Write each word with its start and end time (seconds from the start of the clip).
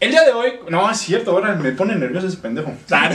El 0.00 0.10
día 0.12 0.24
de 0.24 0.32
hoy, 0.32 0.54
no, 0.70 0.90
es 0.90 0.96
cierto, 0.96 1.32
ahora 1.32 1.54
me 1.56 1.72
pone 1.72 1.94
nervioso 1.94 2.26
ese 2.26 2.38
pendejo. 2.38 2.70
Entonces, 2.70 3.12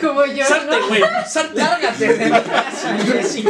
como 0.00 0.24
yo, 0.24 0.44
Salte, 0.44 0.78
¿no? 0.78 0.86
güey. 0.86 1.02
Salte. 1.26 1.58
Lárgate 1.58 2.14
de 2.14 2.30
casa, 2.30 2.96
Jessy. 2.98 3.44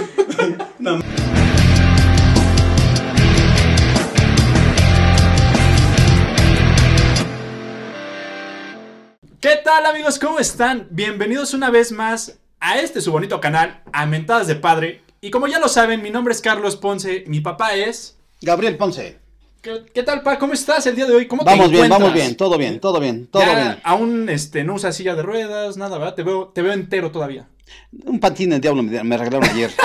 ¿Qué 9.39 9.61
tal 9.63 9.85
amigos? 9.85 10.19
¿Cómo 10.19 10.39
están? 10.39 10.89
Bienvenidos 10.89 11.53
una 11.53 11.69
vez 11.69 11.93
más 11.93 12.39
a 12.59 12.79
este 12.79 13.03
su 13.03 13.13
bonito 13.13 13.43
canal, 13.43 13.83
a 13.93 14.07
Mentadas 14.07 14.47
de 14.47 14.55
Padre. 14.55 15.03
Y 15.21 15.31
como 15.31 15.47
ya 15.47 15.59
lo 15.59 15.69
saben, 15.69 16.01
mi 16.01 16.09
nombre 16.09 16.33
es 16.33 16.41
Carlos 16.41 16.77
Ponce, 16.77 17.25
mi 17.27 17.43
papá 17.43 17.75
es... 17.75 18.17
Gabriel 18.41 18.79
Ponce. 18.79 19.24
¿Qué, 19.65 19.83
qué 19.95 20.03
tal, 20.03 20.21
pa? 20.21 20.39
¿Cómo 20.39 20.53
estás 20.53 20.87
el 20.87 20.95
día 20.95 21.07
de 21.07 21.15
hoy? 21.15 21.27
¿Cómo 21.27 21.43
te 21.43 21.49
Vamos 21.49 21.71
bien, 21.71 21.85
encuentras? 21.85 21.99
vamos 21.99 22.13
bien, 22.15 22.37
todo 22.37 22.59
bien, 22.59 22.81
todo 22.81 23.01
bien, 23.01 23.27
todo 23.29 23.43
Ya 23.43 23.55
bien. 23.55 23.79
Aún 23.83 24.29
este, 24.29 24.63
no 24.63 24.75
usas 24.75 24.95
silla 24.95 25.15
de 25.15 25.23
ruedas, 25.23 25.79
nada, 25.79 25.97
¿verdad? 25.97 26.15
Te 26.15 26.23
veo, 26.23 26.49
te 26.49 26.61
veo 26.61 26.75
entero 26.75 27.11
todavía. 27.11 27.49
Un 28.05 28.21
patín 28.21 28.51
del 28.51 28.61
diablo 28.61 28.83
me, 28.83 29.03
me 29.03 29.17
regalaron 29.17 29.49
ayer. 29.49 29.71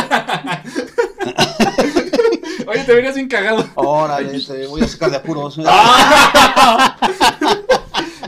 Oye, 2.68 2.84
te 2.84 2.94
verías 2.94 3.16
bien 3.16 3.30
cagado. 3.30 3.66
Órale, 3.76 4.38
te 4.42 4.68
voy 4.68 4.82
a 4.82 4.88
sacar 4.88 5.12
de 5.12 5.18
apuros. 5.18 5.58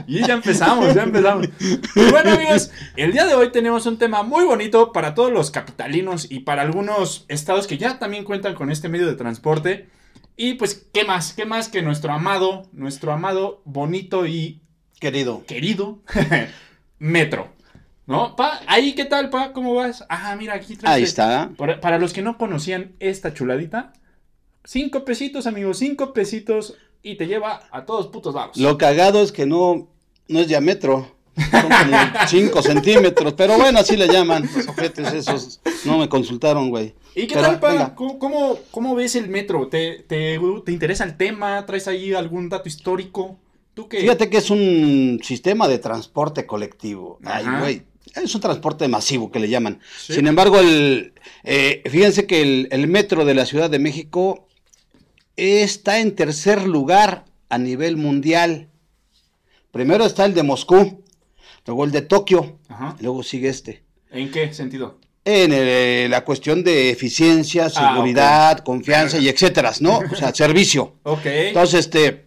Y 0.07 0.25
ya 0.25 0.33
empezamos, 0.33 0.93
ya 0.93 1.03
empezamos. 1.03 1.47
Y 1.95 2.11
bueno, 2.11 2.31
amigos, 2.31 2.69
el 2.97 3.13
día 3.13 3.25
de 3.25 3.33
hoy 3.33 3.49
tenemos 3.51 3.85
un 3.85 3.97
tema 3.97 4.23
muy 4.23 4.43
bonito 4.43 4.91
para 4.91 5.13
todos 5.13 5.31
los 5.31 5.51
capitalinos 5.51 6.27
y 6.29 6.39
para 6.39 6.63
algunos 6.63 7.23
estados 7.29 7.65
que 7.65 7.77
ya 7.77 7.97
también 7.97 8.25
cuentan 8.25 8.53
con 8.53 8.71
este 8.71 8.89
medio 8.89 9.07
de 9.07 9.15
transporte. 9.15 9.87
Y 10.37 10.55
pues, 10.55 10.87
¿qué 10.93 11.03
más? 11.03 11.33
¿Qué 11.33 11.45
más 11.45 11.67
que 11.69 11.81
nuestro 11.81 12.11
amado, 12.13 12.63
nuestro 12.73 13.11
amado, 13.11 13.61
bonito 13.65 14.25
y 14.25 14.61
Querido. 14.99 15.43
querido 15.45 15.99
metro? 16.99 17.49
¿No? 18.07 18.35
Pa, 18.35 18.59
ahí, 18.67 18.93
¿qué 18.93 19.05
tal, 19.05 19.29
pa? 19.29 19.53
¿Cómo 19.53 19.73
vas? 19.75 20.03
Ah, 20.09 20.35
mira, 20.37 20.55
aquí 20.55 20.75
traes- 20.75 20.93
Ahí 20.95 21.03
está. 21.03 21.51
Para, 21.57 21.79
para 21.79 21.97
los 21.99 22.11
que 22.13 22.21
no 22.21 22.37
conocían 22.37 22.93
esta 22.99 23.33
chuladita, 23.33 23.93
cinco 24.65 25.05
pesitos, 25.05 25.47
amigos, 25.47 25.77
cinco 25.77 26.11
pesitos 26.11 26.75
y 27.03 27.15
te 27.15 27.27
lleva 27.27 27.61
a 27.71 27.85
todos 27.85 28.07
putos 28.07 28.35
lados. 28.35 28.57
Lo 28.57 28.77
cagado 28.77 29.21
es 29.21 29.31
que 29.31 29.45
no, 29.45 29.87
no 30.27 30.39
es 30.39 30.47
diámetro. 30.47 31.15
Son 31.49 31.61
como 31.61 31.97
5 32.27 32.61
centímetros. 32.61 33.33
Pero 33.33 33.57
bueno, 33.57 33.79
así 33.79 33.95
le 33.95 34.07
llaman. 34.07 34.49
Los 34.53 34.67
ojetes 34.67 35.13
esos. 35.13 35.61
No 35.85 35.97
me 35.97 36.09
consultaron, 36.09 36.69
güey. 36.69 36.93
¿Y 37.15 37.27
qué 37.27 37.35
Pero, 37.35 37.47
tal, 37.47 37.59
pa? 37.59 37.69
venga. 37.71 37.95
¿Cómo, 37.95 38.59
cómo, 38.71 38.95
ves 38.95 39.15
el 39.15 39.27
metro? 39.29 39.67
¿Te, 39.67 40.03
te, 40.07 40.39
te 40.65 40.71
interesa 40.71 41.03
el 41.03 41.17
tema? 41.17 41.65
¿Traes 41.65 41.87
ahí 41.87 42.13
algún 42.13 42.49
dato 42.49 42.67
histórico? 42.69 43.37
¿Tú 43.73 43.87
qué? 43.87 43.99
Fíjate 43.99 44.29
que 44.29 44.37
es 44.37 44.49
un 44.49 45.19
sistema 45.23 45.67
de 45.67 45.79
transporte 45.79 46.45
colectivo. 46.45 47.19
Ay, 47.23 47.45
güey. 47.59 47.81
Es 48.15 48.35
un 48.35 48.41
transporte 48.41 48.87
masivo 48.87 49.31
que 49.31 49.39
le 49.39 49.47
llaman. 49.49 49.79
Sí. 49.97 50.13
Sin 50.13 50.27
embargo, 50.27 50.59
el, 50.59 51.13
eh, 51.43 51.81
fíjense 51.89 52.25
que 52.27 52.41
el, 52.41 52.67
el 52.71 52.87
metro 52.87 53.23
de 53.25 53.33
la 53.33 53.45
Ciudad 53.45 53.69
de 53.69 53.79
México 53.79 54.47
está 55.37 55.99
en 55.99 56.15
tercer 56.15 56.67
lugar 56.67 57.25
a 57.49 57.57
nivel 57.57 57.97
mundial. 57.97 58.69
Primero 59.71 60.05
está 60.05 60.25
el 60.25 60.33
de 60.33 60.43
Moscú, 60.43 61.03
luego 61.65 61.85
el 61.85 61.91
de 61.91 62.01
Tokio, 62.01 62.59
Ajá. 62.67 62.97
luego 62.99 63.23
sigue 63.23 63.47
este. 63.49 63.83
¿En 64.09 64.29
qué 64.31 64.53
sentido? 64.53 64.99
En 65.23 65.51
eh, 65.53 66.07
la 66.09 66.25
cuestión 66.25 66.63
de 66.63 66.89
eficiencia, 66.89 67.67
Ah, 67.75 67.93
seguridad, 67.93 68.59
confianza 68.59 69.19
y 69.19 69.29
etcétera, 69.29 69.71
¿no? 69.79 69.99
O 70.11 70.15
sea, 70.15 70.33
servicio. 70.35 70.95
Ok. 71.03 71.25
Entonces, 71.25 71.81
este, 71.81 72.25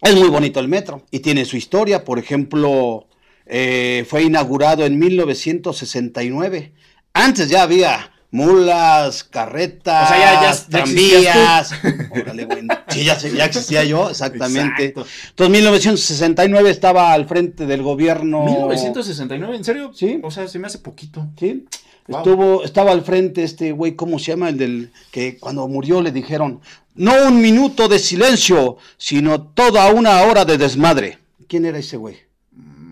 es 0.00 0.14
muy 0.16 0.28
bonito 0.28 0.58
el 0.58 0.68
metro 0.68 1.04
y 1.10 1.20
tiene 1.20 1.44
su 1.44 1.56
historia. 1.56 2.04
Por 2.04 2.18
ejemplo, 2.18 3.06
eh, 3.46 4.06
fue 4.08 4.22
inaugurado 4.22 4.86
en 4.86 4.98
1969. 4.98 6.72
Antes 7.12 7.48
ya 7.50 7.62
había 7.62 8.11
mulas, 8.32 9.22
carretas, 9.24 10.10
O 10.10 10.14
sea, 10.14 10.18
ya- 10.18 10.42
ya- 10.42 10.52
ya 10.52 10.66
tranvías. 10.68 11.72
Órale, 12.10 12.44
güey. 12.46 12.62
Sí, 12.88 13.04
ya, 13.04 13.16
ya 13.18 13.44
existía 13.44 13.84
yo, 13.84 14.10
exactamente. 14.10 14.86
Exacto. 14.86 15.06
Entonces, 15.30 15.52
1969 15.52 16.70
estaba 16.70 17.12
al 17.12 17.26
frente 17.28 17.66
del 17.66 17.82
gobierno. 17.82 18.44
1969, 18.44 19.56
¿en 19.56 19.64
serio? 19.64 19.92
Sí. 19.94 20.18
O 20.22 20.30
sea, 20.30 20.48
se 20.48 20.58
me 20.58 20.66
hace 20.66 20.78
poquito. 20.78 21.28
Sí. 21.38 21.66
Wow. 22.08 22.18
Estuvo, 22.18 22.64
estaba 22.64 22.90
al 22.90 23.02
frente 23.02 23.44
este 23.44 23.70
güey, 23.70 23.94
¿cómo 23.94 24.18
se 24.18 24.32
llama? 24.32 24.48
El 24.48 24.58
del 24.58 24.90
que 25.12 25.38
cuando 25.38 25.68
murió 25.68 26.00
le 26.02 26.10
dijeron, 26.10 26.60
no 26.96 27.14
un 27.28 27.40
minuto 27.40 27.86
de 27.86 27.98
silencio, 28.00 28.76
sino 28.96 29.40
toda 29.42 29.88
una 29.92 30.22
hora 30.22 30.44
de 30.44 30.58
desmadre. 30.58 31.18
¿Quién 31.46 31.64
era 31.64 31.78
ese 31.78 31.96
güey? 31.96 32.16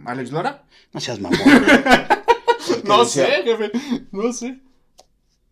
¿Alex 0.05 0.31
Lora? 0.31 0.63
No 0.93 1.01
seas 1.01 1.19
mamón. 1.19 1.39
No 2.85 3.05
sé, 3.05 3.27
jefe. 3.45 3.71
No 4.13 4.33
sé. 4.33 4.59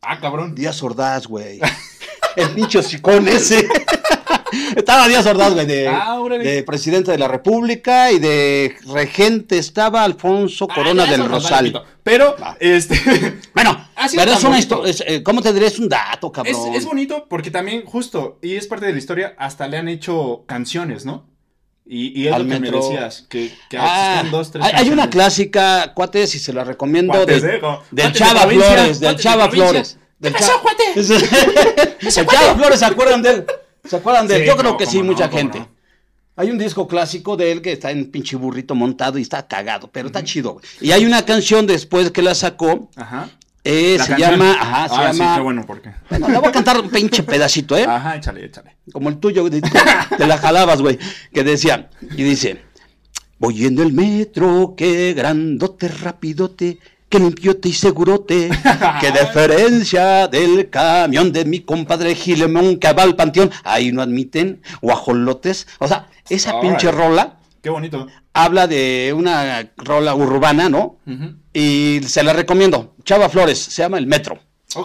Ah, 0.03 0.19
cabrón. 0.21 0.55
Díaz 0.55 0.83
Ordaz, 0.83 1.27
güey. 1.27 1.61
El 2.37 2.51
pinche 2.51 2.79
hocicón 2.79 3.27
ese. 3.29 3.67
estaba 4.77 5.09
Díaz 5.09 5.27
Ordaz, 5.27 5.55
güey, 5.55 5.67
de, 5.67 5.89
Ah, 5.89 6.19
de 6.29 6.63
presidente 6.63 7.11
de 7.11 7.19
la 7.19 7.27
República 7.29 8.13
y 8.13 8.19
de 8.19 8.77
regente 8.93 9.59
estaba 9.59 10.05
Alfonso 10.05 10.69
Ah, 10.71 10.75
Corona 10.75 11.07
del 11.07 11.29
Rosal. 11.29 11.83
Pero, 12.03 12.37
este. 12.61 13.41
Bueno, 13.55 13.89
pero 14.15 14.33
es 14.33 14.45
una 14.45 14.59
historia, 14.59 15.23
¿cómo 15.25 15.43
te 15.43 15.53
diré? 15.53 15.67
Es 15.67 15.79
un 15.81 15.89
dato, 15.89 16.29
Es, 16.29 16.33
cabrón. 16.33 16.75
es 16.75 16.85
bonito 16.85 17.27
porque 17.29 17.51
también, 17.51 17.85
justo, 17.85 18.39
y 18.41 18.55
es 18.55 18.67
parte 18.69 18.87
de 18.87 18.93
la 18.93 18.99
historia, 18.99 19.35
hasta 19.39 19.67
le 19.67 19.77
han 19.79 19.89
hecho 19.89 20.45
canciones, 20.47 21.05
¿no? 21.05 21.27
Y, 21.91 22.21
y 22.23 22.27
es 22.29 22.35
Al 22.35 22.43
lo 22.43 22.49
que 22.55 22.61
metro. 22.61 22.79
me 22.81 22.85
decías, 22.87 23.25
que, 23.31 23.51
que 23.71 23.79
Ah, 23.81 24.23
dos, 24.31 24.51
tres 24.51 24.63
hay, 24.65 24.73
hay 24.75 24.91
una 24.91 25.09
clásica, 25.09 25.93
cuates, 25.95 26.35
y 26.35 26.39
se 26.39 26.53
la 26.53 26.63
recomiendo, 26.65 27.15
Cuates, 27.15 27.41
de- 27.43 27.57
¿eh? 27.57 27.61
Del 27.91 28.13
de 28.13 28.19
Chava 28.19 28.43
provincia, 28.43 28.73
Flores, 28.75 29.01
del 29.01 29.17
de 29.17 29.23
Chava 29.23 29.45
provincia. 29.49 29.69
Flores. 29.71 29.99
Del 30.19 30.33
¿Qué 30.35 30.39
pasó, 30.41 30.61
cuate? 30.61 30.83
el 32.21 32.27
Chava 32.27 32.55
Flores, 32.57 32.79
¿se 32.79 32.85
acuerdan 32.85 33.23
de 33.23 33.31
él? 33.31 33.47
¿Se 33.85 33.97
acuerdan 33.97 34.27
de 34.29 34.37
él? 34.37 34.41
Sí, 34.43 34.47
Yo 34.49 34.57
creo 34.57 34.73
no, 34.73 34.77
que 34.77 34.87
sí, 34.87 34.99
no, 34.99 35.05
mucha 35.05 35.29
gente. 35.29 35.61
no. 35.61 35.69
Hay 36.37 36.51
un 36.51 36.59
disco 36.59 36.87
clásico 36.87 37.37
de 37.37 37.51
él 37.53 37.63
que 37.63 37.73
está 37.73 37.91
en 37.91 38.11
pinche 38.11 38.37
burrito 38.37 38.75
montado 38.75 39.19
y 39.19 39.23
está 39.23 39.47
cagado, 39.49 39.89
pero 39.91 40.07
está 40.09 40.23
chido, 40.23 40.53
güey. 40.53 40.65
Y 40.81 40.93
hay 40.93 41.05
una 41.05 41.25
canción 41.25 41.67
después 41.67 42.11
que 42.13 42.23
la 42.23 42.35
sacó, 42.35 42.91
Ajá. 42.97 43.31
Eh, 43.69 43.99
se 44.01 44.09
canción. 44.09 44.31
llama, 44.31 44.53
ajá, 44.53 44.89
se 44.89 44.95
ah, 44.95 45.13
llama, 45.13 45.13
Sí, 45.13 45.37
qué 45.37 45.41
bueno, 45.43 45.65
porque. 45.67 45.91
bueno, 46.09 46.29
la 46.29 46.39
voy 46.39 46.49
a 46.49 46.53
cantar 46.53 46.81
un 46.81 46.89
pinche 46.89 47.23
pedacito, 47.23 47.77
¿eh? 47.77 47.85
Ajá, 47.87 48.17
échale, 48.17 48.47
échale. 48.47 48.77
como 48.93 49.11
el 49.11 49.19
tuyo, 49.19 49.47
güey, 49.47 49.61
te 49.61 50.27
la 50.27 50.39
jalabas, 50.39 50.81
güey, 50.81 50.99
que 51.35 51.45
decía, 51.45 51.91
y 52.01 52.23
dice, 52.23 52.63
voy 53.39 53.67
en 53.67 53.79
el 53.79 53.93
metro, 53.93 54.75
qué 54.75 55.13
grandote, 55.13 55.89
rapidote, 55.89 56.79
qué 57.11 57.19
limpiote 57.19 57.69
y 57.69 57.73
segurote, 57.75 58.49
qué 59.01 59.13
diferencia 59.13 60.29
del 60.29 60.71
camión 60.71 61.31
de 61.31 61.45
mi 61.45 61.61
compadre 61.61 62.15
Gilemón 62.15 62.79
que 62.79 62.93
va 62.95 63.03
al 63.03 63.17
panteón, 63.17 63.51
ahí 63.65 63.93
no 63.93 64.01
admiten 64.01 64.63
guajolotes, 64.81 65.69
o 65.79 65.87
sea, 65.87 66.09
esa 66.31 66.59
pinche 66.61 66.91
rola 66.91 67.39
Qué 67.63 67.71
bonito. 67.71 68.07
Habla 68.45 68.67
de 68.67 69.13
una 69.17 69.71
rola 69.77 70.15
urbana, 70.15 70.69
¿no? 70.69 70.99
Y 71.53 72.01
se 72.07 72.23
la 72.23 72.33
recomiendo, 72.33 72.95
Chava 73.05 73.29
Flores, 73.29 73.59
se 73.59 73.83
llama 73.83 73.99
El 73.99 74.07
Metro. 74.07 74.39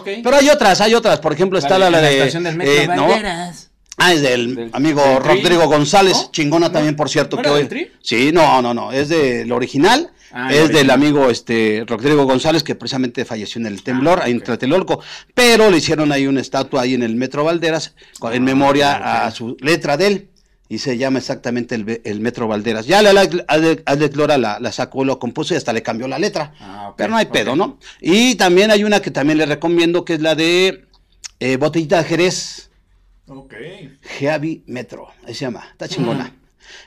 Pero 0.04 0.36
hay 0.36 0.48
otras, 0.48 0.80
hay 0.80 0.94
otras, 0.94 1.20
por 1.20 1.32
ejemplo 1.32 1.58
está 1.58 1.78
la, 1.78 1.90
la 1.90 2.00
de... 2.00 2.18
estación 2.18 2.44
del 2.44 2.56
metro, 2.56 3.10
eh. 3.10 3.52
Ah, 3.96 4.12
es 4.12 4.22
del, 4.22 4.54
Del- 4.56 4.70
amigo 4.72 5.02
del. 5.02 5.22
Rodrigo 5.22 5.66
González, 5.68 6.14
¿No? 6.14 6.30
chingona 6.32 6.66
¿No? 6.66 6.72
también, 6.72 6.96
por 6.96 7.08
cierto. 7.08 7.36
¿No 7.36 7.42
que 7.42 7.48
hoy- 7.50 7.66
Tri? 7.66 7.92
Sí, 8.02 8.30
no, 8.32 8.60
no, 8.60 8.74
no, 8.74 8.90
es 8.92 9.08
del 9.08 9.52
original, 9.52 10.10
Ah, 10.36 10.52
es 10.52 10.70
del 10.72 10.90
amigo 10.90 11.30
este 11.30 11.84
Rodrigo 11.86 12.24
González, 12.24 12.64
que 12.64 12.74
precisamente 12.74 13.24
falleció 13.24 13.60
en 13.60 13.66
el 13.66 13.84
temblor, 13.84 14.18
Ah, 14.20 14.24
ahí 14.24 14.32
en. 14.32 14.40
Tlatelolco, 14.40 15.00
pero 15.32 15.70
le 15.70 15.76
hicieron 15.76 16.10
ahí 16.10 16.26
una 16.26 16.40
estatua 16.40 16.82
ahí 16.82 16.94
en 16.94 17.04
el 17.04 17.14
Metro 17.14 17.44
Valderas, 17.44 17.94
con- 18.18 18.32
en 18.32 18.42
Ah, 18.42 18.46
memoria 18.46 19.26
a 19.26 19.30
su 19.30 19.56
letra 19.60 19.96
de 19.96 20.06
él, 20.08 20.28
y 20.74 20.78
se 20.78 20.98
llama 20.98 21.20
exactamente 21.20 21.76
el, 21.76 22.20
Metro 22.20 22.48
Valderas. 22.48 22.86
Ya 22.86 23.00
la 23.00 23.10
Alex 23.10 23.44
Ale- 23.46 23.82
Alex 23.86 24.16
Lora 24.16 24.38
la, 24.38 24.58
la 24.58 24.72
sacó, 24.72 25.04
lo 25.04 25.20
compuso 25.20 25.54
y 25.54 25.56
hasta 25.56 25.72
le 25.72 25.82
cambió 25.82 26.08
la 26.08 26.18
letra. 26.18 26.52
Ah, 26.58 26.92
Pero 26.96 27.10
no 27.10 27.16
hay 27.16 27.26
pedo, 27.26 27.54
¿no? 27.54 27.78
Y 28.00 28.34
también 28.34 28.72
hay 28.72 28.82
una 28.82 29.00
que 29.00 29.12
también 29.12 29.38
le 29.38 29.46
recomiendo, 29.46 30.04
que 30.04 30.14
es 30.14 30.20
la 30.20 30.34
de 30.34 30.86
eh, 31.38 31.56
Botellita 31.56 31.98
de 31.98 32.04
Jerez. 32.04 32.70
Ok. 33.28 33.54
Heavy 34.18 34.64
Metro, 34.66 35.08
ahí 35.26 35.34
se 35.34 35.44
llama, 35.44 35.64
está 35.70 35.86
chingona. 35.88 36.34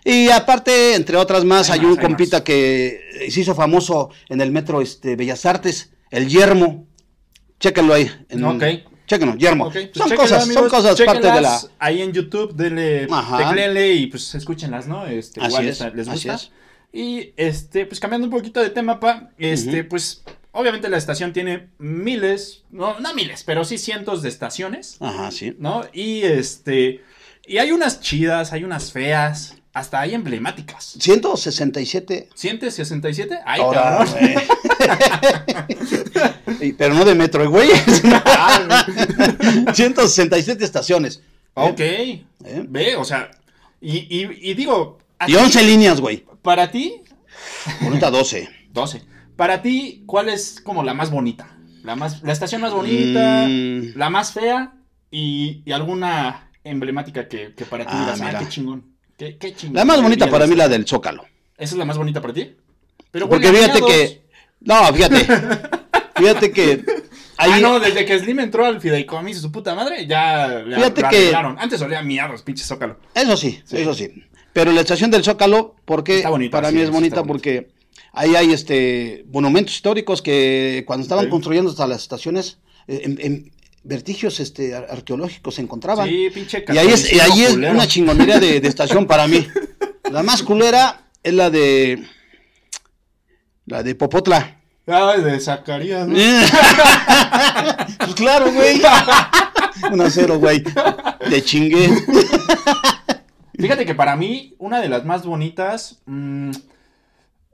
Y 0.03 0.29
aparte, 0.29 0.95
entre 0.95 1.15
otras 1.15 1.45
más, 1.45 1.69
Hay 1.69 1.79
hay, 1.79 1.85
más, 1.85 1.93
un 1.93 1.99
hay 1.99 2.05
compita 2.05 2.43
que 2.43 2.99
se 3.29 3.39
hizo 3.39 3.55
famoso 3.55 4.09
en 4.27 4.41
el 4.41 4.51
metro 4.51 4.81
este, 4.81 5.15
Bellas 5.15 5.45
Artes, 5.45 5.91
el 6.11 6.27
Yermo. 6.27 6.87
Chéquenlo 7.59 7.93
ahí. 7.93 8.11
En, 8.29 8.43
Ok. 8.43 8.63
Chéquenlo, 9.07 9.35
Yermo. 9.37 9.67
Ok, 9.67 9.73
pues 9.73 9.91
son, 9.93 10.15
cosas, 10.17 10.45
son 10.53 10.69
cosas 10.69 11.01
parte 11.01 11.31
de 11.31 11.41
la. 11.41 11.61
Ahí 11.79 12.01
en 12.01 12.11
YouTube, 12.11 12.53
denle, 12.53 13.07
Ajá. 13.09 13.37
tecléenle 13.37 13.93
y 13.93 14.07
pues 14.07 14.35
escúchenlas, 14.35 14.85
¿no? 14.87 15.05
Este, 15.07 15.39
Así 15.39 15.47
igual 15.49 15.67
es, 15.67 15.79
les, 15.79 15.93
les 15.95 16.07
así 16.09 16.27
gusta. 16.29 16.35
es. 16.35 16.51
Y 16.91 17.33
este, 17.37 17.85
pues 17.85 17.99
cambiando 17.99 18.27
un 18.27 18.31
poquito 18.31 18.61
de 18.61 18.69
tema, 18.69 18.99
pa, 18.99 19.29
este, 19.37 19.83
pues 19.83 20.23
obviamente 20.51 20.89
la 20.89 20.97
estación 20.97 21.31
tiene 21.31 21.69
miles, 21.77 22.63
no, 22.71 22.99
no 22.99 23.13
miles, 23.13 23.43
pero 23.43 23.63
sí 23.63 23.77
cientos 23.77 24.21
de 24.21 24.29
estaciones, 24.29 24.97
Ajá, 24.99 25.31
sí. 25.31 25.55
¿no? 25.59 25.83
Y 25.93 26.21
este, 26.23 27.03
y 27.45 27.59
hay 27.59 27.71
unas 27.71 28.01
chidas, 28.01 28.51
hay 28.51 28.63
unas 28.63 28.91
feas, 28.91 29.56
hasta 29.77 29.99
hay 30.01 30.13
emblemáticas. 30.13 30.95
167. 30.99 32.29
¿Sientes 32.33 32.73
67? 32.75 33.39
Ay, 33.45 33.61
Ahora, 33.61 34.05
cabrón. 34.05 34.15
Pero 36.77 36.93
no 36.95 37.05
de 37.05 37.15
metro, 37.15 37.49
güey. 37.49 37.69
167 39.73 40.63
estaciones. 40.63 41.21
ok. 41.53 41.79
¿Eh? 41.79 42.25
Ve, 42.67 42.95
o 42.95 43.03
sea, 43.03 43.31
y, 43.81 43.97
y- 43.97 44.51
y 44.51 44.53
digo, 44.53 44.99
Y 45.27 45.33
ti- 45.33 45.35
11 45.35 45.63
líneas, 45.63 45.99
güey. 46.01 46.25
para 46.41 46.71
ti, 46.71 47.01
Bonita 47.81 48.09
12. 48.09 48.49
12. 48.71 49.01
Para 49.35 49.61
ti, 49.61 50.03
¿cuál 50.05 50.29
es 50.29 50.59
como 50.61 50.83
la 50.83 50.93
más 50.93 51.11
bonita? 51.11 51.57
La, 51.83 51.95
más, 51.95 52.21
la 52.23 52.33
estación 52.33 52.61
más 52.61 52.73
bonita, 52.73 53.45
Mm. 53.47 53.93
la 53.95 54.09
más 54.09 54.33
fea 54.33 54.73
y, 55.11 55.61
y 55.65 55.71
alguna 55.71 56.49
emblemática 56.63 57.27
que, 57.27 57.53
que 57.55 57.65
para 57.65 57.85
ti 57.85 57.91
Ah, 57.93 57.99
digas, 58.01 58.21
ah, 58.21 58.25
mira. 58.25 58.39
qué 58.39 58.47
chingón. 58.49 58.96
Qué, 59.17 59.37
qué. 59.37 59.55
La 59.71 59.83
más 59.85 60.01
bonita 60.01 60.29
para 60.29 60.45
mí 60.47 60.55
la 60.55 60.67
del 60.69 60.85
Zócalo. 60.87 61.23
¿Esa 61.57 61.73
es 61.75 61.79
la 61.79 61.85
más 61.85 61.97
bonita 61.97 62.21
para 62.21 62.33
ti? 62.33 62.53
Pero 63.11 63.27
Porque 63.27 63.51
fíjate 63.51 63.81
que. 63.81 64.21
No, 64.61 64.93
fíjate. 64.93 65.25
Fíjate 66.17 66.51
que. 66.51 66.83
Ah, 67.37 67.59
no, 67.59 67.79
desde 67.79 68.03
que 68.03 68.17
Slim 68.17 68.39
entró 68.39 68.65
al 68.65 68.81
fideicomiso 68.81 69.39
su 69.39 69.51
puta 69.51 69.75
madre, 69.75 70.07
ya 70.07 70.63
Fíjate 70.65 71.01
la 71.03 71.09
que-. 71.09 71.35
Antes 71.35 71.79
olía 71.83 71.99
a 71.99 72.01
miados, 72.01 72.41
pinche 72.41 72.63
zócalo. 72.63 72.97
Eso 73.13 73.37
sí, 73.37 73.61
Sí. 73.65 73.77
eso 73.77 73.93
sí. 73.93 74.23
Pero 74.51 74.71
la 74.71 74.81
estación 74.81 75.11
del 75.11 75.23
Zócalo, 75.23 75.75
porque 75.85 76.25
bonita, 76.27 76.57
para 76.57 76.69
sí, 76.69 76.75
mí 76.75 76.81
es 76.81 76.89
bonita 76.89 77.23
porque 77.23 77.69
ahí 78.13 78.35
hay 78.35 78.51
este 78.51 79.25
monumentos 79.31 79.75
históricos 79.75 80.23
que 80.23 80.83
cuando 80.87 81.03
estaban 81.03 81.25
Sí. 81.25 81.29
construyendo 81.29 81.69
hasta 81.69 81.85
las 81.85 82.01
estaciones, 82.01 82.57
eh, 82.87 83.01
en, 83.03 83.19
en 83.21 83.51
vertigios 83.87 84.39
este, 84.39 84.75
ar- 84.75 84.87
arqueológicos 84.89 85.55
se 85.55 85.61
encontraban. 85.61 86.07
Sí, 86.07 86.29
pinche 86.33 86.63
y 86.67 86.77
ahí 86.77 86.87
es, 86.89 87.11
y 87.11 87.19
ahí 87.19 87.43
es 87.43 87.51
culero. 87.51 87.73
una 87.73 87.87
chingonería 87.87 88.39
de, 88.39 88.59
de 88.59 88.67
estación 88.67 89.05
para 89.07 89.27
mí. 89.27 89.47
La 90.11 90.23
más 90.23 90.41
culera 90.43 91.01
es 91.21 91.33
la 91.33 91.49
de 91.49 92.05
la 93.65 93.83
de 93.83 93.93
Popotla. 93.95 94.61
Ay, 94.85 95.21
de 95.21 95.37
Zacarías, 95.41 96.07
¿no? 96.07 96.15
pues 97.99 98.15
claro, 98.15 98.49
güey. 98.53 98.81
Un 99.91 99.99
a 100.01 100.09
cero, 100.09 100.39
güey. 100.39 100.63
De 101.29 101.43
chingue. 101.43 101.89
Fíjate 103.59 103.85
que 103.85 103.95
para 103.95 104.15
mí, 104.15 104.55
una 104.59 104.79
de 104.79 104.87
las 104.87 105.03
más 105.03 105.25
bonitas, 105.25 105.97
mm, 106.05 106.51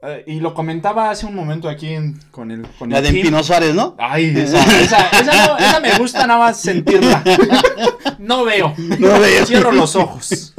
eh, 0.06 0.24
y 0.26 0.40
lo 0.40 0.54
comentaba 0.54 1.10
hace 1.10 1.26
un 1.26 1.34
momento 1.34 1.68
aquí 1.68 1.88
en- 1.94 2.18
con 2.30 2.50
el 2.50 2.66
con 2.78 2.90
La 2.90 2.98
el 2.98 3.04
de. 3.04 3.12
Pino 3.22 3.42
Suárez, 3.42 3.74
¿no? 3.74 3.94
Ay, 3.98 4.26
esa, 4.36 4.62
esa, 4.80 5.08
esa 5.08 5.46
no- 5.48 5.58
esa 5.58 5.80
me 5.80 5.92
gusta 5.98 6.26
nada 6.26 6.38
más 6.40 6.60
sentirla. 6.60 7.22
No 8.18 8.44
veo. 8.44 8.72
No 8.78 9.20
veo. 9.20 9.44
Cierro 9.44 9.70
los 9.72 9.96
ojos. 9.96 10.54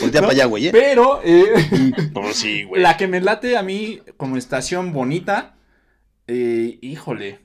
Voltea 0.00 0.20
para 0.20 0.32
allá, 0.32 0.44
güey. 0.46 0.66
¿eh? 0.68 0.70
Pero 0.72 1.20
eh, 1.24 1.52
Pues 2.12 2.36
sí, 2.36 2.66
la 2.74 2.96
que 2.96 3.06
me 3.06 3.20
late 3.20 3.56
a 3.56 3.62
mí 3.62 4.00
como 4.16 4.36
estación 4.36 4.92
bonita, 4.92 5.54
eh, 6.26 6.78
híjole, 6.82 7.40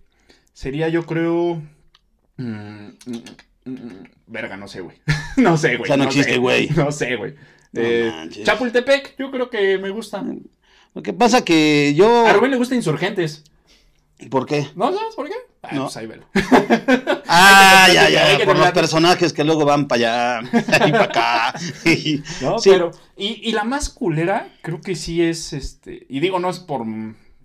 sería 0.54 0.90
yo 0.90 1.06
creo... 1.06 1.62
mm, 2.38 2.44
mm, 2.46 2.90
mm, 3.66 3.72
mm, 3.72 4.04
verga, 4.28 4.58
no 4.58 4.68
sé, 4.68 4.82
güey. 4.82 4.98
no 5.38 5.58
sé, 5.58 5.78
güey. 5.78 5.84
O 5.84 5.86
sea, 5.86 5.98
no 5.98 6.06
existe, 6.06 6.38
güey. 6.38 6.70
No 6.76 6.92
sé, 6.92 7.16
güey. 7.16 7.36
Eh. 7.80 8.30
Chapultepec, 8.44 9.16
yo 9.18 9.32
creo 9.32 9.50
que 9.50 9.78
me 9.78 9.90
gusta. 9.90 10.24
Lo 10.94 11.04
que 11.04 11.14
pasa 11.14 11.44
que 11.46 11.94
yo. 11.96 12.26
A 12.28 12.34
Rubén 12.34 12.52
le 12.52 12.58
gusta 12.58 12.76
Insurgentes. 12.76 13.44
¿Por 14.32 14.48
qué? 14.48 14.68
¿No 14.76 14.92
sabes 14.92 15.16
por 15.16 15.28
qué? 15.28 15.36
Ah, 15.62 15.70
No. 15.74 15.84
pues 15.84 15.98
ahí 15.98 16.08
velo. 16.08 16.26
Ah, 17.30 17.88
ya, 17.94 18.10
ya, 18.10 18.46
por 18.46 18.58
los 18.58 18.72
personajes 18.72 19.34
que 19.34 19.44
luego 19.44 19.66
van 19.66 19.88
para 19.88 20.40
allá 20.40 20.50
y 20.88 20.92
para 20.92 21.04
acá. 21.04 21.54
¿No? 22.42 22.58
Sí. 22.58 22.70
Pero, 22.72 22.92
y, 23.16 23.48
y 23.48 23.52
la 23.52 23.64
más 23.64 23.90
culera, 23.90 24.50
creo 24.64 24.82
que 24.82 24.96
sí 24.96 25.22
es, 25.22 25.54
este, 25.54 26.06
y 26.10 26.20
digo, 26.20 26.40
no 26.40 26.50
es 26.50 26.60
por, 26.60 26.84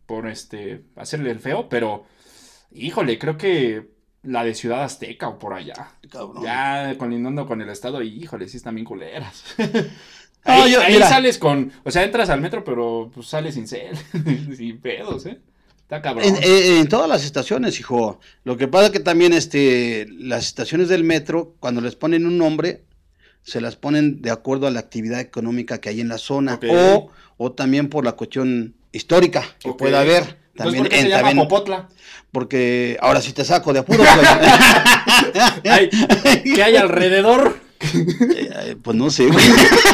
por, 0.06 0.28
este, 0.28 0.84
hacerle 0.96 1.30
el 1.30 1.40
feo, 1.40 1.68
pero, 1.68 2.06
híjole, 2.70 3.18
creo 3.18 3.36
que 3.36 3.90
la 4.22 4.44
de 4.44 4.54
Ciudad 4.54 4.84
Azteca 4.84 5.28
o 5.28 5.38
por 5.38 5.52
allá. 5.52 5.96
Cabrón. 6.08 6.44
Ya 6.44 6.94
colindando 6.96 7.46
con 7.46 7.60
el 7.60 7.68
estado, 7.68 8.02
y, 8.02 8.22
híjole, 8.22 8.48
sí 8.48 8.56
están 8.56 8.76
bien 8.76 8.86
culeras. 8.86 9.44
No, 10.44 10.52
ahí 10.64 10.72
yo- 10.72 10.80
ahí 10.80 10.98
sales 10.98 11.38
con, 11.38 11.72
o 11.84 11.90
sea, 11.90 12.02
entras 12.02 12.28
al 12.30 12.40
metro, 12.40 12.64
pero 12.64 13.10
pues 13.14 13.28
sales 13.28 13.54
sin 13.54 13.68
cel, 13.68 13.96
sin 14.56 14.78
pedos, 14.80 15.26
¿eh? 15.26 15.38
Está 15.82 16.00
cabrón. 16.02 16.24
En, 16.26 16.36
en- 16.42 16.76
en 16.78 16.88
todas 16.88 17.08
las 17.08 17.24
estaciones, 17.24 17.78
hijo. 17.78 18.18
Lo 18.44 18.56
que 18.56 18.66
pasa 18.66 18.90
que 18.90 19.00
también 19.00 19.32
este, 19.34 20.06
las 20.10 20.44
estaciones 20.46 20.88
del 20.88 21.04
metro, 21.04 21.54
cuando 21.60 21.80
les 21.80 21.94
ponen 21.96 22.26
un 22.26 22.38
nombre, 22.38 22.82
se 23.42 23.60
las 23.60 23.76
ponen 23.76 24.22
de 24.22 24.30
acuerdo 24.30 24.66
a 24.66 24.70
la 24.70 24.80
actividad 24.80 25.20
económica 25.20 25.80
que 25.80 25.88
hay 25.90 26.00
en 26.00 26.08
la 26.08 26.18
zona. 26.18 26.58
O, 26.70 27.10
o 27.36 27.52
también 27.52 27.88
por 27.88 28.04
la 28.04 28.12
cuestión 28.12 28.74
histórica 28.92 29.44
que 29.58 29.70
Ok. 29.70 29.78
pueda 29.78 30.00
haber. 30.00 30.22
Entonces, 30.22 30.54
También, 30.56 30.82
¿por 30.84 30.88
qué 30.90 30.96
se 30.96 31.02
en- 31.02 31.08
llama 31.08 31.22
también- 31.28 31.48
Popotla? 31.48 31.88
porque 32.30 32.96
ahora 33.00 33.20
sí 33.20 33.32
te 33.32 33.44
saco 33.44 33.72
de. 33.72 33.84
Ay, 35.70 35.90
¿Qué 36.54 36.62
hay 36.62 36.76
alrededor? 36.76 37.58
Eh, 37.94 38.76
pues 38.82 38.96
no 38.96 39.10
sé, 39.10 39.26
güey. 39.26 39.44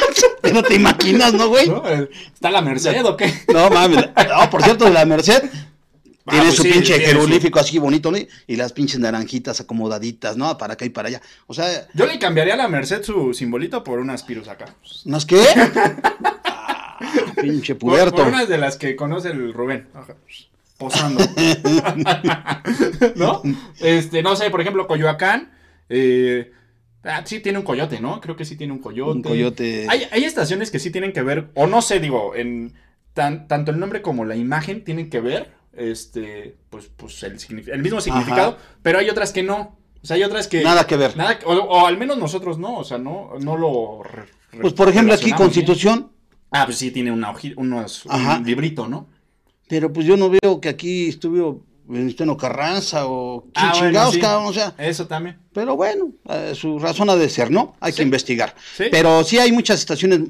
no 0.53 0.63
te 0.63 0.75
imaginas, 0.75 1.35
¿no, 1.35 1.49
güey? 1.49 1.69
¿No? 1.69 1.83
¿Está 1.87 2.51
la 2.51 2.61
Merced 2.63 3.05
o 3.05 3.17
qué? 3.17 3.33
No 3.53 3.71
mames. 3.71 4.07
No, 4.17 4.51
por 4.51 4.63
cierto, 4.63 4.89
la 4.91 5.05
Merced. 5.05 5.43
Tiene 6.29 6.45
pues 6.45 6.57
su 6.57 6.63
sí, 6.63 6.71
pinche 6.71 6.95
tiene 6.99 7.07
jeroglífico 7.07 7.59
así 7.59 7.79
bonito, 7.79 8.11
¿no? 8.11 8.19
Y 8.47 8.57
las 8.57 8.75
pinches 8.75 9.01
naranjitas 9.01 9.61
acomodaditas, 9.61 10.37
¿no? 10.37 10.59
Para 10.59 10.75
acá 10.75 10.85
y 10.85 10.91
para 10.91 11.09
allá. 11.09 11.23
O 11.47 11.55
sea, 11.55 11.89
Yo 11.95 12.05
le 12.07 12.19
cambiaría 12.19 12.53
a 12.53 12.59
la 12.59 12.69
Merced 12.69 13.03
su 13.03 13.33
simbolito 13.33 13.83
por 13.83 13.99
unas 13.99 14.23
pirus 14.25 14.47
acá. 14.49 14.67
¿no 15.07 15.17
es 15.17 15.25
qué? 15.25 15.43
Ah, 17.01 17.33
pinche 17.41 17.77
Por, 17.77 17.91
puerto. 17.93 18.17
por 18.17 18.27
unas 18.27 18.49
de 18.49 18.59
las 18.59 18.77
que 18.77 18.97
conoce 18.97 19.29
el 19.31 19.53
Rubén. 19.55 19.87
Ajá. 19.95 20.17
Posando. 20.77 21.25
¿No? 23.15 23.43
Este, 23.79 24.23
no 24.23 24.35
sé, 24.37 24.51
por 24.51 24.61
ejemplo, 24.61 24.87
Coyoacán. 24.89 25.51
eh, 25.89 26.51
ah, 27.05 27.23
sí 27.25 27.41
tiene 27.41 27.59
un 27.59 27.65
coyote, 27.65 28.01
¿no? 28.01 28.21
Creo 28.21 28.37
que 28.37 28.45
sí 28.45 28.57
tiene 28.57 28.73
un 28.73 28.79
coyote. 28.81 29.13
Un 29.13 29.23
coyote. 29.23 29.87
Hay, 29.89 30.03
hay 30.11 30.25
estaciones 30.25 30.71
que 30.71 30.79
sí 30.79 30.91
tienen 30.91 31.13
que 31.13 31.23
ver, 31.23 31.49
o 31.55 31.67
no 31.67 31.83
sé, 31.83 32.01
digo, 32.01 32.35
en 32.35 32.75
tan- 33.15 33.49
tanto 33.49 33.71
el 33.71 33.79
nombre 33.79 34.03
como 34.03 34.25
la 34.25 34.37
imagen 34.37 34.85
tienen 34.85 35.11
que 35.11 35.21
ver, 35.21 35.53
este, 35.77 36.57
pues, 36.71 36.91
pues 36.97 37.23
el, 37.23 37.35
mismo 37.83 38.01
significado, 38.01 38.59
pero 38.83 38.99
hay 38.99 39.09
otras 39.11 39.33
que 39.33 39.43
no. 39.43 39.77
O 40.03 40.07
sea, 40.07 40.15
hay 40.17 40.23
otras 40.23 40.47
que... 40.47 40.63
Nada 40.63 40.87
que 40.87 40.97
ver. 40.97 41.17
Nada, 41.17 41.39
o, 41.45 41.53
o 41.55 41.87
al 41.87 41.99
menos 41.99 42.19
nosotros 42.19 42.57
no, 42.59 42.77
o 42.79 42.85
sea, 42.85 42.99
no, 42.99 43.31
no 43.41 43.57
lo... 43.57 44.03
re- 44.05 44.27
Pues 44.61 44.73
por 44.73 44.89
ejemplo 44.89 45.13
aquí. 45.15 45.33
Constitución, 45.33 46.13
Ah, 46.51 46.65
pues 46.67 46.79
sí, 46.79 46.91
tiene 46.93 47.11
una 47.13 47.33
hoji- 47.35 47.55
unos, 47.57 48.05
Ajá. 48.09 48.39
un 48.39 48.45
librito, 48.47 48.89
¿no? 48.89 49.09
pero 49.69 49.93
pues 49.93 50.07
yo 50.07 50.17
no 50.17 50.31
veo 50.31 50.61
que 50.63 50.71
aquí 50.71 51.09
estuvo 51.09 51.63
Venustiano 51.89 52.37
Carranza 52.37 53.07
o 53.07 53.47
Ah, 53.55 53.71
bueno, 53.73 53.87
chingados, 53.89 54.15
sí. 54.15 54.21
cabrón, 54.21 54.47
o 54.47 54.53
sea, 54.53 54.75
Eso 54.79 55.07
también. 55.07 55.39
pero 55.53 55.75
bueno, 55.75 56.13
eh, 56.29 56.53
su 56.55 56.79
razón 56.79 57.11
ha 57.11 57.17
de 57.17 57.29
ser, 57.29 57.51
¿no? 57.51 57.75
Hay 57.81 57.93
Sí. 57.93 57.97
que 57.99 58.03
investigar. 58.05 58.55
Sí. 58.77 58.85
Pero 58.91 59.25
sí 59.25 59.39
hay 59.39 59.51
muchas 59.53 59.81
estaciones 59.81 60.21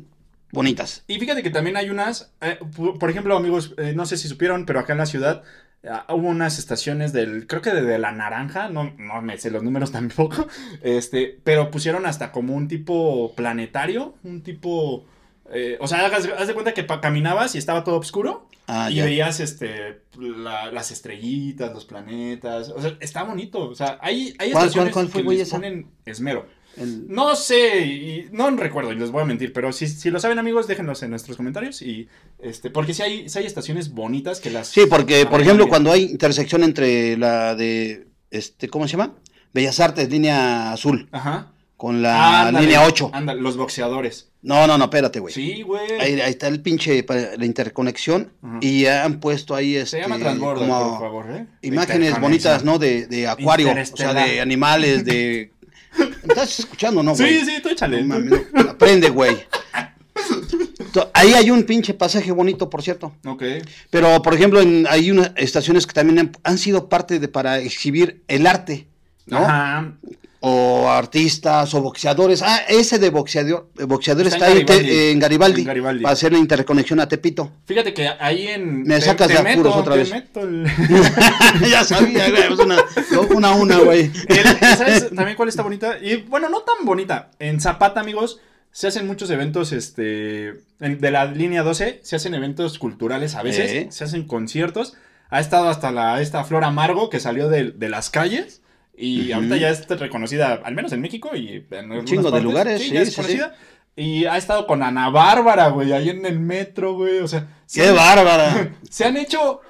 bonitas. 0.53 1.05
Y 1.09 1.19
fíjate 1.19 1.43
que 1.43 1.51
también 1.51 1.77
hay 1.77 1.91
unas, 1.91 2.33
eh, 2.41 2.59
por 2.99 3.11
ejemplo, 3.11 3.37
amigos, 3.37 3.75
eh, 3.77 3.93
no 3.95 4.07
sé 4.07 4.17
si 4.17 4.29
supieron, 4.29 4.65
pero 4.65 4.81
acá 4.81 4.93
en 4.93 4.99
la 4.99 5.07
ciudad 5.07 5.43
eh, 5.83 5.91
hubo 6.09 6.29
unas 6.29 6.59
estaciones 6.59 7.13
del, 7.13 7.47
creo 7.47 7.61
que 7.63 7.71
de, 7.71 7.83
de 7.83 7.99
la 7.99 8.13
naranja, 8.13 8.69
no, 8.69 8.93
no 8.99 9.21
me 9.23 9.37
sé 9.39 9.51
los 9.51 9.63
números 9.63 9.93
tampoco, 9.99 10.47
este, 10.83 11.39
pero 11.45 11.71
pusieron 11.71 12.07
hasta 12.07 12.33
como 12.33 12.55
un 12.55 12.67
tipo 12.69 13.33
planetario, 13.37 14.15
un 14.25 14.43
tipo, 14.43 15.05
eh, 15.53 15.77
o 15.81 15.87
sea, 15.87 16.05
hagas- 16.07 16.29
haz 16.39 16.47
de 16.49 16.55
cuenta 16.55 16.73
que 16.75 16.87
caminabas 16.87 17.55
y 17.55 17.59
estaba 17.59 17.85
todo 17.85 17.97
oscuro 17.99 18.49
Ah, 18.71 18.91
y 18.91 18.97
ya. 18.97 19.05
veías 19.07 19.41
este, 19.41 20.03
la- 20.19 20.71
las 20.71 20.91
estrellitas, 20.91 21.73
los 21.73 21.87
planetas, 21.87 22.69
o 22.69 22.81
sea, 22.83 22.97
está 23.01 23.23
bonito, 23.23 23.61
o 23.71 23.75
sea, 23.75 23.99
hay, 24.03 24.35
hay 24.39 24.51
¿Cuál- 24.53 24.67
estaciones 24.67 24.93
cuál- 24.93 25.07
cuál 25.09 25.09
fue, 25.09 25.23
que 25.33 25.39
les 25.39 25.49
esa? 25.49 25.57
ponen 25.57 25.87
esmero. 26.05 26.47
El- 26.77 27.09
No 27.09 27.35
sé, 27.35 27.81
y 27.87 28.29
no 28.31 28.49
recuerdo 28.51 28.93
y 28.93 28.97
les 28.97 29.11
voy 29.11 29.23
a 29.23 29.25
mentir, 29.25 29.53
pero 29.53 29.73
si, 29.73 29.89
si 29.89 30.11
lo 30.11 30.21
saben 30.21 30.39
amigos, 30.39 30.69
déjenlos 30.69 31.03
en 31.03 31.11
nuestros 31.11 31.37
comentarios 31.37 31.81
y 31.83 32.09
este, 32.41 32.71
porque 32.71 32.93
si 32.95 33.03
hay, 33.03 33.29
sí 33.29 33.39
hay 33.39 33.47
estaciones 33.47 33.93
bonitas 33.95 34.39
que 34.39 34.51
las 34.51 34.69
Sí, 34.69 34.83
porque, 34.89 35.25
por 35.27 35.41
ejemplo, 35.41 35.65
bien. 35.65 35.71
cuando 35.71 35.91
hay 35.91 36.03
intersección 36.05 36.63
entre 36.63 37.17
la 37.17 37.55
de, 37.55 38.07
este, 38.31 38.69
¿cómo 38.69 38.87
se 38.87 38.93
llama? 38.93 39.15
Bellas 39.55 39.81
Artes, 39.81 40.11
línea 40.11 40.73
azul, 40.73 41.09
Ajá. 41.11 41.53
con 41.77 42.03
la 42.03 42.47
Ándale, 42.49 42.67
línea 42.67 42.87
8. 42.87 43.11
Ándale, 43.15 43.41
los 43.41 43.57
boxeadores. 43.57 44.28
No, 44.41 44.67
no, 44.69 44.79
no, 44.79 44.85
espérate, 44.85 45.19
güey. 45.19 45.35
Sí, 45.35 45.63
güey. 45.63 46.01
Ahí, 46.01 46.21
ahí 46.21 46.31
está 46.31 46.47
el 46.47 46.61
pinche, 46.63 47.05
la 47.09 47.45
interconexión, 47.45 48.33
y 48.61 48.87
han 48.87 49.19
puesto 49.21 49.55
ahí, 49.55 49.75
este, 49.77 49.97
Se 49.97 50.03
llama 50.03 50.19
transbordo, 50.19 50.61
como 50.61 50.91
por 50.91 50.99
favor, 51.01 51.27
¿eh? 51.31 51.47
imágenes 51.63 52.21
bonitas, 52.21 52.65
¿no? 52.65 52.79
De, 52.79 53.07
de 53.09 53.27
acuario, 53.27 53.71
o 53.73 53.97
sea, 53.97 54.15
de 54.15 54.41
animales, 54.41 55.05
de... 55.05 55.53
¿Estás 56.29 56.61
escuchando, 56.61 57.03
no, 57.03 57.15
güey? 57.17 57.41
Sí, 57.41 57.47
sí, 57.47 57.63
tú 57.63 57.69
échale. 57.71 58.01
No 58.03 58.15
mames, 58.15 58.43
no, 58.53 58.61
aprende, 58.71 59.09
güey. 59.11 59.37
Ahí 61.13 61.33
hay 61.33 61.51
un 61.51 61.65
pinche 61.65 61.95
pasaje 61.95 62.33
bonito, 62.33 62.69
por 62.71 62.83
cierto. 62.83 63.13
Ok. 63.25 63.43
Pero, 63.91 64.21
por 64.23 64.35
ejemplo, 64.35 64.61
en- 64.61 64.87
hay 64.89 65.11
unas 65.11 65.33
estaciones 65.37 65.87
que 65.87 65.93
también 65.93 66.19
han, 66.19 66.33
han 66.43 66.59
sido 66.59 66.89
parte 66.89 67.19
de 67.19 67.29
para 67.29 67.59
exhibir 67.59 68.23
el 68.29 68.47
arte, 68.47 68.87
¿no? 69.27 69.39
Ajá. 69.39 69.93
O 70.41 70.89
artistas 70.89 71.75
o 71.75 71.83
boxeadores. 71.83 72.43
Ah, 72.43 72.61
ese 72.69 72.99
de 72.99 73.11
boxeador, 73.11 73.69
boxeador 73.87 74.27
Está 74.27 74.37
está, 74.37 74.51
en 74.53 74.59
ahí 74.59 74.65
te- 74.65 74.73
Garibaldi. 74.75 75.11
en, 75.11 75.19
Garibaldi, 75.19 75.61
En 75.63 75.67
Garibaldi. 75.67 76.03
para 76.05 76.13
hacer 76.13 76.33
la 76.33 76.39
interconexión 76.39 77.01
a 77.01 77.09
Tepito. 77.09 77.51
Fíjate 77.67 77.93
que 77.93 78.09
ahí 78.09 78.47
en. 78.49 78.83
Me 78.85 79.01
sacas 79.01 79.29
de 79.29 79.39
apuros 79.39 79.75
otra 79.75 79.95
te 79.95 79.99
vez. 80.01 80.11
meto 80.11 80.41
el- 80.43 80.65
ya 81.71 81.83
sabía, 81.85 82.31
güey, 82.31 82.43
es 82.53 82.59
una, 82.59 82.77
una 83.35 83.53
una, 83.53 83.79
güey. 83.79 84.11
El- 84.29 84.77
¿Sabes 84.77 85.11
también 85.15 85.37
cuál 85.37 85.49
está 85.49 85.63
bonita? 85.63 85.99
Y 86.01 86.17
bueno, 86.23 86.49
no 86.49 86.61
tan 86.61 86.85
bonita. 86.85 87.31
En 87.39 87.61
Zapata, 87.61 88.01
amigos, 88.01 88.39
se 88.71 88.87
hacen 88.87 89.07
muchos 89.07 89.31
eventos, 89.31 89.73
este, 89.73 90.49
en- 90.81 91.01
de 91.01 91.11
la 91.11 91.25
línea 91.25 91.63
12, 91.63 92.01
se 92.03 92.17
hacen 92.17 92.35
eventos 92.35 92.79
culturales 92.79 93.35
a 93.35 93.43
veces, 93.43 93.71
Eh. 93.73 93.89
se 93.91 94.05
hacen 94.05 94.25
conciertos. 94.27 94.95
Ha 95.31 95.41
estado 95.41 95.69
hasta 95.69 95.91
la, 95.91 96.21
esta 96.23 96.45
Flor 96.45 96.65
Amargo 96.65 97.11
que 97.11 97.21
salió 97.21 97.49
de, 97.49 97.73
de 97.73 97.89
las 97.91 98.09
calles 98.09 98.58
y 98.99 99.27
Ujú. 99.27 99.35
ahorita 99.37 99.57
ya 99.57 99.71
es 99.71 99.87
reconocida, 99.89 100.61
al 100.65 100.75
menos 100.75 100.93
en 100.93 101.01
México 101.01 101.35
y 101.37 101.65
en 101.71 101.79
algunas 101.93 102.05
chingo 102.05 102.31
de 102.31 102.41
lugares, 102.41 102.83
Sí, 102.83 102.97
es 102.97 103.11
sí, 103.11 103.17
conocida. 103.17 103.55
Y 103.97 104.27
ha 104.27 104.37
estado 104.37 104.67
con 104.67 104.83
Ana 104.83 105.11
Bárbara, 105.11 105.69
güey, 105.69 105.93
ahí 105.93 106.09
en 106.09 106.25
el 106.27 106.39
metro, 106.39 106.95
güey. 106.95 107.19
O 107.19 107.29
sea, 107.29 107.47
¡Qué 107.73 107.85
se- 107.85 107.93
bárbara! 107.93 108.73
se 108.91 109.05
han 109.05 109.17
hecho 109.17 109.61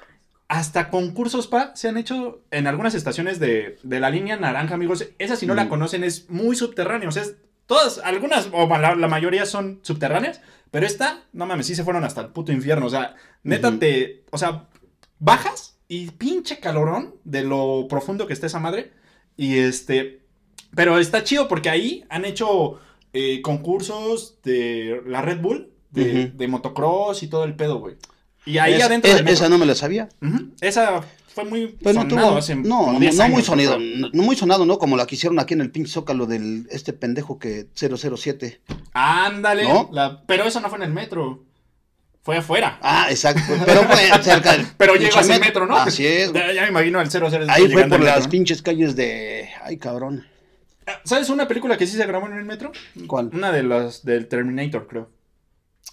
hasta 0.47 0.89
concursos, 0.89 1.47
pa, 1.47 1.75
se 1.75 1.89
han 1.89 1.97
hecho 1.97 2.41
en 2.51 2.65
algunas 2.67 2.95
estaciones 2.95 3.39
de, 3.39 3.77
de 3.83 3.99
la 3.99 4.09
línea 4.09 4.35
naranja, 4.37 4.73
amigos. 4.75 5.05
Esa, 5.19 5.35
si 5.35 5.45
no 5.45 5.53
la 5.55 5.65
Mm. 5.65 5.69
conocen, 5.69 6.03
es 6.03 6.29
muy 6.29 6.55
subterránea. 6.55 7.09
O 7.09 7.11
sea, 7.11 7.23
es- 7.23 7.35
todas, 7.67 7.99
algunas, 8.03 8.49
o 8.51 8.67
la, 8.67 8.95
la 8.95 9.07
mayoría 9.07 9.45
son 9.45 9.79
subterráneas, 9.83 10.41
pero 10.71 10.85
esta, 10.87 11.21
no 11.33 11.45
mames, 11.45 11.65
sí 11.67 11.75
se 11.75 11.83
fueron 11.83 12.03
hasta 12.03 12.21
el 12.21 12.27
puto 12.27 12.51
infierno. 12.51 12.85
O 12.87 12.89
sea, 12.89 13.15
neta 13.43 13.71
te, 13.79 14.23
o 14.31 14.37
sea, 14.37 14.65
bajas 15.19 15.77
y 15.87 16.11
pinche 16.11 16.59
calorón 16.59 17.15
de 17.23 17.43
lo 17.43 17.87
profundo 17.89 18.27
que 18.27 18.33
está 18.33 18.45
esa 18.47 18.59
madre. 18.59 18.91
Y 19.41 19.57
este, 19.59 20.19
pero 20.75 20.99
está 20.99 21.23
chido 21.23 21.47
porque 21.47 21.69
ahí 21.69 22.03
han 22.09 22.25
hecho 22.25 22.77
eh, 23.13 23.41
concursos 23.41 24.37
de 24.43 25.01
la 25.07 25.21
Red 25.21 25.39
Bull, 25.39 25.71
de, 25.91 26.47
motocross 26.49 27.23
y 27.23 27.27
todo 27.27 27.45
el 27.45 27.55
pedo, 27.55 27.79
güey. 27.79 27.95
Y 28.45 28.57
ahí 28.57 28.73
Es- 28.73 28.83
adentro 28.83 29.09
es- 29.11 29.21
esa 29.25 29.47
no 29.47 29.57
me 29.57 29.65
la 29.65 29.75
sabía. 29.75 30.09
Esa 30.59 31.01
fue 31.29 31.45
muy 31.45 31.67
Pues 31.67 31.95
no 31.95 32.01
sonado 32.01 32.27
tuvo, 32.27 32.37
hace 32.37 32.55
no, 32.55 32.63
como 32.79 32.93
no, 32.93 32.99
10 32.99 33.15
no 33.15 33.29
muy 33.29 33.41
sonido, 33.43 33.77
no 33.79 34.23
muy 34.23 34.35
sonado, 34.35 34.65
¿no? 34.65 34.77
Como 34.77 34.97
la 34.97 35.05
que 35.07 35.15
hicieron 35.15 35.39
aquí 35.39 35.53
en 35.53 35.61
el 35.61 35.71
pinche 35.71 35.91
Zócalo 35.93 36.25
del 36.25 36.67
este 36.69 36.91
pendejo 36.91 37.39
que 37.39 37.67
007. 37.75 38.59
Ándale. 38.93 39.63
¿No? 39.63 39.89
la- 39.93 40.23
pero 40.25 40.43
eso 40.43 40.59
no 40.59 40.67
fue 40.69 40.79
en 40.79 40.83
el 40.83 40.91
metro. 40.93 41.45
Fue 42.21 42.37
afuera. 42.37 42.77
Ah, 42.81 43.07
exacto, 43.09 43.41
pero 43.65 43.83
fue 43.83 44.23
cerca 44.23 44.51
del 44.53 44.67
Pero 44.77 44.93
pinche 44.93 45.09
llegas 45.09 45.29
al 45.29 45.39
metro, 45.39 45.65
¿no? 45.65 45.75
Así 45.77 46.05
es. 46.05 46.31
Ya, 46.33 46.51
ya 46.51 46.61
me 46.63 46.67
imagino 46.69 46.99
el 47.01 47.09
00. 47.09 47.27
Ahí 47.49 47.69
fue 47.69 47.83
por 47.85 47.93
al 47.99 48.05
las 48.05 48.15
metro, 48.15 48.23
¿no? 48.23 48.29
pinches 48.29 48.61
calles 48.61 48.95
de... 48.95 49.49
Ay, 49.63 49.77
cabrón. 49.77 50.25
¿Sabes 51.05 51.29
una 51.29 51.47
película 51.47 51.77
que 51.77 51.87
sí 51.87 51.95
se 51.97 52.05
grabó 52.05 52.27
en 52.27 52.33
el 52.33 52.45
metro? 52.45 52.71
¿Cuál? 53.07 53.29
Una 53.33 53.51
de 53.51 53.63
las 53.63 54.03
del 54.03 54.27
Terminator, 54.27 54.87
creo. 54.87 55.09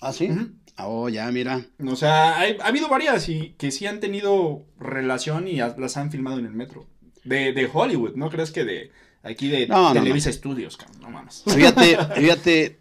¿Ah, 0.01 0.13
sí? 0.13 0.29
Ah, 0.77 0.89
Oh, 0.89 1.09
ya, 1.09 1.31
mira. 1.31 1.65
O 1.87 1.97
sea, 1.97 2.39
hay- 2.39 2.59
ha 2.61 2.67
habido 2.67 2.89
varias 2.89 3.29
y 3.31 3.55
que 3.57 3.71
sí 3.71 3.87
han 3.87 3.99
tenido 4.01 4.67
relación 4.79 5.49
y 5.49 5.57
las 5.57 5.97
han 5.97 6.11
filmado 6.11 6.39
en 6.39 6.45
el 6.47 6.53
metro. 6.53 6.87
De, 7.25 7.53
de 7.55 7.71
Hollywood, 7.73 8.15
¿no 8.15 8.29
crees 8.31 8.51
que 8.51 8.65
de 8.65 8.91
aquí 9.23 9.49
de 9.49 9.67
No, 9.69 9.95
no, 9.95 10.01
Televisa 10.01 10.31
Studios, 10.33 10.77
cabrón? 10.77 11.01
No 11.01 11.11
mames. 11.11 11.45
Fíjate, 11.47 11.97
fíjate. 12.15 12.79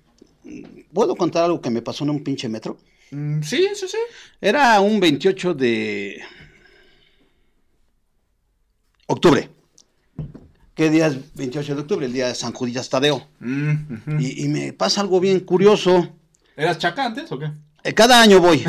¿Puedo 0.94 1.16
contar 1.16 1.46
algo 1.46 1.62
que 1.62 1.70
me 1.70 1.82
pasó 1.82 2.04
en 2.04 2.10
un 2.12 2.24
pinche 2.24 2.48
metro? 2.50 2.78
Mm, 3.12 3.42
sí, 3.42 3.68
sí, 3.76 3.88
sí. 3.88 3.98
Era 4.42 4.80
un 4.82 5.00
28 5.00 5.54
de 5.54 6.22
octubre. 9.08 9.50
¿Qué 10.74 10.90
día 10.90 11.08
es 11.08 11.18
28 11.36 11.76
de 11.76 11.82
octubre? 11.82 12.06
El 12.06 12.14
día 12.14 12.28
de 12.28 12.36
San 12.36 12.52
Judías 12.52 12.90
Tadeo. 12.90 13.28
Mm. 13.40 14.20
Y, 14.20 14.44
y 14.44 14.48
me 14.50 14.74
pasa 14.74 15.02
algo 15.02 15.20
bien 15.20 15.40
curioso. 15.42 16.10
¿Eras 16.58 16.78
chaca 16.80 17.06
antes 17.06 17.32
o 17.32 17.40
qué? 17.40 17.52
Eh, 17.84 17.94
Cada 17.94 18.22
año 18.22 18.40
voy. 18.42 18.66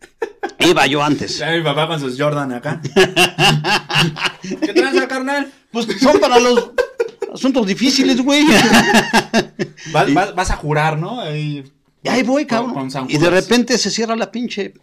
Iba 0.58 0.86
yo 0.86 1.02
antes. 1.02 1.38
Ya 1.38 1.50
mi 1.52 1.62
papá 1.62 1.86
con 1.86 2.00
sus 2.00 2.18
Jordan 2.20 2.52
acá. 2.52 2.80
¿Qué 4.42 4.72
tranza, 4.74 5.06
carnal? 5.08 5.50
Pues 5.70 5.86
son 6.00 6.18
para 6.20 6.38
los 6.38 6.70
asuntos 7.32 7.66
difíciles, 7.66 8.20
güey. 8.22 8.44
Vas- 9.92 10.34
vas 10.34 10.50
a 10.50 10.56
jurar, 10.56 10.98
¿no? 10.98 11.20
Ahí- 11.20 11.64
Y 12.06 12.08
ahí 12.08 12.22
voy, 12.22 12.46
cabrón. 12.46 12.90
con 12.90 13.10
y 13.10 13.18
de 13.18 13.30
repente 13.30 13.76
se 13.78 13.90
cierra 13.90 14.16
la 14.16 14.30
pinche 14.30 14.74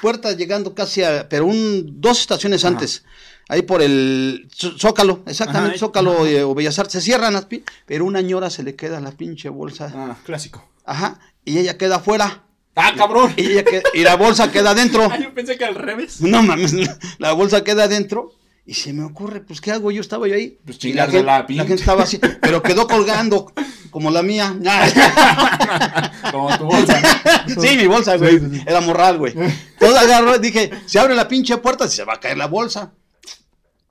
puerta 0.00 0.32
llegando 0.32 0.74
casi 0.74 1.02
a, 1.02 1.28
pero 1.28 1.46
un, 1.46 2.00
dos 2.00 2.20
estaciones 2.20 2.64
Ajá. 2.64 2.74
antes. 2.74 3.04
Ahí 3.48 3.62
por 3.62 3.82
el 3.82 4.48
Zó- 4.56 4.78
Zócalo, 4.78 5.22
exactamente, 5.26 5.76
Ajá, 5.76 5.78
Zócalo 5.86 6.12
ajá. 6.22 6.28
eh, 6.28 6.42
o 6.44 6.54
Bellas 6.54 6.78
Artes. 6.78 6.92
Se 6.94 7.00
cierran 7.00 7.32
las 7.34 7.48
pin- 7.48 7.64
pero 7.86 8.04
una 8.04 8.20
ñora 8.20 8.50
se 8.50 8.62
le 8.62 8.74
queda 8.74 9.00
la 9.00 9.10
pinche 9.12 9.48
bolsa. 9.48 9.92
Ah, 9.94 10.16
clásico. 10.24 10.68
Ajá. 10.84 11.18
Y 11.44 11.58
ella 11.58 11.76
queda 11.76 11.96
afuera. 11.96 12.44
¡Ah, 12.74 12.92
cabrón! 12.96 13.34
Y, 13.36 13.42
ella 13.58 13.64
y 13.92 14.00
la 14.02 14.16
bolsa 14.16 14.50
queda 14.50 14.70
adentro. 14.70 15.02
Ah, 15.12 15.18
yo 15.18 15.34
pensé 15.34 15.58
que 15.58 15.64
al 15.64 15.74
revés. 15.74 16.20
No 16.22 16.42
mames, 16.42 16.72
la 17.18 17.32
bolsa 17.32 17.62
queda 17.64 17.84
adentro. 17.84 18.32
Y 18.64 18.74
se 18.74 18.92
me 18.92 19.02
ocurre, 19.02 19.40
pues, 19.40 19.60
¿qué 19.60 19.72
hago? 19.72 19.90
Yo 19.90 20.00
estaba 20.00 20.28
yo 20.28 20.34
ahí. 20.34 20.58
Pues 20.64 20.82
y 20.84 20.92
la 20.92 21.06
gente, 21.08 21.24
la 21.24 21.64
gente 21.64 21.74
estaba 21.74 22.04
así, 22.04 22.18
pero 22.40 22.62
quedó 22.62 22.86
colgando, 22.86 23.52
como 23.90 24.10
la 24.10 24.22
mía. 24.22 24.56
Como 26.30 26.56
tu 26.58 26.64
bolsa. 26.66 27.00
Sí, 27.60 27.76
mi 27.76 27.86
bolsa, 27.86 28.16
güey. 28.16 28.40
Era 28.66 28.80
morral, 28.80 29.18
güey. 29.18 29.32
Entonces 29.32 29.96
agarro, 29.98 30.38
dije, 30.38 30.70
se 30.86 30.98
abre 30.98 31.14
la 31.14 31.26
pinche 31.28 31.56
puerta, 31.58 31.88
se 31.88 32.04
va 32.04 32.14
a 32.14 32.20
caer 32.20 32.38
la 32.38 32.46
bolsa. 32.46 32.92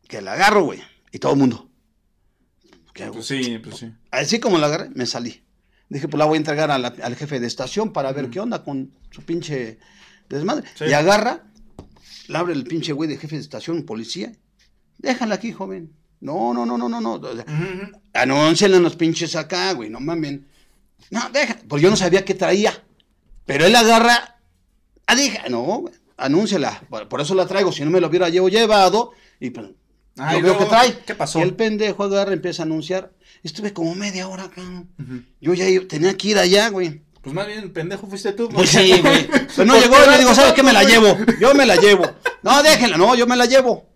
Que 0.07 0.21
la 0.21 0.33
agarro, 0.33 0.63
güey. 0.63 0.81
Y 1.11 1.19
todo 1.19 1.33
el 1.33 1.39
mundo. 1.39 1.69
¿Qué 2.93 3.03
hago? 3.03 3.13
Pues 3.15 3.27
sí, 3.27 3.59
pues 3.63 3.77
sí. 3.77 3.91
Así 4.09 4.39
como 4.39 4.57
la 4.57 4.67
agarré, 4.67 4.89
me 4.95 5.05
salí. 5.05 5.43
Dije, 5.89 6.07
pues 6.07 6.17
la 6.17 6.25
voy 6.25 6.35
a 6.35 6.37
entregar 6.37 6.71
a 6.71 6.77
la- 6.79 6.95
al 7.03 7.15
jefe 7.15 7.39
de 7.39 7.47
estación 7.47 7.91
para 7.93 8.11
ver 8.13 8.29
qué 8.29 8.39
onda 8.39 8.63
con 8.63 8.91
su 9.11 9.21
pinche 9.23 9.77
desmadre. 10.29 10.67
Sí. 10.75 10.85
Y 10.85 10.93
agarra, 10.93 11.43
la 12.27 12.39
abre 12.39 12.53
el 12.53 12.63
pinche 12.63 12.93
güey 12.93 13.09
de 13.09 13.17
jefe 13.17 13.35
de 13.35 13.41
estación, 13.41 13.83
policía. 13.83 14.31
Déjala 15.01 15.35
aquí, 15.35 15.51
joven. 15.51 15.91
No, 16.19 16.53
no, 16.53 16.65
no, 16.65 16.77
no, 16.77 16.87
no, 16.87 17.01
no. 17.01 17.13
O 17.13 17.35
sea, 17.35 17.43
Ujú, 17.47 17.63
ujú. 17.63 18.01
Anúncienle 18.13 18.79
los 18.79 18.95
pinches 18.95 19.35
acá, 19.35 19.73
güey, 19.73 19.89
no 19.89 19.99
mamen. 19.99 20.47
No, 21.09 21.29
deja, 21.33 21.57
pues 21.67 21.81
yo 21.81 21.89
no 21.89 21.95
sabía 21.95 22.23
qué 22.23 22.35
traía. 22.35 22.83
Pero 23.45 23.65
él 23.65 23.75
agarra, 23.75 24.37
ah, 25.07 25.15
deja, 25.15 25.49
no, 25.49 25.85
anúnciala. 26.17 26.83
Por, 26.89 27.09
por 27.09 27.21
eso 27.21 27.33
la 27.33 27.47
traigo, 27.47 27.71
si 27.71 27.83
no 27.83 27.89
me 27.89 27.99
lo 27.99 28.07
hubiera 28.07 28.29
yo 28.29 28.47
llevado, 28.47 29.11
y 29.39 29.49
pues, 29.49 29.67
Ah, 30.17 30.35
yo 30.35 30.41
veo 30.41 30.57
que 30.57 30.65
trae. 30.65 30.99
¿qué 31.05 31.15
pasó? 31.15 31.39
Y 31.39 31.43
el 31.43 31.55
pendejo 31.55 32.03
agarra, 32.03 32.33
empieza 32.33 32.63
a 32.63 32.65
anunciar. 32.65 33.11
Estuve 33.43 33.73
como 33.73 33.95
media 33.95 34.27
hora 34.27 34.43
acá. 34.43 34.61
Yo 35.39 35.53
ya 35.53 35.65
tenía 35.87 36.15
que 36.15 36.27
ir 36.27 36.37
allá, 36.37 36.69
güey. 36.69 37.01
Pues 37.21 37.33
más 37.33 37.47
bien, 37.47 37.71
pendejo 37.71 38.07
fuiste 38.07 38.33
tú. 38.33 38.49
Pues 38.49 38.69
sí, 38.69 38.99
güey. 39.01 39.27
Pero 39.55 39.65
no 39.65 39.79
llegó, 39.79 39.95
y 40.05 40.09
le 40.11 40.17
digo, 40.19 40.35
¿sabes 40.35 40.53
qué? 40.53 40.63
Me 40.63 40.73
la 40.73 40.83
llevo. 40.83 41.17
Yo 41.39 41.55
me 41.55 41.65
la 41.65 41.75
llevo. 41.77 42.03
No, 42.43 42.61
déjenla, 42.61 42.97
no, 42.97 43.15
yo 43.15 43.25
me 43.25 43.35
la 43.37 43.45
llevo. 43.45 43.89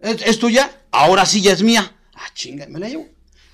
¿Es, 0.00 0.22
es 0.22 0.38
tuya? 0.38 0.70
Ahora 0.90 1.26
sí 1.26 1.40
ya 1.42 1.52
es 1.52 1.62
mía. 1.62 1.94
Ah, 2.14 2.28
chinga, 2.34 2.66
me 2.68 2.78
la 2.78 2.88
llevo. 2.88 3.08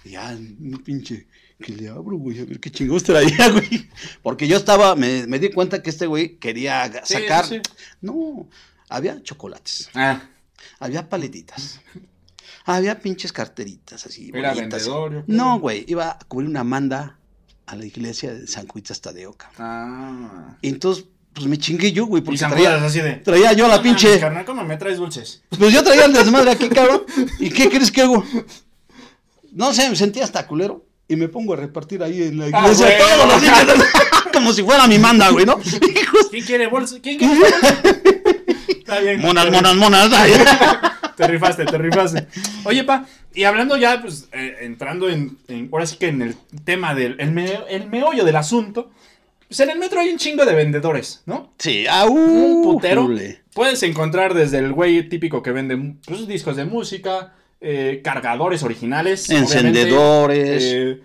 Y 0.04 0.10
ya, 0.10 0.30
un 0.30 0.82
pinche, 0.84 1.26
que 1.60 1.72
le 1.72 1.88
abro, 1.88 2.16
güey, 2.16 2.40
a 2.40 2.44
ver 2.44 2.58
qué 2.60 2.70
chingados 2.70 3.04
traía, 3.04 3.48
güey. 3.52 3.88
Porque 4.22 4.46
yo 4.48 4.56
estaba, 4.56 4.94
me, 4.96 5.26
me 5.26 5.38
di 5.38 5.50
cuenta 5.50 5.82
que 5.82 5.90
este 5.90 6.06
güey 6.06 6.36
quería 6.36 6.90
Sí, 7.04 7.14
sacar. 7.14 7.46
sí. 7.46 7.60
No, 8.00 8.48
había 8.88 9.22
chocolates, 9.22 9.88
Ah, 9.94 10.22
había 10.80 11.08
paletitas, 11.08 11.80
había 12.64 12.98
pinches 13.00 13.32
carteritas 13.32 14.06
así. 14.06 14.30
Era 14.34 14.54
bonitas. 14.54 14.82
vendedor. 14.84 15.24
No, 15.26 15.58
güey, 15.60 15.84
iba 15.88 16.10
a 16.10 16.18
cubrir 16.28 16.48
una 16.48 16.64
manda 16.64 17.18
a 17.66 17.76
la 17.76 17.86
iglesia 17.86 18.34
de 18.34 18.46
San 18.46 18.66
Juiz 18.66 18.84
Tadeo, 19.00 19.36
ah. 19.58 20.56
Y 20.62 20.68
entonces, 20.68 21.04
pues 21.34 21.46
me 21.46 21.56
chingué 21.58 21.92
yo, 21.92 22.06
güey, 22.06 22.22
porque 22.22 22.38
traía, 22.38 22.74
así 22.84 23.00
de. 23.00 23.14
traía 23.14 23.52
yo 23.52 23.66
la 23.68 23.76
"No 23.76 23.82
pinche. 23.82 24.18
carnal, 24.20 24.44
¿cómo 24.44 24.64
me 24.64 24.76
traes 24.76 24.98
dulces? 24.98 25.42
Pues 25.58 25.72
yo 25.72 25.82
traía 25.82 26.04
el 26.04 26.12
desmadre 26.12 26.50
aquí, 26.52 26.68
cabrón. 26.68 27.02
¿Y 27.38 27.50
qué 27.50 27.68
crees 27.70 27.90
que 27.90 28.02
hago? 28.02 28.24
No 29.52 29.72
sé, 29.74 29.88
me 29.90 29.96
sentí 29.96 30.20
hasta 30.20 30.46
culero. 30.46 30.84
Y 31.08 31.16
me 31.16 31.28
pongo 31.28 31.52
a 31.52 31.56
repartir 31.56 32.02
ahí 32.02 32.22
en 32.22 32.38
la 32.38 32.46
Ah, 32.46 32.62
iglesia 32.62 32.86
güey. 32.86 32.98
todos 32.98 33.28
los 33.28 33.42
niños. 33.42 33.88
Como 34.32 34.52
si 34.52 34.62
fuera 34.62 34.86
mi 34.86 34.98
manda, 34.98 35.28
güey, 35.30 35.44
¿no? 35.44 35.58
Hijos. 35.60 36.28
¿Quién 36.30 36.44
quiere 36.46 36.66
bolsa? 36.68 36.96
¿Quién 37.02 37.18
quiere 37.18 37.34
bolsa? 37.38 37.82
Está 38.68 38.98
bien. 39.00 39.20
Monas, 39.20 39.50
monas, 39.50 39.74
monas. 39.76 40.10
Te 41.16 41.26
rifaste, 41.28 41.66
te 41.66 41.76
rifaste. 41.78 42.26
Oye, 42.64 42.84
pa, 42.84 43.04
y 43.34 43.44
hablando 43.44 43.76
ya, 43.76 44.00
pues, 44.00 44.28
eh, 44.32 44.56
entrando 44.62 45.10
en, 45.10 45.36
en- 45.46 45.68
ahora 45.70 45.86
sí 45.86 45.96
que 45.96 46.08
en 46.08 46.22
el 46.22 46.36
tema 46.64 46.94
del 46.94 47.16
el, 47.20 47.32
me- 47.32 47.60
el 47.68 47.88
meollo 47.90 48.24
del 48.24 48.34
asunto, 48.36 48.90
pues 49.52 49.60
en 49.60 49.70
el 49.70 49.78
metro 49.78 50.00
hay 50.00 50.08
un 50.10 50.16
chingo 50.18 50.44
de 50.46 50.54
vendedores, 50.54 51.22
¿no? 51.26 51.52
Sí, 51.58 51.84
ah, 51.88 52.06
Un 52.06 52.62
putero. 52.62 53.02
jule. 53.04 53.42
Puedes 53.54 53.82
encontrar 53.82 54.32
desde 54.32 54.58
el 54.58 54.72
güey 54.72 55.08
típico 55.08 55.42
que 55.42 55.52
vende 55.52 55.96
pues, 56.06 56.26
discos 56.26 56.56
de 56.56 56.64
música, 56.64 57.34
eh, 57.60 58.00
cargadores 58.02 58.62
originales, 58.62 59.28
Encendedores. 59.28 60.62
eh, 60.64 61.00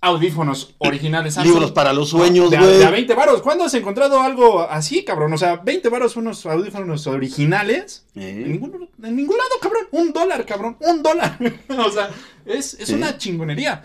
audífonos 0.00 0.74
originales 0.78 1.34
Samsung. 1.34 1.52
Libros 1.54 1.72
para 1.72 1.92
los 1.92 2.08
sueños, 2.10 2.50
güey. 2.50 2.78
de 2.78 2.84
a 2.84 2.90
20 2.90 3.14
varos. 3.14 3.42
¿Cuándo 3.42 3.64
has 3.64 3.74
encontrado 3.74 4.20
algo 4.20 4.60
así, 4.60 5.04
cabrón? 5.04 5.32
O 5.32 5.38
sea, 5.38 5.56
20 5.56 5.88
varos 5.88 6.16
unos 6.16 6.44
audífonos 6.46 7.06
originales. 7.06 8.04
En, 8.14 8.22
Eh, 8.22 8.44
ningún, 8.46 8.88
en 9.02 9.16
ningún 9.16 9.36
lado, 9.36 9.50
cabrón. 9.60 9.82
Un 9.92 10.12
dólar, 10.12 10.44
cabrón. 10.46 10.76
Un 10.80 11.02
dólar. 11.02 11.36
o 11.68 11.90
sea, 11.90 12.10
es, 12.46 12.74
es 12.74 12.90
una 12.90 13.16
chingonería. 13.18 13.82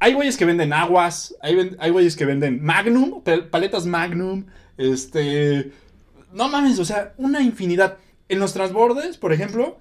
Hay 0.00 0.14
güeyes 0.14 0.36
que 0.36 0.44
venden 0.46 0.72
aguas. 0.72 1.34
Hay, 1.42 1.54
ven- 1.54 1.76
hay 1.78 1.90
güeyes 1.90 2.16
que 2.16 2.24
venden 2.24 2.62
Magnum. 2.64 3.22
Paletas 3.50 3.86
Magnum. 3.86 4.46
Este. 4.76 5.72
No 6.32 6.48
mames, 6.48 6.78
o 6.78 6.84
sea, 6.84 7.14
una 7.16 7.40
infinidad. 7.42 7.98
En 8.28 8.38
los 8.38 8.52
transbordes, 8.52 9.16
por 9.16 9.32
ejemplo, 9.32 9.76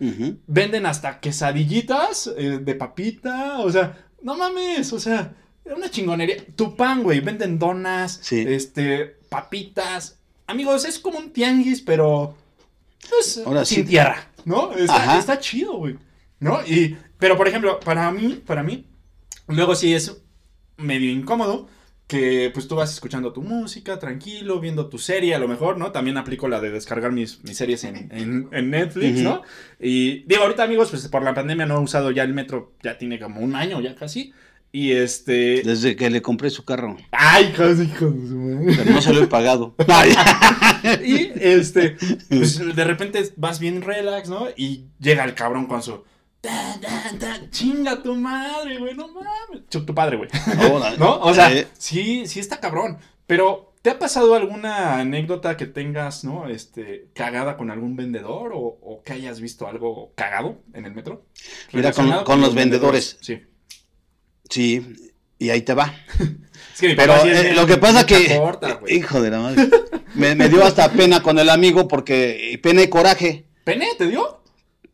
venden 0.47 0.87
hasta 0.87 1.19
quesadillitas 1.19 2.31
eh, 2.35 2.59
de 2.61 2.73
papita. 2.75 3.59
O 3.59 3.71
sea, 3.71 3.95
no 4.23 4.35
mames, 4.35 4.91
o 4.91 4.99
sea, 4.99 5.35
una 5.65 5.89
chingonería. 5.91 6.37
Tu 6.55 6.75
pan, 6.75 7.03
güey, 7.03 7.19
venden 7.19 7.59
donas, 7.59 8.19
Sí. 8.23 8.43
este, 8.47 9.17
papitas. 9.29 10.17
Amigos, 10.47 10.83
es 10.85 10.97
como 10.97 11.19
un 11.19 11.31
tianguis, 11.31 11.81
pero 11.81 12.35
pues, 13.07 13.39
Ahora 13.45 13.63
sin 13.65 13.83
sí. 13.83 13.89
tierra, 13.91 14.27
¿no? 14.45 14.73
Está, 14.73 15.19
está 15.19 15.39
chido, 15.39 15.77
güey. 15.77 15.97
¿No? 16.39 16.59
Y, 16.65 16.97
pero, 17.19 17.37
por 17.37 17.47
ejemplo, 17.47 17.79
para 17.79 18.09
mí, 18.11 18.41
para 18.47 18.63
mí, 18.63 18.83
luego 19.49 19.75
sí 19.75 19.93
es 19.93 20.21
medio 20.77 21.11
incómodo 21.11 21.67
que 22.07 22.49
pues 22.53 22.67
tú 22.67 22.75
vas 22.75 22.91
escuchando 22.91 23.33
tu 23.33 23.43
música, 23.43 23.99
tranquilo, 23.99 24.59
viendo 24.59 24.89
tu 24.89 24.97
serie, 24.97 25.35
a 25.35 25.39
lo 25.39 25.47
mejor, 25.47 25.77
¿no? 25.77 25.91
También 25.91 26.17
aplico 26.17 26.47
la 26.47 26.59
de 26.59 26.71
descargar 26.71 27.11
mis, 27.11 27.43
mis 27.43 27.55
series 27.57 27.83
en, 27.83 28.09
en- 28.11 28.47
en 28.51 28.69
Netflix. 28.71 29.19
¿no? 29.19 29.43
Y 29.79 30.23
digo, 30.23 30.41
ahorita 30.41 30.63
amigos, 30.63 30.89
pues 30.89 31.07
por 31.07 31.21
la 31.21 31.35
pandemia 31.35 31.67
no 31.67 31.75
he 31.77 31.83
usado 31.83 32.09
ya 32.09 32.23
el 32.23 32.33
metro, 32.33 32.73
ya 32.81 32.97
tiene 32.97 33.19
como 33.19 33.41
un 33.41 33.55
año 33.55 33.79
ya 33.79 33.93
casi. 33.95 34.33
Y 34.71 34.91
este... 34.91 35.61
Desde 35.63 35.95
que 35.95 36.09
le 36.09 36.21
compré 36.23 36.49
su 36.49 36.63
carro. 36.65 36.97
Ay, 37.11 37.51
casi 37.55 37.85
con. 37.87 38.65
Pero 38.65 38.91
no 38.91 39.01
se 39.01 39.13
lo 39.13 39.23
he 39.23 39.27
pagado. 39.27 39.75
Y 41.03 41.31
este, 41.35 41.97
pues 42.29 42.57
de 42.75 42.83
repente 42.83 43.21
vas 43.35 43.59
bien 43.59 43.81
relax, 43.81 44.29
¿no? 44.29 44.47
Y 44.55 44.85
llega 44.99 45.23
el 45.25 45.33
cabrón 45.35 45.65
con 45.67 45.83
su. 45.83 46.03
Chinga 47.51 48.01
tu 48.01 48.15
madre, 48.15 48.77
güey, 48.79 48.95
no 48.95 49.07
mames. 49.07 49.67
Tu 49.69 49.85
padre, 49.85 50.17
güey. 50.17 50.29
¿No? 50.97 51.19
O 51.19 51.33
sea, 51.33 51.51
eh, 51.53 51.67
sí, 51.77 52.25
sí 52.27 52.39
está 52.39 52.59
cabrón. 52.59 52.97
Pero, 53.27 53.73
¿te 53.81 53.89
ha 53.91 53.99
pasado 53.99 54.35
alguna 54.35 54.99
anécdota 54.99 55.57
que 55.57 55.65
tengas, 55.65 56.23
¿no? 56.23 56.47
Este, 56.49 57.09
cagada 57.13 57.57
con 57.57 57.69
algún 57.69 57.95
vendedor 57.95 58.53
o, 58.53 58.59
o 58.59 59.03
que 59.03 59.13
hayas 59.13 59.39
visto 59.41 59.67
algo 59.67 60.13
cagado 60.15 60.59
en 60.73 60.85
el 60.85 60.93
metro? 60.95 61.25
Mira, 61.73 61.91
con- 61.91 62.41
los 62.41 62.55
vendedores. 62.55 63.17
Sí. 63.21 63.41
sí, 64.49 64.95
y 65.37 65.49
ahí 65.49 65.61
te 65.61 65.73
va. 65.73 65.93
Es 66.73 66.81
que 66.81 66.95
Pero 66.95 67.21
sí 67.21 67.29
es 67.29 67.45
eh, 67.45 67.53
lo 67.53 67.67
que 67.67 67.77
pasa 67.77 68.05
que, 68.05 68.37
corta, 68.37 68.79
hijo 68.87 69.21
de 69.21 69.29
la 69.29 69.39
madre, 69.39 69.69
me, 70.13 70.33
me 70.35 70.47
dio 70.47 70.63
hasta 70.63 70.91
pena 70.91 71.21
con 71.21 71.37
el 71.37 71.49
amigo 71.49 71.87
porque 71.89 72.57
pena 72.63 72.81
y 72.81 72.87
coraje. 72.87 73.45
¿Pene 73.65 73.87
te 73.97 74.07
dio? 74.07 74.38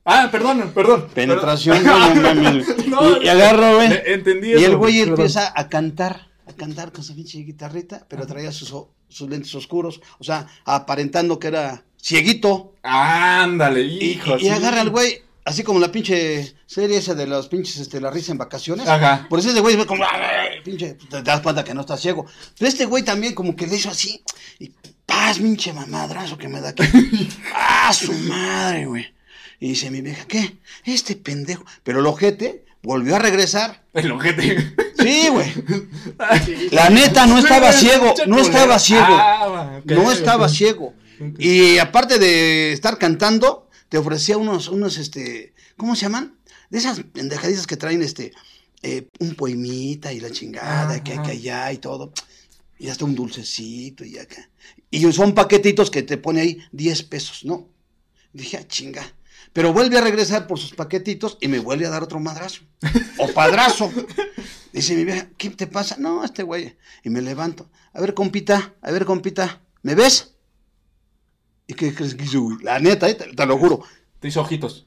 Ah, 0.05 0.29
perdón, 0.31 0.71
perdón. 0.73 1.07
Penetración, 1.13 1.81
perdón. 1.83 2.19
güey, 2.21 2.35
no 2.35 2.41
mames. 2.43 2.67
No, 2.87 3.21
y, 3.21 3.25
y 3.25 3.27
agarro, 3.27 3.75
güey. 3.77 3.89
Entendí 4.05 4.49
Y 4.49 4.53
eso, 4.53 4.65
el 4.67 4.77
güey 4.77 4.99
empieza 5.01 5.51
a 5.55 5.67
cantar, 5.67 6.27
a 6.47 6.53
cantar 6.53 6.91
con 6.91 7.03
su 7.03 7.15
pinche 7.15 7.39
guitarrita, 7.39 8.05
pero 8.07 8.27
traía 8.27 8.51
sus, 8.51 8.71
lentes 9.27 9.53
oscuros, 9.55 10.01
o 10.19 10.23
sea, 10.23 10.45
aparentando 10.63 11.39
que 11.39 11.47
era 11.47 11.83
cieguito. 11.99 12.75
Ándale, 12.83 13.81
Y, 13.81 14.11
hijo. 14.11 14.37
y 14.37 14.47
agarra 14.49 14.81
al 14.81 14.91
güey, 14.91 15.23
así 15.43 15.63
como 15.63 15.79
la 15.79 15.91
pinche 15.91 16.55
serie 16.67 16.97
esa 16.97 17.15
de 17.15 17.25
los 17.25 17.47
pinches, 17.47 17.77
este, 17.77 17.99
la 17.99 18.11
risa 18.11 18.31
en 18.31 18.37
vacaciones. 18.37 18.87
Ajá. 18.87 19.25
Por 19.27 19.39
eso 19.39 19.49
ese 19.49 19.59
güey 19.61 19.75
ve 19.75 19.87
como, 19.87 20.03
"Ay, 20.03 20.61
pinche, 20.63 20.93
pues, 20.95 21.09
te 21.09 21.21
das 21.23 21.41
cuenta 21.41 21.63
que 21.63 21.73
no 21.73 21.81
está 21.81 21.97
ciego. 21.97 22.27
Pero 22.59 22.69
este 22.69 22.85
güey 22.85 23.01
también 23.03 23.33
como 23.33 23.55
que 23.55 23.65
le 23.65 23.75
hizo 23.77 23.89
así, 23.89 24.21
y 24.59 24.71
paz, 25.07 25.39
pinche 25.39 25.73
mamadrazo 25.73 26.37
que 26.37 26.47
me 26.47 26.61
da 26.61 26.69
aquí. 26.69 26.83
¡Ah, 27.55 27.91
su 27.91 28.13
madre, 28.13 28.85
güey! 28.85 29.14
Y 29.59 29.69
dice 29.69 29.91
mi 29.91 30.01
vieja, 30.01 30.25
¿qué? 30.27 30.57
Este 30.83 31.15
pendejo. 31.15 31.65
Pero 31.83 31.99
el 31.99 32.05
ojete 32.05 32.65
volvió 32.83 33.15
a 33.15 33.19
regresar. 33.19 33.85
El 33.93 34.11
ojete. 34.11 34.75
Sí, 35.01 35.27
güey. 35.29 35.53
La 36.71 36.89
neta, 36.89 37.25
no 37.27 37.37
estaba 37.37 37.71
ciego, 37.71 38.13
no 38.27 38.39
estaba 38.39 38.79
ciego. 38.79 39.05
Ah, 39.09 39.81
No 39.85 40.11
estaba 40.11 40.49
ciego. 40.49 40.93
Y 41.37 41.77
aparte 41.77 42.19
de 42.19 42.73
estar 42.73 42.97
cantando, 42.97 43.69
te 43.89 43.97
ofrecía 43.97 44.37
unos, 44.37 44.67
unos, 44.67 44.97
este, 44.97 45.53
¿cómo 45.77 45.95
se 45.95 46.03
llaman? 46.03 46.37
De 46.69 46.79
esas 46.79 47.01
pendejaditas 47.13 47.67
que 47.67 47.77
traen, 47.77 48.01
este, 48.01 48.33
eh, 48.81 49.07
un 49.19 49.35
poemita 49.35 50.11
y 50.11 50.19
la 50.19 50.31
chingada, 50.31 51.03
que 51.03 51.13
acá 51.13 51.29
allá 51.29 51.71
y 51.71 51.77
todo. 51.77 52.11
Y 52.77 52.89
hasta 52.89 53.05
un 53.05 53.15
dulcecito 53.15 54.03
y 54.03 54.17
acá. 54.17 54.49
Y 54.91 55.11
son 55.11 55.33
paquetitos 55.33 55.89
que 55.89 56.03
te 56.03 56.17
pone 56.17 56.41
ahí 56.41 56.59
10 56.71 57.03
pesos, 57.03 57.45
¿no? 57.45 57.69
Dije, 58.33 58.57
ah, 58.57 58.67
chinga. 58.67 59.05
Pero 59.53 59.73
vuelve 59.73 59.97
a 59.97 60.01
regresar 60.01 60.47
por 60.47 60.59
sus 60.59 60.73
paquetitos 60.73 61.37
y 61.41 61.47
me 61.47 61.59
vuelve 61.59 61.85
a 61.85 61.89
dar 61.89 62.03
otro 62.03 62.19
madrazo. 62.19 62.63
O 63.17 63.27
padrazo. 63.33 63.91
Dice 64.73 64.95
mi 64.95 65.05
vieja, 65.05 65.29
¿qué 65.37 65.49
te 65.49 65.67
pasa? 65.67 65.95
No, 65.97 66.23
este 66.23 66.43
güey. 66.43 66.77
Y 67.03 67.09
me 67.09 67.21
levanto. 67.21 67.69
A 67.93 68.01
ver, 68.01 68.13
compita, 68.13 68.73
a 68.81 68.91
ver, 68.91 69.05
compita, 69.05 69.61
¿me 69.83 69.95
ves? 69.95 70.35
¿Y 71.67 71.73
qué 71.73 71.95
crees 71.95 72.15
que 72.15 72.25
hizo, 72.25 72.41
güey? 72.41 72.57
La 72.61 72.79
neta, 72.79 73.07
eh, 73.09 73.15
te, 73.15 73.33
te 73.33 73.45
lo 73.45 73.57
juro. 73.57 73.83
Te 74.19 74.27
hizo 74.27 74.41
ojitos. 74.41 74.85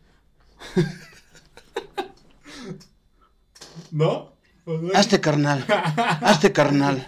¿No? 3.91 4.37
Hazte 4.95 5.21
carnal, 5.21 5.65
hazte 6.21 6.53
carnal. 6.53 7.07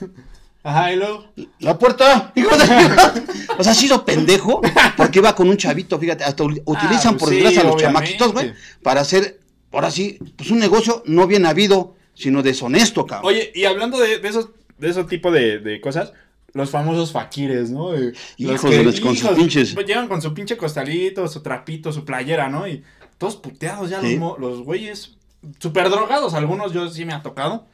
Ajá, 0.63 0.93
y 0.93 0.97
luego. 0.97 1.25
La 1.61 1.79
puerta, 1.79 2.33
hijo 2.35 2.55
de- 2.57 2.65
O 3.59 3.63
sea, 3.63 3.73
ha 3.73 3.75
sido 3.75 4.05
pendejo 4.05 4.61
porque 4.97 5.19
iba 5.19 5.35
con 5.35 5.49
un 5.49 5.57
chavito, 5.57 5.99
fíjate, 5.99 6.25
hasta 6.25 6.45
u- 6.45 6.63
utilizan 6.65 7.15
pues 7.15 7.19
por 7.19 7.29
sí, 7.31 7.35
desgracia 7.37 7.61
a 7.63 7.65
los 7.65 7.77
chamaquitos, 7.77 8.33
güey, 8.33 8.53
para 8.83 9.01
hacer, 9.01 9.41
ahora 9.73 9.91
sí, 9.91 10.19
pues 10.37 10.51
un 10.51 10.59
negocio 10.59 11.03
no 11.07 11.27
bien 11.27 11.47
habido, 11.47 11.95
sino 12.15 12.43
deshonesto, 12.43 13.07
cabrón. 13.07 13.31
Oye, 13.33 13.51
y 13.55 13.65
hablando 13.65 13.99
de, 13.99 14.19
de 14.19 14.29
esos, 14.29 14.51
de 14.79 14.91
ese 14.91 15.05
tipo 15.05 15.31
de, 15.31 15.59
de 15.61 15.81
cosas, 15.81 16.13
los 16.53 16.69
famosos 16.71 17.13
faquires, 17.13 17.71
¿no? 17.71 17.93
Los 17.93 18.13
Hijos 18.37 18.71
de 18.71 18.83
los- 18.85 19.01
con 19.01 19.17
sus 19.17 19.31
pinches- 19.31 19.75
pues, 19.75 19.87
Llegan 19.87 20.09
con 20.09 20.21
su 20.21 20.35
pinche 20.35 20.57
costalito, 20.57 21.27
su 21.29 21.41
trapito, 21.43 21.93
su 21.93 22.05
playera, 22.05 22.49
¿no? 22.49 22.67
Y 22.69 22.83
todos 23.19 23.37
puteados 23.37 23.89
ya 23.91 24.01
Sí. 24.01 24.17
los, 24.19 24.39
los 24.39 24.61
güeyes. 24.63 25.13
Super 25.59 25.89
drogados, 25.89 26.35
algunos 26.35 26.73
yo 26.73 26.89
sí 26.91 27.05
me 27.07 27.13
ha 27.15 27.23
tocado. 27.23 27.67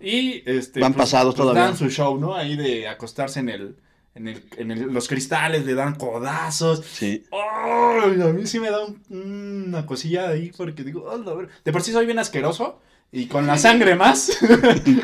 Y 0.00 0.42
este. 0.46 0.80
Van 0.80 0.94
pasados 0.94 1.34
todavía. 1.34 1.62
Dan 1.64 1.76
su 1.76 1.88
show, 1.88 2.18
¿no? 2.18 2.34
Ahí 2.34 2.56
de 2.56 2.88
acostarse 2.88 3.40
en 3.40 3.48
el. 3.48 3.76
En, 4.16 4.28
el, 4.28 4.44
en 4.58 4.70
el- 4.70 4.92
los 4.92 5.08
cristales, 5.08 5.64
le 5.66 5.74
dan 5.74 5.96
codazos. 5.96 6.84
Sí. 6.86 7.24
A 7.32 8.06
mí 8.32 8.46
sí 8.46 8.60
me 8.60 8.70
da 8.70 8.84
un- 8.84 9.64
una 9.66 9.86
cosilla 9.86 10.28
ahí 10.28 10.52
porque 10.56 10.84
digo, 10.84 11.10
"Ah, 11.10 11.16
la 11.16 11.34
ver-". 11.34 11.48
de 11.64 11.72
por 11.72 11.82
sí 11.82 11.90
soy 11.90 12.06
bien 12.06 12.20
asqueroso 12.20 12.78
y 13.10 13.26
con 13.26 13.44
la 13.48 13.58
sangre 13.58 13.96
más. 13.96 14.30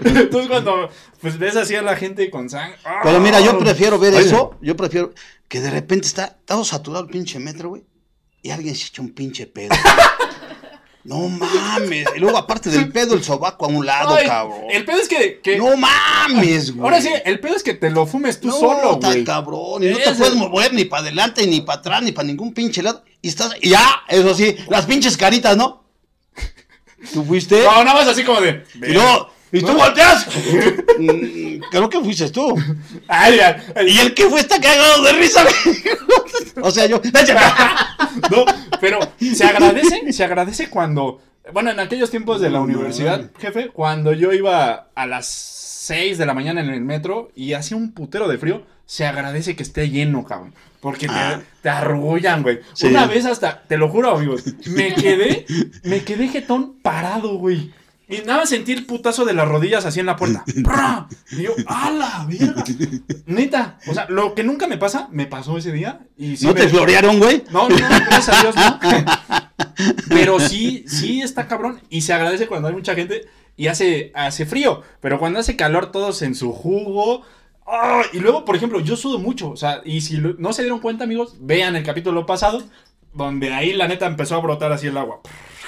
Entonces 0.04 0.48
cuando 0.48 0.88
pues 1.20 1.38
ves 1.40 1.56
así 1.56 1.74
a 1.74 1.82
la 1.82 1.96
gente 1.96 2.30
con 2.30 2.48
sangre. 2.48 2.78
¡ah! 2.84 3.00
Pero 3.02 3.18
mira, 3.18 3.40
yo 3.40 3.58
prefiero 3.58 3.98
ver 3.98 4.14
Oye, 4.14 4.26
eso, 4.26 4.56
yo 4.62 4.76
prefiero 4.76 5.12
que 5.48 5.60
de 5.60 5.70
repente 5.70 6.06
está 6.06 6.38
todo 6.44 6.62
saturado 6.64 7.02
el 7.04 7.10
pinche 7.10 7.40
metro, 7.40 7.70
güey, 7.70 7.82
y 8.42 8.50
alguien 8.50 8.76
se 8.76 8.86
echa 8.86 9.02
un 9.02 9.10
pinche 9.10 9.48
pedo. 9.48 9.70
no 11.04 11.28
mames. 11.28 12.06
Y 12.14 12.18
luego, 12.20 12.36
aparte 12.36 12.68
del 12.70 12.90
pedo, 12.92 13.14
el 13.14 13.24
sobaco 13.24 13.64
a 13.64 13.68
un 13.68 13.86
lado, 13.86 14.14
ay, 14.14 14.26
cabrón. 14.26 14.60
El 14.70 14.84
pedo 14.84 14.98
es 14.98 15.08
que. 15.08 15.40
que- 15.42 15.56
No 15.56 15.76
mames, 15.76 16.72
güey. 16.72 16.84
ahora 16.84 17.00
sí, 17.00 17.08
el 17.24 17.40
pedo 17.40 17.56
es 17.56 17.62
que 17.62 17.74
te 17.74 17.90
lo 17.90 18.06
fumes 18.06 18.40
tú 18.40 18.48
no, 18.48 18.54
solo, 18.58 18.96
güey. 18.96 19.24
cabrón. 19.24 19.82
Y 19.82 19.88
no 19.90 19.98
te 19.98 20.12
puedes 20.12 20.34
mover 20.34 20.74
ni 20.74 20.84
para 20.84 21.02
adelante, 21.02 21.46
ni 21.46 21.62
para 21.62 21.80
atrás, 21.80 22.02
ni 22.02 22.12
para 22.12 22.26
ningún 22.26 22.52
pinche 22.52 22.82
lado. 22.82 23.02
Y 23.22 23.28
estás. 23.28 23.54
Y 23.60 23.70
ya, 23.70 24.02
eso 24.08 24.34
sí, 24.34 24.56
las 24.68 24.86
pinches 24.86 25.16
caritas, 25.16 25.56
¿no? 25.56 25.84
¿Tú 27.14 27.24
fuiste? 27.24 27.62
No, 27.64 27.82
nada 27.82 27.94
más 27.94 28.08
así 28.08 28.22
como 28.24 28.40
de. 28.40 28.62
Y 28.74 28.92
luego, 28.92 29.30
¿y 29.52 29.60
tú 29.60 29.72
volteas? 29.74 30.26
Mm, 30.98 31.60
Creo 31.70 31.88
que 31.88 32.00
fuiste 32.00 32.30
tú. 32.30 32.54
Ay, 33.08 33.38
ay, 33.40 33.54
ay. 33.76 33.88
Y 33.90 33.98
el 33.98 34.14
que 34.14 34.26
fue 34.28 34.40
está 34.40 34.60
cagado 34.60 35.02
de 35.04 35.12
risa. 35.14 35.44
O 36.62 36.70
sea, 36.70 36.86
yo. 36.86 37.00
No, 38.30 38.44
pero 38.80 38.98
se 39.18 39.44
agradece, 39.44 40.12
se 40.12 40.24
agradece 40.24 40.68
cuando, 40.68 41.20
bueno, 41.52 41.70
en 41.70 41.80
aquellos 41.80 42.10
tiempos 42.10 42.40
de 42.40 42.50
la 42.50 42.60
universidad, 42.60 43.30
jefe, 43.38 43.68
cuando 43.68 44.12
yo 44.12 44.32
iba 44.32 44.88
a 44.94 45.06
las 45.06 45.26
6 45.26 46.18
de 46.18 46.26
la 46.26 46.34
mañana 46.34 46.60
en 46.60 46.70
el 46.70 46.80
metro 46.80 47.30
y 47.34 47.52
hacía 47.54 47.76
un 47.76 47.92
putero 47.92 48.28
de 48.28 48.36
frío, 48.38 48.66
se 48.84 49.06
agradece 49.06 49.54
que 49.56 49.62
esté 49.62 49.88
lleno, 49.90 50.24
cabrón. 50.24 50.54
Porque 50.80 51.06
te, 51.06 51.12
Ah. 51.14 51.40
te 51.62 51.68
arrullan, 51.68 52.42
güey. 52.42 52.60
Sí. 52.74 52.86
Una 52.88 53.06
vez 53.06 53.24
hasta, 53.26 53.62
te 53.62 53.76
lo 53.76 53.88
juro, 53.88 54.16
amigos, 54.16 54.44
me 54.66 54.94
quedé, 54.94 55.46
me 55.84 56.02
quedé 56.02 56.28
jetón 56.28 56.74
parado, 56.82 57.36
güey. 57.36 57.70
Y 58.10 58.18
nada 58.26 58.40
más 58.40 58.48
sentí 58.48 58.72
el 58.72 58.84
putazo 58.86 59.24
de 59.24 59.32
las 59.34 59.46
rodillas 59.48 59.86
así 59.86 60.00
en 60.00 60.06
la 60.06 60.16
puerta. 60.16 60.44
¡Pra! 60.64 61.06
Y 61.30 61.42
yo, 61.44 61.52
¡a 61.66 61.90
la 61.90 62.26
verga! 62.28 62.64
Neta, 63.26 63.78
o 63.86 63.94
sea, 63.94 64.06
lo 64.08 64.34
que 64.34 64.42
nunca 64.42 64.66
me 64.66 64.76
pasa, 64.78 65.08
me 65.12 65.26
pasó 65.26 65.56
ese 65.56 65.70
día. 65.72 66.00
Y 66.18 66.36
sí 66.36 66.44
¿No 66.46 66.52
me- 66.54 66.60
te 66.60 66.68
florearon, 66.68 67.18
güey? 67.20 67.44
no, 67.52 67.68
no, 67.68 67.76
gracias 67.76 68.28
a 68.30 68.42
Dios, 68.42 68.56
no. 68.56 68.80
Pero 70.08 70.40
sí, 70.40 70.84
sí 70.88 71.22
está 71.22 71.46
cabrón. 71.46 71.80
Y 71.88 72.00
se 72.02 72.12
agradece 72.12 72.46
cuando 72.46 72.68
hay 72.68 72.74
mucha 72.74 72.94
gente. 72.94 73.26
y 73.56 73.68
hace, 73.68 74.10
hace 74.14 74.44
frío. 74.46 74.82
Pero 75.00 75.18
cuando 75.18 75.38
hace 75.38 75.56
calor, 75.56 75.92
todos 75.92 76.22
en 76.22 76.34
su 76.34 76.52
jugo. 76.52 77.22
¡Ah! 77.66 78.02
Y 78.12 78.18
luego, 78.18 78.44
por 78.44 78.56
ejemplo, 78.56 78.80
yo 78.80 78.96
sudo 78.96 79.18
mucho. 79.18 79.50
O 79.50 79.56
sea, 79.56 79.80
y 79.84 80.00
si 80.00 80.18
no 80.38 80.52
se 80.52 80.62
dieron 80.62 80.80
cuenta, 80.80 81.04
amigos, 81.04 81.36
vean 81.40 81.76
el 81.76 81.84
capítulo 81.84 82.26
pasado, 82.26 82.62
donde 83.14 83.52
ahí 83.54 83.72
la 83.72 83.86
neta 83.88 84.06
empezó 84.06 84.34
a 84.34 84.40
brotar 84.40 84.72
así 84.72 84.88
el 84.88 84.96
agua. 84.96 85.20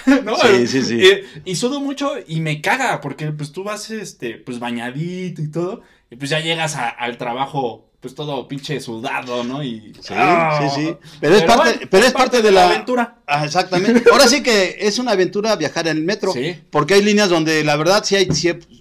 ¿No? 0.24 0.36
Sí, 0.36 0.66
sí, 0.66 0.82
sí. 0.82 1.00
Y, 1.44 1.52
y 1.52 1.56
sudo 1.56 1.80
mucho 1.80 2.12
y 2.26 2.40
me 2.40 2.60
caga, 2.60 3.00
porque 3.00 3.32
pues 3.32 3.52
tú 3.52 3.64
vas, 3.64 3.90
este, 3.90 4.34
pues 4.34 4.58
bañadito 4.58 5.42
y 5.42 5.50
todo, 5.50 5.82
y 6.10 6.16
pues 6.16 6.30
ya 6.30 6.40
llegas 6.40 6.76
a- 6.76 6.88
al 6.88 7.16
trabajo, 7.18 7.88
pues 8.00 8.14
todo 8.16 8.48
pinche 8.48 8.80
sudado, 8.80 9.44
¿no? 9.44 9.62
Y, 9.62 9.92
Sí, 10.00 10.12
¡Ah! 10.16 10.68
sí, 10.74 10.80
sí. 10.86 10.96
Pero 11.20 11.36
es 11.36 11.44
parte- 11.44 11.86
pero 11.88 12.04
es 12.06 12.12
parte 12.12 12.42
de 12.42 12.50
la- 12.50 12.68
aventura. 12.68 13.18
Ah, 13.26 13.44
exactamente. 13.44 14.02
Ahora 14.12 14.26
sí 14.26 14.42
que 14.42 14.76
es 14.80 14.98
una 14.98 15.12
aventura 15.12 15.54
viajar 15.56 15.86
en 15.86 15.98
el 15.98 16.02
metro. 16.02 16.32
Sí. 16.32 16.56
Porque 16.70 16.94
hay 16.94 17.02
líneas 17.02 17.28
donde 17.28 17.62
la 17.62 17.76
verdad 17.76 18.02
sí 18.04 18.16
hay 18.16 18.26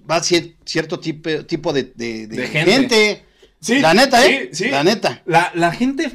va 0.09 0.17
cier- 0.21 0.55
cierto 0.65 0.99
tipo, 0.99 1.29
tipo 1.45 1.71
de, 1.71 1.83
de- 1.95 2.27
de 2.27 2.35
De 2.37 2.47
gente. 2.47 2.71
gente. 2.71 3.25
Sí, 3.59 3.79
La 3.79 3.93
neta, 3.93 4.25
¿eh? 4.25 4.49
sí, 4.51 4.63
sí. 4.65 4.69
La 4.71 4.83
neta. 4.83 5.21
La, 5.27 5.51
la 5.53 5.71
gente, 5.71 6.11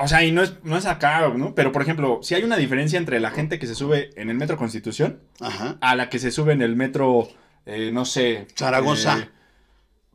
o 0.00 0.08
sea, 0.08 0.24
y 0.24 0.32
no 0.32 0.42
es, 0.42 0.54
no 0.64 0.76
es 0.76 0.86
acá, 0.86 1.28
¿no? 1.36 1.54
Pero, 1.54 1.72
por 1.72 1.82
ejemplo, 1.82 2.20
si 2.22 2.34
hay 2.34 2.42
una 2.42 2.56
diferencia 2.56 2.98
entre 2.98 3.20
la 3.20 3.30
gente 3.30 3.58
que 3.58 3.66
se 3.66 3.74
sube 3.74 4.10
en 4.16 4.30
el 4.30 4.36
metro 4.36 4.56
Constitución 4.56 5.20
Ajá. 5.40 5.76
a 5.80 5.94
la 5.96 6.08
que 6.08 6.18
se 6.18 6.30
sube 6.30 6.52
en 6.52 6.62
el 6.62 6.76
metro, 6.76 7.28
eh, 7.66 7.90
no 7.92 8.04
sé. 8.04 8.46
Zaragoza. 8.56 9.18
eh, 9.18 9.28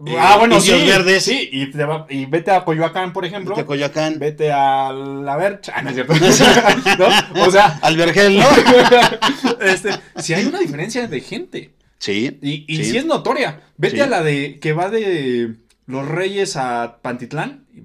Eh, 0.07 0.15
ah, 0.19 0.35
bueno, 0.37 0.57
Indios 0.57 0.77
sí. 0.81 0.85
Verdes. 0.87 1.23
Sí, 1.23 1.49
y, 1.53 1.71
te 1.71 1.85
va- 1.85 2.05
y 2.09 2.25
vete 2.25 2.51
a 2.51 2.65
Coyoacán, 2.65 3.13
por 3.13 3.23
ejemplo. 3.23 3.55
De 3.55 3.63
Coyoacán. 3.63 4.19
Vete 4.19 4.51
a 4.51 4.91
la 4.91 5.37
Vercha. 5.37 5.71
Ah, 5.73 5.81
no 5.83 5.89
es 5.89 5.95
cierto. 5.95 6.13
¿No? 6.99 7.45
O 7.45 7.49
sea, 7.49 7.79
Al 7.81 7.95
Vergel, 7.95 8.37
¿no? 8.37 8.45
este, 9.61 9.91
si 10.17 10.33
hay 10.33 10.45
una 10.45 10.59
diferencia 10.59 11.07
de 11.07 11.21
gente. 11.21 11.75
Sí. 11.99 12.37
Y, 12.41 12.65
y 12.67 12.77
Sí. 12.83 12.91
sí. 12.91 12.97
es 12.97 13.05
notoria. 13.05 13.61
Vete 13.77 13.95
Sí. 13.95 14.01
a 14.01 14.07
la 14.07 14.21
de 14.21 14.59
que 14.59 14.73
va 14.73 14.89
de 14.89 15.55
Los 15.85 16.05
Reyes 16.07 16.57
a 16.57 16.99
Pantitlán. 17.01 17.65
y. 17.73 17.81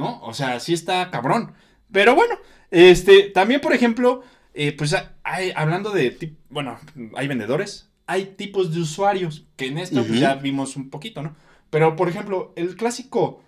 ¿No? 0.00 0.20
O 0.22 0.34
sea, 0.34 0.58
sí 0.60 0.72
está 0.72 1.10
cabrón. 1.10 1.52
Pero 1.92 2.14
bueno, 2.14 2.36
este, 2.70 3.24
también, 3.24 3.60
por 3.60 3.74
ejemplo, 3.74 4.22
eh, 4.54 4.72
pues 4.72 4.94
hay, 5.22 5.52
hablando 5.54 5.90
de, 5.90 6.34
bueno, 6.48 6.78
hay 7.16 7.28
vendedores, 7.28 7.90
hay 8.06 8.34
tipos 8.36 8.72
de 8.74 8.80
usuarios, 8.80 9.44
que 9.56 9.66
en 9.66 9.78
esto 9.78 10.04
pues, 10.04 10.18
ya 10.18 10.34
vimos 10.34 10.76
un 10.76 10.90
poquito, 10.90 11.22
¿no? 11.22 11.36
Pero, 11.70 11.94
por 11.94 12.08
ejemplo, 12.08 12.52
el 12.56 12.76
clásico, 12.76 13.42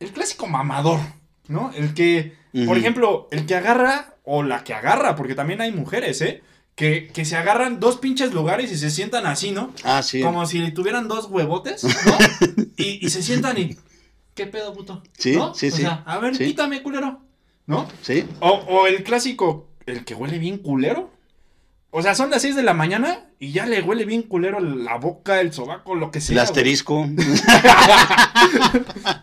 el 0.00 0.10
clásico 0.10 0.46
mamador, 0.46 0.98
¿no? 1.46 1.70
El 1.76 1.94
que, 1.94 2.34
por 2.66 2.76
ejemplo, 2.76 3.28
el 3.30 3.46
que 3.46 3.54
agarra, 3.54 4.16
o 4.24 4.42
la 4.42 4.64
que 4.64 4.74
agarra, 4.74 5.14
porque 5.14 5.34
también 5.34 5.60
hay 5.60 5.70
mujeres, 5.70 6.20
¿eh? 6.22 6.42
Que, 6.74 7.08
que 7.08 7.24
se 7.24 7.36
agarran 7.36 7.78
dos 7.78 7.98
pinches 7.98 8.32
lugares 8.32 8.72
y 8.72 8.76
se 8.78 8.90
sientan 8.90 9.26
así, 9.26 9.50
¿no? 9.50 9.72
Ah, 9.84 10.02
sí. 10.02 10.20
Como 10.22 10.46
si 10.46 10.72
tuvieran 10.72 11.08
dos 11.08 11.26
huevotes, 11.26 11.84
¿no? 11.84 12.18
y, 12.76 13.04
y 13.04 13.10
se 13.10 13.22
sientan 13.22 13.58
y. 13.58 13.76
¿Qué 14.34 14.46
pedo, 14.46 14.72
puto? 14.72 15.02
Sí, 15.18 15.36
¿No? 15.36 15.54
sí, 15.54 15.68
o 15.68 15.70
sí. 15.70 15.82
sea, 15.82 16.02
a 16.06 16.18
ver, 16.18 16.36
Sí. 16.36 16.46
quítame, 16.46 16.82
culero. 16.82 17.20
¿No? 17.66 17.86
Sí. 18.02 18.24
O, 18.40 18.48
o 18.50 18.86
el 18.86 19.02
clásico, 19.04 19.68
el 19.86 20.04
que 20.04 20.14
huele 20.14 20.38
bien 20.38 20.58
culero. 20.58 21.10
O 21.92 22.02
sea, 22.02 22.14
son 22.14 22.30
las 22.30 22.42
6 22.42 22.54
de 22.54 22.62
la 22.62 22.72
mañana 22.72 23.26
y 23.40 23.50
ya 23.50 23.66
le 23.66 23.82
huele 23.82 24.04
bien 24.04 24.22
culero 24.22 24.60
la 24.60 24.96
boca, 24.96 25.40
el 25.40 25.52
sobaco, 25.52 25.96
lo 25.96 26.12
que 26.12 26.20
sea. 26.20 26.34
El 26.34 26.38
asterisco. 26.40 27.04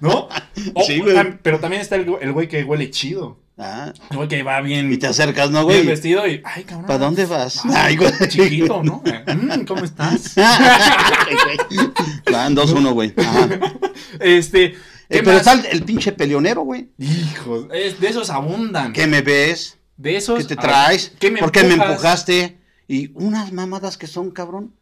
¿No? 0.01 0.27
O- 0.73 0.83
Sí, 0.85 0.99
güey. 0.99 1.15
tam- 1.15 1.39
Pero 1.41 1.59
también 1.59 1.81
está 1.81 1.95
el, 1.95 2.05
güey- 2.05 2.19
el 2.21 2.31
güey 2.33 2.47
que 2.47 2.63
huele 2.63 2.89
chido. 2.91 3.39
Ah. 3.57 3.91
El 4.11 4.17
güey 4.17 4.29
que 4.29 4.43
va 4.43 4.61
bien, 4.61 4.91
Y 4.93 4.97
te 4.97 5.07
acercas, 5.07 5.49
¿no, 5.49 5.65
bien 5.65 5.79
güey? 5.79 5.87
vestido 5.87 6.27
y. 6.27 6.41
Ay, 6.43 6.63
cabrón. 6.63 6.85
¿Para 6.87 6.99
dónde 6.99 7.25
vas? 7.25 7.61
Ah, 7.65 7.85
Ay, 7.85 7.95
güey. 7.95 8.11
Chiquito, 8.27 8.83
¿no? 8.83 9.01
Mm, 9.25 9.65
¿Cómo 9.65 9.83
estás? 9.83 10.35
Van 12.31 12.55
2-1, 12.55 12.93
güey. 12.93 13.13
Ajá. 13.17 13.49
Este. 14.19 14.75
¿Qué 15.09 15.17
Eh, 15.19 15.21
pero 15.23 15.37
está 15.37 15.53
el, 15.53 15.65
el 15.67 15.83
pinche 15.83 16.11
peleonero, 16.11 16.61
güey. 16.61 16.89
Hijos, 16.97 17.67
es- 17.73 17.99
de 17.99 18.07
esos 18.09 18.29
abundan. 18.29 18.93
¿Qué 18.93 19.07
me 19.07 19.21
ves? 19.21 19.77
De 19.97 20.15
esos. 20.17 20.39
¿Qué 20.39 20.43
te 20.45 20.55
traes? 20.55 21.11
¿Qué 21.19 21.31
me 21.31 21.39
¿Por 21.39 21.51
qué 21.51 21.63
me 21.63 21.73
empujas? 21.73 21.89
empujaste? 21.91 22.57
Y 22.87 23.11
unas 23.15 23.51
mamadas 23.51 23.97
que 23.97 24.07
son, 24.07 24.31
cabrón. 24.31 24.73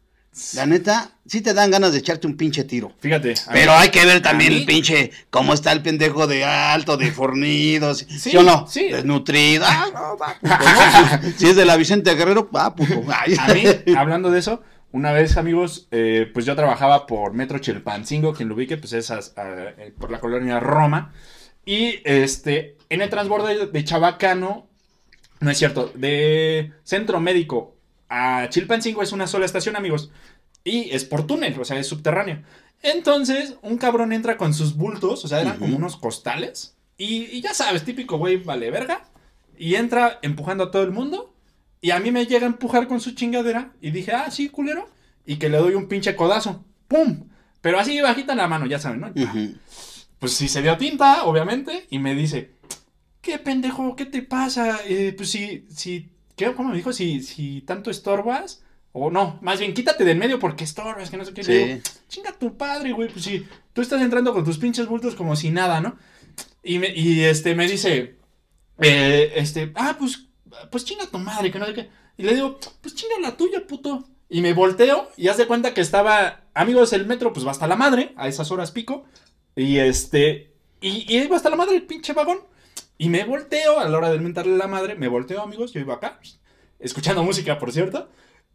La 0.52 0.66
neta, 0.66 1.12
sí 1.26 1.40
te 1.40 1.54
dan 1.54 1.70
ganas 1.70 1.92
de 1.92 1.98
echarte 1.98 2.26
un 2.26 2.36
pinche 2.36 2.62
tiro. 2.64 2.92
Fíjate. 3.00 3.32
Pero 3.52 3.72
mí- 3.72 3.78
hay 3.78 3.88
que 3.88 4.04
ver 4.04 4.20
también 4.20 4.52
el 4.52 4.66
pinche, 4.66 5.10
cómo 5.30 5.54
está 5.54 5.72
el 5.72 5.80
pendejo 5.80 6.26
de 6.26 6.44
alto, 6.44 6.98
de 6.98 7.10
fornido, 7.10 7.94
¿sí, 7.94 8.04
Sí, 8.10 8.30
¿sí 8.32 8.36
o 8.36 8.42
no? 8.42 8.66
sí. 8.68 8.88
Desnutrido. 8.90 9.64
Ah, 9.68 9.86
no, 9.94 10.18
va, 10.18 10.34
puto, 10.38 11.22
¿no? 11.26 11.32
Si 11.38 11.46
es 11.48 11.56
de 11.56 11.64
la 11.64 11.76
Vicente 11.78 12.14
Guerrero, 12.14 12.50
va, 12.54 12.74
puto. 12.76 13.02
Ay. 13.08 13.34
A 13.38 13.54
mí, 13.54 13.62
hablando 13.96 14.30
de 14.30 14.40
eso, 14.40 14.60
una 14.96 15.12
vez, 15.12 15.36
amigos, 15.36 15.88
eh, 15.90 16.30
pues 16.32 16.46
yo 16.46 16.56
trabajaba 16.56 17.06
por 17.06 17.34
Metro 17.34 17.58
Chilpancingo, 17.58 18.32
quien 18.32 18.48
lo 18.48 18.54
ubique, 18.54 18.78
pues 18.78 18.94
es 18.94 19.10
a- 19.10 19.20
eh, 19.36 19.92
por 19.98 20.10
la 20.10 20.20
colonia 20.20 20.58
Roma. 20.58 21.12
Y 21.66 22.00
este, 22.04 22.76
en 22.88 23.02
el 23.02 23.10
transborde 23.10 23.66
de, 23.66 23.84
Chabacano, 23.84 24.66
no 25.40 25.50
es 25.50 25.58
cierto, 25.58 25.92
de 25.94 26.72
Centro 26.82 27.20
Médico 27.20 27.76
a 28.08 28.48
Chilpancingo 28.48 29.02
es 29.02 29.12
una 29.12 29.26
sola 29.26 29.44
estación, 29.44 29.76
amigos. 29.76 30.10
Y 30.64 30.90
es 30.90 31.04
por 31.04 31.26
túnel, 31.26 31.60
o 31.60 31.64
sea, 31.64 31.78
es 31.78 31.86
subterráneo. 31.86 32.42
Entonces, 32.82 33.56
un 33.62 33.76
cabrón 33.78 34.12
entra 34.12 34.36
con 34.38 34.54
sus 34.54 34.76
bultos, 34.76 35.24
o 35.24 35.28
sea, 35.28 35.40
eran 35.42 35.58
como 35.58 35.76
unos 35.76 35.96
costales. 35.96 36.74
Y, 36.96 37.24
y 37.36 37.40
ya 37.42 37.52
sabes, 37.52 37.84
típico 37.84 38.16
güey, 38.16 38.36
vale 38.38 38.70
verga. 38.70 39.04
Y 39.58 39.74
entra 39.74 40.18
empujando 40.22 40.64
a 40.64 40.70
todo 40.70 40.82
el 40.84 40.90
mundo. 40.92 41.34
Y 41.80 41.90
a 41.90 42.00
mí 42.00 42.10
me 42.10 42.26
llega 42.26 42.46
a 42.46 42.50
empujar 42.50 42.88
con 42.88 43.00
su 43.00 43.12
chingadera. 43.12 43.72
Y 43.80 43.90
dije, 43.90 44.12
ah, 44.12 44.30
sí, 44.30 44.48
culero. 44.48 44.88
Y 45.24 45.36
que 45.36 45.48
le 45.48 45.58
doy 45.58 45.74
un 45.74 45.88
pinche 45.88 46.16
codazo. 46.16 46.64
¡Pum! 46.88 47.28
Pero 47.60 47.78
así 47.78 48.00
bajita 48.00 48.34
la 48.34 48.46
mano, 48.48 48.66
ya 48.66 48.78
saben, 48.78 49.00
¿no? 49.00 49.12
Pues 50.18 50.32
sí 50.32 50.48
se 50.48 50.62
dio 50.62 50.76
tinta, 50.76 51.24
obviamente. 51.24 51.86
Y 51.90 51.98
me 51.98 52.14
dice, 52.14 52.52
¿qué 53.20 53.38
pendejo? 53.38 53.96
¿Qué 53.96 54.06
te 54.06 54.22
pasa? 54.22 54.78
Eh, 54.86 55.12
pues 55.16 55.30
si, 55.30 55.66
si, 55.68 56.10
¿qué? 56.36 56.52
¿Cómo 56.54 56.70
me 56.70 56.76
dijo? 56.76 56.92
Si, 56.92 57.22
si 57.22 57.60
tanto 57.62 57.90
estorbas. 57.90 58.62
O 58.98 59.10
no, 59.10 59.38
más 59.42 59.58
bien 59.60 59.74
quítate 59.74 60.04
del 60.04 60.16
medio 60.16 60.38
porque 60.38 60.64
estorbas, 60.64 61.10
que 61.10 61.18
no 61.18 61.24
sé 61.26 61.34
qué. 61.34 61.42
Le 61.42 61.44
Sí. 61.44 61.64
digo, 61.68 61.80
chinga 62.08 62.32
tu 62.32 62.56
padre, 62.56 62.92
güey. 62.92 63.10
Pues 63.10 63.24
si 63.26 63.46
tú 63.74 63.82
estás 63.82 64.00
entrando 64.00 64.32
con 64.32 64.42
tus 64.44 64.56
pinches 64.56 64.86
bultos 64.86 65.14
como 65.14 65.36
si 65.36 65.50
nada, 65.50 65.82
¿no? 65.82 65.96
Y, 66.62 66.78
me, 66.78 66.94
y 66.94 67.20
este 67.24 67.54
me 67.54 67.68
dice, 67.68 68.16
eh, 68.80 69.32
este, 69.36 69.72
ah, 69.74 69.96
pues, 69.98 70.25
pues 70.70 70.84
chinga 70.84 71.06
tu 71.06 71.18
madre, 71.18 71.50
que 71.50 71.58
no 71.58 71.66
sé 71.66 71.74
qué. 71.74 71.90
Y 72.16 72.22
le 72.22 72.34
digo, 72.34 72.58
pues 72.80 72.94
chinga 72.94 73.18
la 73.20 73.36
tuya, 73.36 73.66
puto. 73.66 74.04
Y 74.28 74.40
me 74.40 74.54
volteo 74.54 75.10
y 75.16 75.28
haz 75.28 75.36
de 75.36 75.46
cuenta 75.46 75.72
que 75.72 75.80
estaba, 75.80 76.40
amigos, 76.54 76.92
el 76.92 77.06
metro 77.06 77.32
pues 77.32 77.46
va 77.46 77.52
hasta 77.52 77.68
la 77.68 77.76
madre, 77.76 78.12
a 78.16 78.28
esas 78.28 78.50
horas 78.50 78.72
pico. 78.72 79.04
Y 79.54 79.78
este, 79.78 80.52
y, 80.80 81.06
y 81.12 81.22
iba 81.22 81.36
hasta 81.36 81.50
la 81.50 81.56
madre 81.56 81.76
el 81.76 81.82
pinche 81.82 82.12
vagón. 82.12 82.40
Y 82.98 83.08
me 83.08 83.24
volteo 83.24 83.78
a 83.78 83.88
la 83.88 83.98
hora 83.98 84.10
de 84.10 84.18
mentarle 84.18 84.56
la 84.56 84.66
madre, 84.66 84.94
me 84.94 85.08
volteo, 85.08 85.42
amigos, 85.42 85.72
yo 85.72 85.80
iba 85.80 85.94
acá, 85.94 86.18
escuchando 86.78 87.22
música, 87.22 87.58
por 87.58 87.72
cierto. 87.72 88.08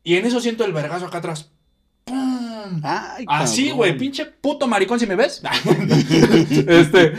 Y 0.03 0.15
en 0.15 0.25
eso 0.25 0.41
siento 0.41 0.65
el 0.65 0.73
vergazo 0.73 1.05
acá 1.05 1.19
atrás. 1.19 1.51
¡Pum! 2.03 2.81
Ay, 2.83 3.25
Así, 3.27 3.71
güey, 3.71 3.97
pinche 3.97 4.25
puto 4.25 4.67
maricón, 4.67 4.99
si 4.99 5.05
me 5.05 5.15
ves. 5.15 5.43
este, 6.67 7.13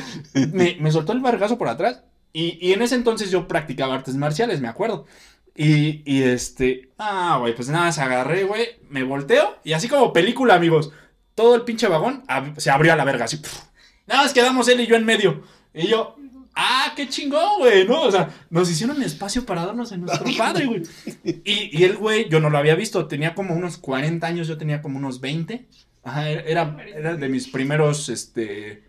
me, 0.53 0.77
me 0.81 0.91
soltó 0.91 1.13
el 1.13 1.21
vergazo 1.21 1.57
por 1.57 1.69
atrás. 1.69 2.03
Y, 2.33 2.59
y 2.67 2.73
en 2.73 2.83
ese 2.83 2.95
entonces 2.95 3.31
yo 3.31 3.47
practicaba 3.49 3.95
artes 3.95 4.15
marciales, 4.17 4.61
me 4.61 4.69
acuerdo. 4.69 5.07
Y, 5.55 6.03
y 6.11 6.23
este, 6.23 6.91
ah, 6.99 7.37
güey, 7.41 7.55
pues 7.55 7.69
nada, 7.69 7.93
se 7.93 8.01
agarré, 8.01 8.45
güey, 8.45 8.67
me 8.89 9.03
volteo. 9.03 9.59
Y 9.65 9.75
así 9.75 9.87
como 9.89 10.13
película, 10.13 10.55
amigos, 10.55 10.93
todo 11.35 11.55
el 11.55 11.63
pinche 11.63 11.89
vagón 11.89 12.25
ab- 12.29 12.57
se 12.59 12.71
abrió 12.71 12.93
a 12.93 12.97
la 12.97 13.05
verga, 13.05 13.27
así. 13.27 13.37
puf. 13.37 13.59
Nada 14.07 14.23
más 14.23 14.33
quedamos 14.33 14.67
él 14.69 14.81
y 14.81 14.87
yo 14.87 14.97
en 14.97 15.05
medio. 15.05 15.43
Y 15.75 15.89
yo, 15.89 16.17
ah, 16.55 16.93
qué 16.97 17.07
chingón, 17.09 17.59
güey, 17.59 17.87
¿no? 17.87 18.01
O 18.03 18.11
sea, 18.11 18.31
nos 18.49 18.71
hicieron 18.71 19.03
espacio 19.03 19.45
para 19.45 19.67
darnos 19.67 19.93
en 19.93 20.03
nuestro 20.03 20.27
padre, 20.39 20.65
güey. 20.67 20.83
Y, 21.25 21.79
y 21.79 21.85
el 21.85 21.97
güey, 21.99 22.29
yo 22.31 22.41
no 22.41 22.49
lo 22.49 22.57
había 22.57 22.75
visto, 22.75 23.07
tenía 23.07 23.35
como 23.35 23.55
unos 23.55 23.77
40 23.77 24.27
años, 24.27 24.49
yo 24.49 24.57
tenía 24.57 24.81
como 24.81 24.97
unos 24.99 25.21
20. 25.21 25.67
Ajá, 26.05 26.31
era, 26.31 26.43
era, 26.43 26.77
era 26.97 27.15
de 27.15 27.29
mis 27.29 27.47
primeros, 27.49 28.09
este, 28.09 28.85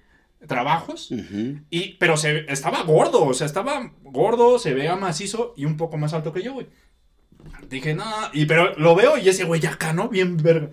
trabajos. 0.48 1.10
Y, 1.70 1.94
pero 1.96 2.18
se, 2.18 2.46
estaba 2.52 2.84
gordo, 2.84 3.24
o 3.26 3.34
sea, 3.34 3.48
estaba 3.48 3.92
gordo, 4.04 4.60
se 4.60 4.74
veía 4.74 4.96
macizo 4.96 5.54
y 5.58 5.66
un 5.66 5.78
poco 5.78 5.98
más 5.98 6.14
alto 6.14 6.34
que 6.34 6.44
yo, 6.44 6.54
güey. 6.54 6.68
Dije, 7.70 7.94
no, 7.94 8.06
y 8.34 8.46
pero 8.46 8.78
lo 8.78 8.96
veo 8.96 9.18
y 9.18 9.28
ese 9.28 9.44
güey 9.44 9.60
ya 9.60 9.72
acá, 9.72 9.94
¿no? 9.94 10.08
Bien 10.08 10.38
verga. 10.38 10.70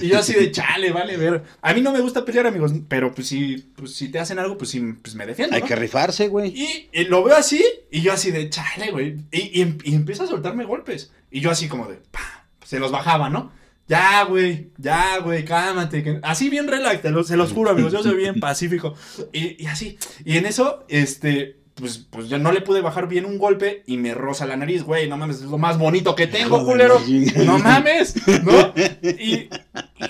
Y 0.00 0.08
yo 0.08 0.18
así 0.18 0.34
de 0.34 0.50
chale, 0.52 0.92
vale, 0.92 1.16
ver. 1.16 1.42
A 1.60 1.72
mí 1.72 1.80
no 1.80 1.92
me 1.92 2.00
gusta 2.00 2.24
pelear, 2.24 2.46
amigos, 2.46 2.72
pero 2.88 3.14
pues 3.14 3.28
si, 3.28 3.56
pues, 3.74 3.94
si 3.94 4.08
te 4.08 4.18
hacen 4.18 4.38
algo, 4.38 4.58
pues 4.58 4.70
sí, 4.70 4.80
pues 5.02 5.14
me 5.14 5.26
defiendo. 5.26 5.56
Hay 5.56 5.62
¿no? 5.62 5.68
que 5.68 5.76
rifarse, 5.76 6.28
güey. 6.28 6.52
Y, 6.54 6.90
y 6.92 7.04
lo 7.04 7.24
veo 7.24 7.36
así, 7.36 7.64
y 7.90 8.02
yo 8.02 8.12
así 8.12 8.30
de 8.30 8.50
chale, 8.50 8.90
güey. 8.90 9.16
Y, 9.30 9.62
y, 9.62 9.78
y 9.84 9.94
empieza 9.94 10.24
a 10.24 10.28
soltarme 10.28 10.64
golpes. 10.64 11.12
Y 11.30 11.40
yo 11.40 11.50
así 11.50 11.68
como 11.68 11.86
de, 11.88 11.96
pa, 12.10 12.46
se 12.64 12.78
los 12.78 12.92
bajaba, 12.92 13.30
¿no? 13.30 13.50
Ya, 13.88 14.24
güey, 14.24 14.70
ya, 14.78 15.18
güey, 15.18 15.44
cálmate. 15.44 16.20
Así 16.22 16.48
bien 16.48 16.68
relax, 16.68 17.02
te 17.02 17.10
lo- 17.10 17.24
se 17.24 17.36
los 17.36 17.52
juro, 17.52 17.70
amigos. 17.70 17.92
Yo 17.92 18.02
soy 18.02 18.16
bien 18.16 18.40
pacífico. 18.40 18.94
Y, 19.32 19.62
y 19.62 19.66
así. 19.66 19.98
Y 20.24 20.38
en 20.38 20.46
eso, 20.46 20.84
este, 20.88 21.56
pues, 21.74 21.98
pues 21.98 22.28
yo 22.28 22.38
no 22.38 22.52
le 22.52 22.60
pude 22.62 22.80
bajar 22.80 23.08
bien 23.08 23.26
un 23.26 23.38
golpe 23.38 23.82
y 23.86 23.96
me 23.98 24.14
roza 24.14 24.46
la 24.46 24.56
nariz, 24.56 24.82
güey. 24.84 25.08
No 25.08 25.16
mames, 25.16 25.36
es 25.36 25.42
lo 25.42 25.58
más 25.58 25.78
bonito 25.78 26.14
que 26.14 26.26
tengo, 26.26 26.64
culero. 26.64 26.98
No 27.44 27.58
mames, 27.58 28.14
¿no? 28.44 28.72
Y, 29.02 29.48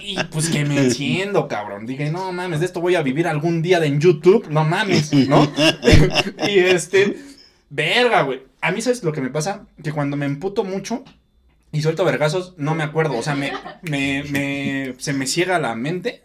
y, 0.01 0.17
pues 0.31 0.49
que 0.49 0.65
me 0.65 0.79
enciendo, 0.79 1.49
cabrón. 1.49 1.87
Dije, 1.87 2.11
no 2.11 2.31
mames, 2.33 2.61
de 2.61 2.67
esto 2.67 2.81
voy 2.81 2.95
a 2.95 3.03
vivir 3.03 3.27
algún 3.27 3.63
día 3.63 3.85
en 3.85 4.01
YouTube. 4.01 4.47
No 4.49 4.65
mames, 4.65 5.13
¿no? 5.29 5.51
y 6.49 6.59
este, 6.59 7.17
verga, 7.71 8.23
güey. 8.23 8.43
A 8.61 8.71
mí, 8.71 8.81
¿sabes 8.81 9.03
lo 9.03 9.13
que 9.13 9.21
me 9.21 9.31
pasa? 9.31 9.67
Que 9.83 9.93
cuando 9.93 10.17
me 10.17 10.27
emputo 10.27 10.63
mucho 10.63 11.05
y 11.73 11.83
suelto 11.83 12.05
vergazos, 12.05 12.55
no 12.59 12.75
me 12.75 12.85
acuerdo. 12.85 13.17
O 13.17 13.23
sea, 13.23 13.35
me, 13.35 13.53
me, 13.83 14.23
me, 14.31 14.95
se 14.99 15.13
me 15.13 15.27
ciega 15.27 15.59
la 15.59 15.75
mente. 15.75 16.23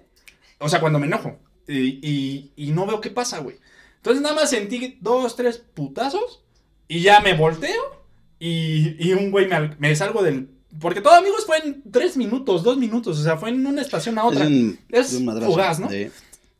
O 0.60 0.70
sea, 0.70 0.80
cuando 0.82 1.00
me 1.00 1.08
enojo. 1.08 1.40
Y, 1.68 2.00
y, 2.08 2.52
y 2.56 2.72
no 2.72 2.86
veo 2.86 3.02
qué 3.02 3.10
pasa, 3.10 3.40
güey. 3.40 3.58
Entonces 3.98 4.22
nada 4.22 4.36
más 4.36 4.50
sentí 4.50 4.98
dos, 5.02 5.36
tres 5.36 5.58
putazos. 5.74 6.44
Y 6.88 7.02
ya 7.02 7.20
me 7.22 7.34
volteo. 7.34 8.04
Y, 8.40 8.96
y 9.00 9.14
un 9.14 9.32
güey 9.32 9.48
me, 9.48 9.76
me 9.80 9.96
salgo 9.96 10.22
del. 10.24 10.50
Porque 10.80 11.02
todo, 11.02 11.14
amigos, 11.16 11.46
fue 11.46 11.58
en 11.60 11.82
tres 11.92 12.18
minutos, 12.18 12.62
dos 12.64 12.78
minutos. 12.78 13.18
O 13.20 13.24
sea, 13.24 13.38
fue 13.38 13.50
en 13.50 13.66
una 13.66 13.82
estación 13.82 14.18
a 14.20 14.26
otra. 14.26 14.44
Es 14.44 14.50
un- 14.50 14.80
Es 14.90 15.14
un 15.14 15.26
madrazo. 15.26 15.52
fugaz, 15.52 15.80
¿no? 15.80 15.88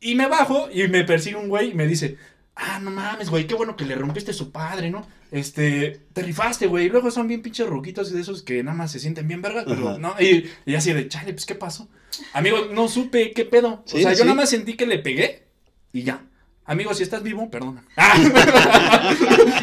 Y 0.00 0.14
me 0.14 0.26
bajo 0.28 0.68
y 0.72 0.86
me 0.88 1.04
persigue 1.04 1.36
un 1.36 1.48
güey 1.48 1.70
y 1.70 1.74
me 1.74 1.86
dice, 1.86 2.16
ah, 2.56 2.78
no 2.82 2.90
mames, 2.90 3.30
güey, 3.30 3.46
qué 3.46 3.54
bueno 3.54 3.76
que 3.76 3.84
le 3.84 3.94
rompiste 3.96 4.30
a 4.30 4.34
su 4.34 4.50
padre, 4.52 4.90
¿no? 4.90 5.06
Este, 5.30 6.00
te 6.12 6.22
rifaste, 6.22 6.66
güey. 6.66 6.86
Y 6.86 6.88
luego 6.88 7.10
son 7.10 7.28
bien 7.28 7.42
pinches 7.42 7.66
ruquitos 7.66 8.10
y 8.10 8.14
de 8.14 8.20
esos 8.22 8.42
que 8.42 8.62
nada 8.62 8.76
más 8.76 8.92
se 8.92 8.98
sienten 8.98 9.28
bien 9.28 9.42
vergas, 9.42 9.64
pero 9.68 9.90
Ajá. 9.90 9.98
no. 9.98 10.14
Y, 10.20 10.48
y 10.66 10.74
así 10.74 10.92
de, 10.92 11.06
chale, 11.08 11.32
pues, 11.32 11.44
¿qué 11.46 11.54
pasó? 11.54 11.88
Amigo, 12.32 12.66
no 12.72 12.88
supe 12.88 13.32
qué 13.32 13.44
pedo. 13.44 13.82
Sí, 13.86 13.98
o 13.98 14.00
sea, 14.00 14.14
yo 14.14 14.24
nada 14.24 14.34
más 14.36 14.50
sentí 14.50 14.74
que 14.74 14.86
le 14.86 14.98
pegué 14.98 15.44
y 15.92 16.02
ya. 16.02 16.22
Amigo, 16.64 16.92
si 16.94 17.02
estás 17.02 17.22
vivo, 17.22 17.50
perdona. 17.50 17.84
Ah, 17.96 19.14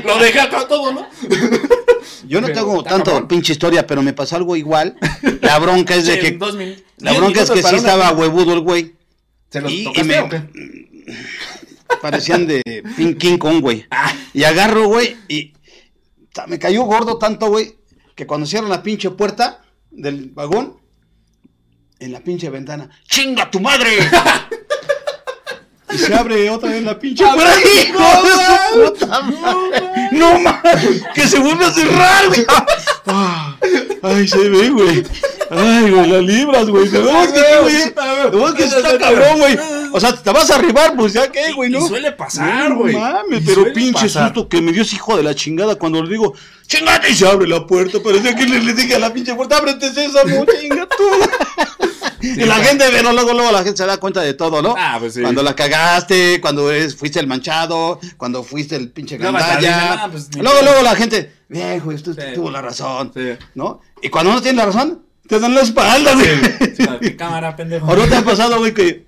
Lo 0.05 0.17
dejé 0.19 0.39
acá 0.39 0.67
todo, 0.67 0.91
¿no? 0.93 1.07
Yo 2.27 2.41
no 2.41 2.47
Pero 2.47 2.59
tengo 2.59 2.83
tanto 2.83 3.11
cabrón. 3.11 3.27
pinche 3.27 3.53
historia, 3.53 3.85
pero 3.85 4.01
me 4.01 4.13
pasó 4.13 4.35
algo 4.35 4.55
igual. 4.55 4.95
La 5.41 5.59
bronca 5.59 5.95
es 5.95 6.05
de 6.07 6.15
Sí, 6.15 6.19
que. 6.21 6.27
en 6.29 6.39
dos 6.39 6.55
mil- 6.55 6.83
La 6.97 7.13
bronca 7.13 7.41
es 7.41 7.51
que 7.51 7.61
sí 7.63 7.75
estaba 7.75 8.11
huevudo 8.13 8.53
el 8.53 8.59
güey. 8.61 8.93
¿Se 9.49 9.61
los 9.61 9.71
y- 9.71 9.81
y 9.81 9.83
tocaste 9.85 10.03
me- 10.07 10.19
o 10.19 10.29
qué? 10.29 10.41
Parecían 12.01 12.47
de 12.47 12.61
King 13.19 13.37
Kong, 13.37 13.61
güey. 13.61 13.85
Ah, 13.91 14.13
Y 14.33 14.43
agarro, 14.43 14.87
güey, 14.87 15.15
y 15.27 15.53
me 16.47 16.59
cayó 16.59 16.83
gordo 16.83 17.17
tanto, 17.17 17.47
güey, 17.47 17.77
que 18.15 18.27
cuando 18.27 18.45
cierran 18.45 18.69
la 18.69 18.83
pinche 18.83 19.09
puerta 19.11 19.63
del 19.91 20.31
vagón, 20.31 20.77
en 21.99 22.11
la 22.11 22.19
pinche 22.19 22.49
ventana, 22.49 22.89
¡chinga 23.07 23.49
tu 23.49 23.59
madre! 23.59 23.97
y 25.91 25.97
se 25.97 26.13
abre 26.13 26.49
otra 26.49 26.71
vez 26.71 26.83
la 26.83 26.99
pinche 26.99 27.23
puerta. 27.23 27.53
¡Hijo 27.59 27.99
puta 28.73 29.21
madre! 29.21 30.09
¡No 30.11 30.39
mames! 30.39 31.03
¡Que 31.13 31.27
se 31.27 31.39
vuelve 31.39 31.65
a 31.65 31.71
cerrar, 31.71 32.27
güey! 32.27 32.45
Ah, 33.07 33.55
¡Ay, 34.01 34.27
se 34.27 34.49
ve, 34.49 34.69
güey! 34.69 35.03
¡Ay, 35.49 35.91
güey, 35.91 36.09
las 36.09 36.23
libras, 36.23 36.69
güey! 36.69 36.89
¿De 36.89 36.99
verdad 36.99 37.33
que, 37.33 37.61
güey? 37.61 37.75
¿De 37.75 38.37
verdad 38.37 38.55
que 38.55 38.63
está 38.65 38.97
cabrón, 38.97 39.39
güey? 39.39 39.57
O 39.95 39.99
sea, 40.01 40.13
te 40.13 40.29
vas 40.31 40.51
a 40.51 40.55
arribar, 40.55 40.93
pues 40.95 41.13
ya 41.13 41.31
qué, 41.31 41.53
güey, 41.53 41.69
y 41.69 41.73
¿no? 41.73 41.87
suele 41.87 42.11
pasar, 42.11 42.69
No 42.71 42.79
güey. 42.79 42.95
mames, 42.95 43.41
Y 43.41 43.45
pero 43.45 43.71
pinche 43.71 44.01
pasar. 44.03 44.25
susto 44.33 44.49
que 44.49 44.61
me 44.61 44.73
dio 44.73 44.81
ese 44.81 44.95
hijo 44.97 45.15
de 45.15 45.23
la 45.23 45.33
chingada 45.33 45.75
cuando 45.75 46.03
le 46.03 46.09
digo, 46.09 46.33
chingate 46.67 47.11
y 47.11 47.15
se 47.15 47.25
abre 47.25 47.47
la 47.47 47.65
puerta. 47.65 47.99
Parecía 48.03 48.35
que 48.35 48.45
le, 48.45 48.59
le 48.61 48.73
dije 48.73 48.95
a 48.95 48.99
la 48.99 49.13
pinche 49.13 49.33
puerta, 49.35 49.55
ábrete 49.57 49.89
sésamo, 49.93 50.45
chinga 50.59 50.85
tú. 50.97 51.03
y 52.21 52.35
la 52.35 52.45
claro. 52.45 52.63
gente, 52.63 52.85
pero 52.91 53.13
luego, 53.13 53.33
luego 53.33 53.51
la 53.51 53.63
gente 53.63 53.77
se 53.77 53.85
da 53.85 53.97
cuenta 53.97 54.21
de 54.21 54.33
todo, 54.33 54.61
¿no? 54.61 54.75
Ah, 54.77 54.97
pues 54.99 55.13
sí. 55.13 55.21
Cuando 55.21 55.41
la 55.43 55.55
cagaste, 55.55 56.41
cuando 56.41 56.69
eres, 56.71 56.95
fuiste 56.95 57.19
el 57.21 57.27
manchado, 57.27 57.99
cuando 58.17 58.43
fuiste 58.43 58.75
el 58.75 58.89
pinche 58.91 59.17
No, 59.17 59.31
gandalla. 59.31 60.09
pues, 60.11 60.29
luego, 60.35 60.61
luego 60.61 60.81
la 60.81 60.95
gente, 60.95 61.31
viejo, 61.47 61.91
esto 61.93 62.13
Sí. 62.13 62.19
tuvo 62.33 62.51
la 62.51 62.61
razón. 62.61 63.13
¿no? 63.53 63.79
Y 64.01 64.09
cuando 64.09 64.33
no 64.33 64.41
tienes 64.41 64.57
la 64.57 64.65
razón, 64.65 65.03
te 65.27 65.39
dan 65.39 65.55
la 65.55 65.61
espalda, 65.61 66.13
güey. 66.15 66.99
¿Qué 66.99 67.15
cámara, 67.15 67.55
pendejo? 67.55 67.87
¿O 67.87 67.95
no 67.95 68.05
te 68.07 68.15
ha 68.15 68.23
pasado, 68.23 68.57
güey, 68.59 68.73
que 68.73 69.05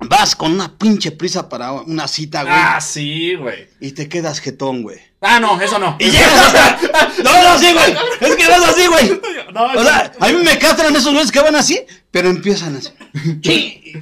vas 0.00 0.36
con 0.36 0.52
una 0.52 0.76
pinche 0.78 1.10
prisa 1.10 1.48
para 1.48 1.72
una 1.72 2.06
cita, 2.08 2.42
güey? 2.42 2.54
Ah, 2.56 2.80
sí, 2.80 3.34
güey. 3.34 3.68
Y 3.80 3.92
te 3.92 4.08
quedas 4.08 4.40
jetón, 4.40 4.82
güey. 4.82 4.98
Ah, 5.20 5.40
no, 5.40 5.60
eso 5.60 5.78
no. 5.78 5.96
Y 5.98 6.10
llegas 6.10 6.54
hasta. 6.54 6.78
No, 7.24 7.42
no, 7.42 7.58
sí, 7.58 7.72
güey. 7.72 7.92
Es 8.20 8.36
que 8.36 8.44
no 8.44 8.50
es 8.54 8.64
así, 8.68 8.86
güey. 8.86 9.20
No, 9.52 9.64
O 9.64 9.82
sea, 9.82 10.12
a 10.20 10.28
mí 10.28 10.34
me 10.44 10.58
castran 10.58 10.94
esos 10.94 11.12
güeyes 11.12 11.32
que 11.32 11.40
van 11.40 11.56
así, 11.56 11.80
pero 12.10 12.28
empiezan 12.28 12.76
así. 12.76 12.90
Sí. 13.42 13.92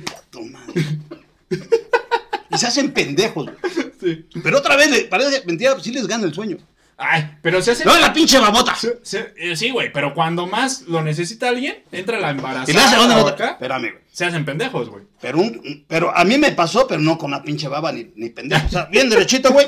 Y 2.51 2.59
se 2.59 2.67
hacen 2.67 2.93
pendejos, 2.93 3.47
güey. 3.47 3.57
Sí. 4.01 4.27
Pero 4.43 4.59
otra 4.59 4.77
vez, 4.77 5.05
parece 5.05 5.43
mentira, 5.47 5.73
pues 5.73 5.85
sí 5.85 5.93
les 5.93 6.07
gana 6.07 6.25
el 6.25 6.35
sueño. 6.35 6.59
Ay, 6.99 7.37
pero 7.43 7.61
se 7.61 7.73
hace. 7.73 7.85
No, 7.85 7.99
la 7.99 8.13
pinche 8.13 8.39
babota. 8.39 8.75
se- 8.75 9.01
se- 9.03 9.35
eh, 9.37 9.55
sí, 9.55 9.69
güey, 9.71 9.93
pero 9.93 10.15
cuando 10.15 10.47
más 10.47 10.83
lo 10.89 11.03
necesita 11.03 11.49
alguien, 11.51 11.77
entra 11.93 12.19
la 12.19 12.31
embarazada. 12.31 12.71
Y 12.71 13.07
la 13.09 13.19
otra. 13.19 13.35
acá, 13.35 13.51
Espérame, 13.53 13.91
güey. 13.93 14.03
se 14.11 14.25
hacen 14.25 14.45
pendejos, 14.47 14.89
güey. 14.89 15.05
Pero, 15.21 15.39
un, 15.39 15.85
pero 15.87 16.17
a 16.17 16.25
mí 16.25 16.39
me 16.39 16.53
pasó, 16.53 16.87
pero 16.87 17.01
no 17.01 17.19
con 17.19 17.33
una 17.35 17.43
pinche 17.43 17.69
baba 17.69 17.93
ni, 17.93 18.11
ni 18.17 18.31
pendejo. 18.31 18.67
O 18.67 18.71
sea, 18.71 18.87
bien 18.87 19.11
derechito, 19.11 19.53
güey. 19.53 19.67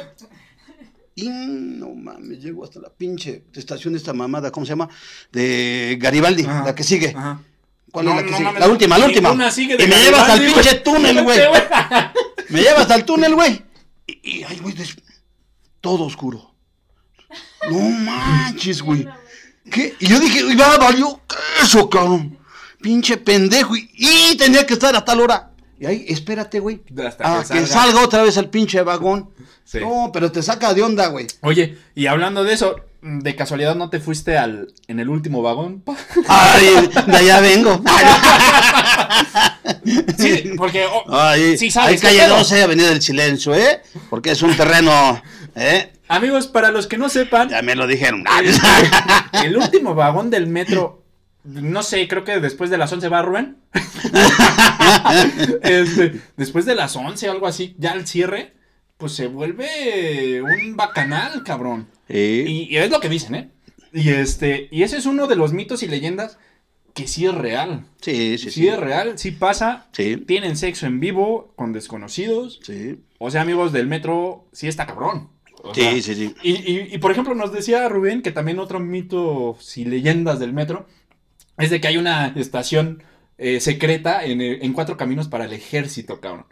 Y 1.17 1.29
no 1.29 1.91
mames, 1.91 2.39
llego 2.41 2.65
hasta 2.65 2.81
la 2.81 2.89
pinche 2.91 3.43
estación 3.53 3.93
de 3.93 3.99
esta 3.99 4.13
mamada, 4.13 4.51
¿cómo 4.53 4.65
se 4.65 4.71
llama? 4.71 4.89
De 5.33 5.99
Garibaldi, 6.01 6.45
Ajá. 6.45 6.65
la 6.65 6.75
que 6.75 6.85
sigue. 6.85 7.09
Ajá. 7.15 7.43
¿Cuál 7.91 8.05
No, 8.07 8.11
es 8.13 8.17
la 8.19 8.23
que 8.23 8.31
no 8.31 8.37
sigue? 8.37 8.45
mames, 8.47 8.61
la 8.61 8.69
última, 8.69 8.99
la 8.99 9.07
última. 9.07 9.29
ninguna 9.31 9.51
sigue 9.51 9.77
de 9.77 9.85
y 9.85 9.87
me 9.89 9.97
lleva 9.97 10.21
hasta 10.21 10.35
el 10.35 10.41
Garibaldi, 10.41 10.63
pinche 10.69 10.81
túnel, 10.81 11.23
güey. 11.25 11.39
Me 12.51 12.63
lleva 12.63 12.81
hasta 12.83 12.95
el 12.95 13.05
túnel, 13.05 13.35
güey. 13.35 13.63
Y, 14.07 14.31
y 14.39 14.43
ay, 14.45 14.59
güey, 14.61 14.75
todo 15.81 16.05
oscuro. 16.05 16.48
No 17.71 17.81
manches, 17.81 18.83
güey. 18.83 19.07
¿Qué? 19.71 19.95
Y 19.99 20.07
yo 20.07 20.19
dije, 20.19 20.43
ya 20.57 20.77
valió 20.79 21.21
eso, 21.63 21.89
cabrón. 21.91 22.39
Pinche 22.81 23.17
pendejo. 23.17 23.77
Y, 23.77 23.91
y 23.95 24.37
tenía 24.37 24.67
que 24.67 24.75
estar 24.75 24.95
a 24.97 25.05
tal 25.05 25.21
hora. 25.21 25.51
Y 25.81 25.87
ahí, 25.87 26.07
espérate, 26.09 26.59
güey. 26.59 26.81
Hasta 27.07 27.39
A 27.39 27.43
que 27.43 27.49
que, 27.61 27.67
salga. 27.67 27.67
salga. 27.67 28.01
otra 28.03 28.23
vez 28.23 28.37
el 28.37 28.49
pinche 28.49 28.83
vagón. 28.83 29.31
Sí. 29.65 29.79
No, 29.81 30.11
pero 30.13 30.33
te 30.33 30.43
saca 30.43 30.75
de 30.75 30.83
onda, 30.83 31.09
güey. 31.09 31.27
Oye, 31.43 31.79
y 31.95 32.07
hablando 32.07 32.43
de 32.43 32.55
eso, 32.55 32.77
de 33.03 33.37
casualidad 33.37 33.77
no 33.77 33.91
te 33.91 34.01
fuiste 34.01 34.37
al 34.39 34.73
en 34.89 34.99
el 34.99 35.09
último 35.09 35.43
vagón. 35.43 35.85
Ay, 36.29 36.91
de 37.07 37.17
allá 37.17 37.41
vengo. 37.41 37.81
Sí, 40.19 40.51
porque 40.57 40.85
oh, 40.85 41.05
Ay, 41.09 41.57
sí 41.57 41.71
sabes 41.71 42.03
hay 42.03 42.09
calle 42.11 42.25
pedo. 42.27 42.39
12, 42.39 42.63
Avenida 42.63 42.89
del 42.89 43.01
Silencio, 43.03 43.55
¿eh? 43.55 43.81
Porque 44.11 44.33
es 44.33 44.43
un 44.43 44.55
terreno, 44.57 45.23
¿eh? 45.59 45.93
Amigos, 46.09 46.47
para 46.47 46.71
los 46.71 46.87
que 46.87 46.99
no 46.99 47.09
sepan, 47.09 47.49
Ya 47.51 47.63
me 47.63 47.75
lo 47.75 47.87
dijeron. 47.87 48.25
el, 48.43 48.55
el 49.45 49.57
último 49.57 49.95
vagón 49.95 50.31
del 50.31 50.47
metro, 50.47 51.03
no 51.45 51.83
sé, 51.83 52.07
creo 52.09 52.25
que 52.25 52.41
después 52.41 52.71
de 52.71 52.79
las 52.79 52.93
11 52.93 53.09
va 53.09 53.23
Rubén. 53.23 53.59
Este, 55.63 56.21
después 56.37 56.65
de 56.67 56.75
las 56.75 56.97
11 56.97 57.29
o 57.29 57.33
algo 57.33 57.47
así, 57.47 57.75
ya 57.79 57.93
al 57.93 58.07
cierre, 58.07 58.53
pues 58.97 59.13
se 59.13 59.27
vuelve 59.27 60.43
un 60.43 60.77
bacanal, 60.77 61.43
cabrón. 61.45 61.89
Y, 62.09 62.69
y 62.71 62.77
es 62.77 62.91
lo 62.91 63.01
que 63.01 63.09
dicen, 63.09 63.35
¿eh? 63.35 63.51
Y 63.93 64.11
este, 64.11 64.69
y 64.71 64.83
ese 64.83 64.97
es 64.99 65.07
uno 65.07 65.27
de 65.27 65.37
los 65.37 65.53
mitos 65.53 65.83
y 65.83 65.89
leyendas 65.89 66.39
que 66.95 67.07
sí 67.07 67.27
es 67.27 67.35
real. 67.35 67.85
Sí, 68.01 68.39
sí, 68.39 68.51
Sí, 68.51 68.63
sí. 68.63 68.69
es 68.69 68.79
real, 68.79 69.19
sí 69.19 69.31
pasa. 69.31 69.87
Sí. 69.93 70.17
Tienen 70.17 70.57
sexo 70.57 70.87
en 70.87 71.01
vivo 71.01 71.53
con 71.57 71.73
desconocidos. 71.73 72.61
Sí. 72.63 73.01
O 73.19 73.31
sea, 73.31 73.43
amigos 73.43 73.73
del 73.73 73.87
metro, 73.87 74.47
sí 74.53 74.69
está 74.69 74.87
cabrón. 74.87 75.29
O 75.71 75.75
Sí, 75.75 75.81
sea, 75.83 75.93
sí, 76.03 76.15
sí. 76.15 76.35
Y, 76.43 76.51
y- 76.73 76.89
y, 76.95 76.99
por 76.99 77.11
ejemplo, 77.13 77.35
nos 77.35 77.53
decía 77.53 77.89
Rubén 77.89 78.23
que 78.23 78.33
también 78.33 78.59
otro 78.59 78.81
mito 78.81 79.57
y 79.77 79.85
leyendas 79.85 80.39
del 80.39 80.53
metro 80.53 80.87
es 81.59 81.71
de 81.71 81.81
que 81.81 81.89
hay 81.89 81.97
una 81.97 82.29
estación 82.29 83.03
eh, 83.39 83.61
secreta 83.61 84.25
en, 84.25 84.41
eh, 84.41 84.59
en 84.63 84.73
cuatro 84.73 84.97
caminos 84.97 85.29
para 85.29 85.45
el 85.45 85.53
ejército, 85.53 86.21
cabrón. 86.21 86.47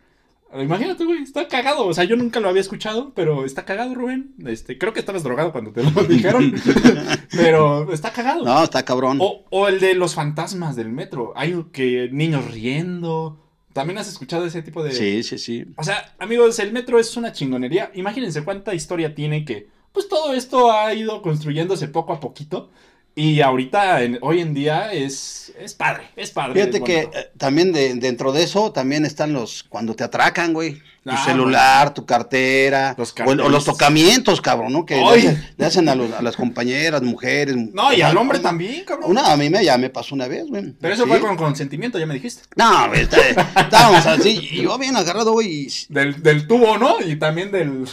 Imagínate, 0.58 1.04
güey, 1.04 1.22
está 1.22 1.48
cagado. 1.48 1.86
O 1.86 1.92
sea, 1.92 2.04
yo 2.04 2.16
nunca 2.16 2.40
lo 2.40 2.48
había 2.48 2.60
escuchado, 2.60 3.12
pero 3.14 3.44
está 3.44 3.64
cagado, 3.64 3.94
Rubén. 3.94 4.34
Este, 4.46 4.78
creo 4.78 4.92
que 4.92 5.00
estabas 5.00 5.22
drogado 5.24 5.52
cuando 5.52 5.72
te 5.72 5.82
lo 5.82 5.90
dijeron. 6.08 6.54
pero 7.32 7.92
está 7.92 8.12
cagado. 8.12 8.44
No, 8.44 8.62
está 8.62 8.84
cabrón. 8.84 9.18
O, 9.20 9.44
o 9.50 9.68
el 9.68 9.80
de 9.80 9.94
los 9.94 10.14
fantasmas 10.14 10.76
del 10.76 10.88
metro. 10.90 11.32
Hay 11.36 11.64
que 11.72 12.08
niños 12.12 12.50
riendo. 12.52 13.42
¿También 13.76 13.98
has 13.98 14.08
escuchado 14.08 14.44
ese 14.46 14.62
tipo 14.62 14.82
de...? 14.82 14.92
Sí, 14.92 15.22
sí, 15.22 15.38
sí. 15.38 15.64
O 15.76 15.84
sea, 15.84 16.14
amigos, 16.18 16.58
el 16.58 16.72
metro 16.72 16.98
es 16.98 17.16
una 17.16 17.30
chingonería. 17.32 17.90
Imagínense 17.94 18.42
cuánta 18.42 18.74
historia 18.74 19.14
tiene 19.14 19.44
que, 19.44 19.68
pues 19.92 20.08
todo 20.08 20.32
esto 20.34 20.72
ha 20.72 20.92
ido 20.94 21.20
construyéndose 21.22 21.86
poco 21.88 22.12
a 22.14 22.20
poquito. 22.20 22.70
Y 23.14 23.40
ahorita, 23.40 24.02
en- 24.02 24.18
hoy 24.22 24.40
en 24.40 24.52
día, 24.54 24.92
es, 24.92 25.52
es 25.58 25.74
padre, 25.74 26.04
es 26.16 26.30
padre. 26.30 26.54
Fíjate 26.54 26.78
es 26.78 26.82
que 26.84 26.98
eh, 27.18 27.30
también 27.38 27.72
de- 27.72 27.94
dentro 27.94 28.32
de 28.32 28.42
eso 28.42 28.72
también 28.72 29.04
están 29.06 29.32
los 29.32 29.62
cuando 29.62 29.94
te 29.94 30.04
atracan, 30.04 30.52
güey. 30.52 30.80
Tu 31.06 31.12
Ah, 31.12 31.24
celular, 31.24 31.94
tu 31.94 32.04
cartera, 32.04 32.96
Los 32.98 33.14
o, 33.24 33.30
o 33.30 33.48
los 33.48 33.64
tocamientos, 33.64 34.40
cabrón, 34.40 34.72
¿no? 34.72 34.84
Que 34.84 34.96
le 34.96 35.04
hacen, 35.06 35.48
le 35.56 35.64
hacen 35.64 35.88
a, 35.88 35.94
los- 35.94 36.10
a 36.12 36.20
las 36.20 36.34
compañeras, 36.34 37.00
mujeres. 37.02 37.54
No, 37.72 37.92
y 37.92 38.02
al 38.02 38.16
hombre 38.16 38.40
también, 38.40 38.84
cabrón. 38.84 39.12
Una, 39.12 39.30
a 39.32 39.36
mí 39.36 39.48
me, 39.48 39.64
ya 39.64 39.78
me 39.78 39.88
pasó 39.88 40.16
una 40.16 40.26
vez, 40.26 40.46
güey. 40.48 40.72
Pero 40.80 40.94
eso 40.94 41.04
Sí. 41.04 41.08
fue 41.08 41.20
con 41.20 41.36
consentimiento, 41.36 41.96
ya 42.00 42.06
me 42.06 42.14
dijiste. 42.14 42.42
No, 42.56 42.92
está- 42.92 43.18
estábamos 43.60 44.04
así, 44.04 44.48
y 44.50 44.62
yo 44.62 44.76
bien 44.78 44.96
agarrado, 44.96 45.30
güey, 45.30 45.66
y, 45.68 45.68
Del, 45.88 46.20
del 46.24 46.48
tubo, 46.48 46.76
¿no? 46.76 46.96
Y 47.00 47.14
también 47.14 47.52
del. 47.52 47.84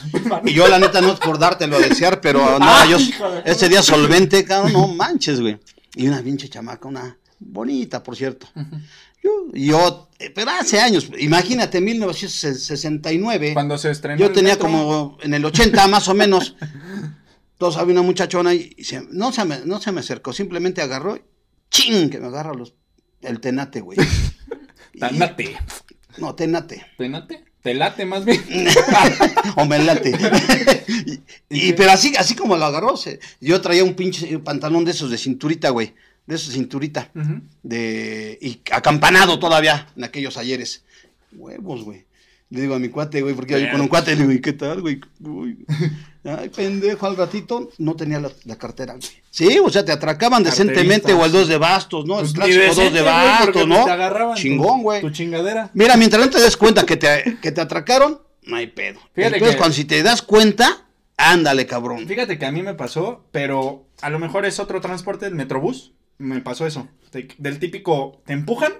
y 0.45 0.53
yo 0.53 0.67
la 0.67 0.79
neta 0.79 0.99
no 0.99 1.11
es 1.13 1.19
por 1.19 1.37
dártelo 1.37 1.75
a 1.75 1.79
desear, 1.81 2.19
pero 2.19 2.39
no, 2.59 2.85
yo 2.89 2.97
ese 3.45 3.69
día 3.69 3.83
solvente, 3.83 4.43
cabrón, 4.43 4.73
no 4.73 4.87
manches, 4.87 5.39
güey. 5.39 5.59
Y 5.95 6.07
una 6.07 6.23
pinche 6.23 6.49
chamaca, 6.49 6.87
una 6.87 7.15
bonita, 7.39 8.01
por 8.01 8.15
cierto. 8.15 8.47
Yo, 9.23 9.31
yo, 9.53 10.09
eh, 10.19 10.29
pero 10.35 10.51
hace 10.51 10.79
años, 10.81 11.09
imagínate, 11.17 11.79
1969. 11.79 13.53
Cuando 13.53 13.77
se 13.77 13.91
estrenó. 13.91 14.19
Yo 14.19 14.31
tenía 14.31 14.53
metro. 14.53 14.65
como 14.67 15.17
en 15.21 15.33
el 15.33 15.45
80 15.45 15.87
más 15.87 16.07
o 16.09 16.13
menos. 16.13 16.55
Entonces 17.53 17.79
había 17.79 17.93
una 17.93 18.01
muchachona 18.01 18.53
y, 18.53 18.73
y 18.77 18.83
se- 18.83 19.07
no, 19.11 19.31
se 19.31 19.45
me, 19.45 19.59
no 19.65 19.79
se 19.79 19.91
me 19.91 20.01
acercó, 20.01 20.33
simplemente 20.33 20.81
agarró, 20.81 21.17
¡ching! 21.69 22.09
que 22.09 22.19
me 22.19 22.27
agarra 22.27 22.53
los, 22.53 22.73
el 23.21 23.39
tenate, 23.39 23.79
güey. 23.81 23.97
Tanate. 24.99 25.57
No, 26.17 26.35
tenate. 26.35 26.85
¿Tenate? 26.97 27.45
Te 27.61 27.73
late 27.73 28.05
más 28.05 28.25
bien. 28.25 28.43
o 29.55 29.65
me 29.65 29.79
late. 29.79 30.11
y, 31.49 31.69
y- 31.69 31.73
pero 31.73 31.91
así, 31.91 32.13
así 32.17 32.35
como 32.35 32.57
lo 32.57 32.65
agarró, 32.65 32.97
se- 32.97 33.19
yo 33.39 33.61
traía 33.61 33.85
un 33.85 33.93
pinche 33.93 34.37
pantalón 34.39 34.83
de 34.83 34.91
esos 34.91 35.09
de 35.09 35.17
cinturita, 35.17 35.69
güey. 35.69 35.93
De 36.25 36.35
de 36.35 36.39
cinturita. 36.39 37.09
De, 37.63 38.37
y 38.41 38.61
acampanado 38.71 39.39
todavía 39.39 39.87
en 39.95 40.03
aquellos 40.03 40.37
ayeres. 40.37 40.83
Huevos, 41.33 41.83
güey. 41.83 42.05
Le 42.49 42.61
digo 42.61 42.75
a 42.75 42.79
mi 42.79 42.89
cuate, 42.89 43.21
güey, 43.23 43.33
porque 43.33 43.59
yo 43.59 43.71
con 43.71 43.81
un 43.81 43.87
cuate 43.87 44.11
le 44.15 44.21
digo, 44.21 44.31
¿y 44.31 44.39
qué 44.41 44.53
tal, 44.53 44.81
güey? 44.81 45.01
Uy. 45.21 45.65
Ay, 46.23 46.47
pendejo, 46.49 47.05
al 47.07 47.17
ratito 47.17 47.69
no 47.79 47.95
tenía 47.95 48.19
la, 48.19 48.31
la 48.45 48.55
cartera, 48.57 48.93
güey. 48.93 49.03
Sí, 49.29 49.59
o 49.59 49.69
sea, 49.69 49.83
te 49.83 49.91
atracaban 49.91 50.43
decentemente 50.43 51.11
o 51.13 51.25
el 51.25 51.31
dos 51.31 51.47
de 51.49 51.57
bastos, 51.57 52.05
¿no? 52.05 52.19
Pues 52.19 52.29
el 52.29 52.35
clásico 52.35 52.75
dos 52.75 52.93
de 52.93 53.01
bastos, 53.01 53.49
pues, 53.53 53.67
¿no? 53.67 53.83
Te 53.83 53.91
agarraban 53.91 54.35
tu- 54.35 54.41
Chingón, 54.41 54.83
güey. 54.83 55.01
Tu 55.01 55.09
chingadera. 55.09 55.71
Mira, 55.73 55.97
mientras 55.97 56.23
no 56.23 56.29
te 56.31 56.39
des 56.39 56.55
cuenta 56.55 56.85
que 56.85 56.95
te, 56.95 57.37
que 57.41 57.51
te 57.51 57.59
atracaron, 57.59 58.21
no 58.43 58.55
hay 58.55 58.67
pedo. 58.67 58.99
Fíjate 59.13 59.39
que- 59.39 59.57
cuando 59.57 59.73
si 59.75 59.83
te 59.85 60.01
das 60.03 60.21
cuenta, 60.21 60.85
ándale, 61.17 61.65
cabrón. 61.65 62.07
Fíjate 62.07 62.37
que 62.37 62.45
a 62.45 62.51
mí 62.51 62.61
me 62.61 62.75
pasó, 62.75 63.25
pero 63.31 63.87
a 64.01 64.09
lo 64.09 64.19
mejor 64.19 64.45
es 64.45 64.59
otro 64.59 64.79
transporte, 64.79 65.25
el 65.25 65.35
Metrobús. 65.35 65.91
Me 66.23 66.39
pasó 66.39 66.65
eso. 66.65 66.87
Te- 67.11 67.27
del 67.37 67.59
típico, 67.59 68.21
te 68.25 68.31
empujan 68.33 68.71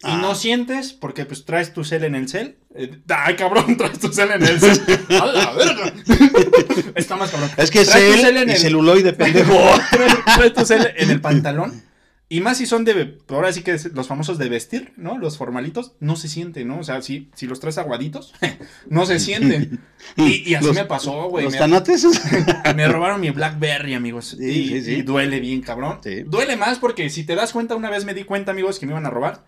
y 0.00 0.02
Ah. 0.04 0.18
no 0.22 0.36
sientes 0.36 0.92
porque 0.92 1.24
pues 1.24 1.44
traes 1.44 1.72
tu 1.72 1.82
cel 1.82 2.04
en 2.04 2.14
el 2.14 2.28
cel. 2.28 2.56
Eh, 2.74 3.00
ay, 3.08 3.34
cabrón, 3.34 3.76
traes 3.78 3.98
tu 3.98 4.12
cel 4.12 4.30
en 4.30 4.42
el 4.44 4.60
cel. 4.60 4.80
A 5.20 5.26
la 5.26 5.52
verga. 5.52 5.92
Está 6.94 7.16
más 7.16 7.30
cabrón. 7.30 7.50
Es 7.56 7.70
que 7.72 7.84
Traes 7.84 8.14
tu 8.16 8.20
cel 8.22 8.36
en 8.36 8.48
y 8.48 8.52
el- 8.52 8.58
celuloide, 8.58 9.12
pendejo. 9.12 9.58
traes, 9.90 10.14
traes 10.36 10.52
tu 10.54 10.64
cel 10.64 10.92
en 10.96 11.10
el 11.10 11.20
pantalón. 11.20 11.82
Y 12.30 12.42
más 12.42 12.58
si 12.58 12.66
son 12.66 12.84
de, 12.84 13.16
ahora 13.28 13.50
sí 13.54 13.62
que 13.62 13.72
es 13.72 13.86
los 13.94 14.06
famosos 14.06 14.36
de 14.36 14.50
vestir, 14.50 14.92
¿no? 14.98 15.16
Los 15.16 15.38
formalitos, 15.38 15.92
no 15.98 16.14
se 16.14 16.28
siente, 16.28 16.64
¿no? 16.66 16.78
O 16.80 16.84
sea, 16.84 17.00
si, 17.00 17.30
si 17.34 17.46
los 17.46 17.58
traes 17.58 17.78
aguaditos, 17.78 18.34
no 18.90 19.06
se 19.06 19.18
siente. 19.18 19.70
Y, 20.16 20.50
y 20.50 20.54
así 20.54 20.66
Los- 20.66 20.76
me 20.76 20.84
pasó, 20.84 21.28
güey. 21.30 21.44
Los 21.44 21.54
me- 21.54 21.58
tanates. 21.58 22.06
me 22.76 22.86
robaron 22.88 23.20
mi 23.22 23.30
Blackberry, 23.30 23.94
amigos. 23.94 24.36
Sí, 24.38 24.44
y, 24.44 24.68
sí, 24.68 24.82
sí. 24.82 24.90
y 24.96 25.02
duele 25.02 25.40
bien, 25.40 25.62
cabrón. 25.62 26.00
Sí. 26.04 26.22
Duele 26.26 26.56
más 26.56 26.78
porque 26.78 27.08
si 27.08 27.24
te 27.24 27.34
das 27.34 27.52
cuenta, 27.52 27.74
una 27.76 27.88
vez 27.88 28.04
me 28.04 28.12
di 28.12 28.24
cuenta, 28.24 28.50
amigos, 28.52 28.78
que 28.78 28.84
me 28.84 28.92
iban 28.92 29.06
a 29.06 29.10
robar. 29.10 29.44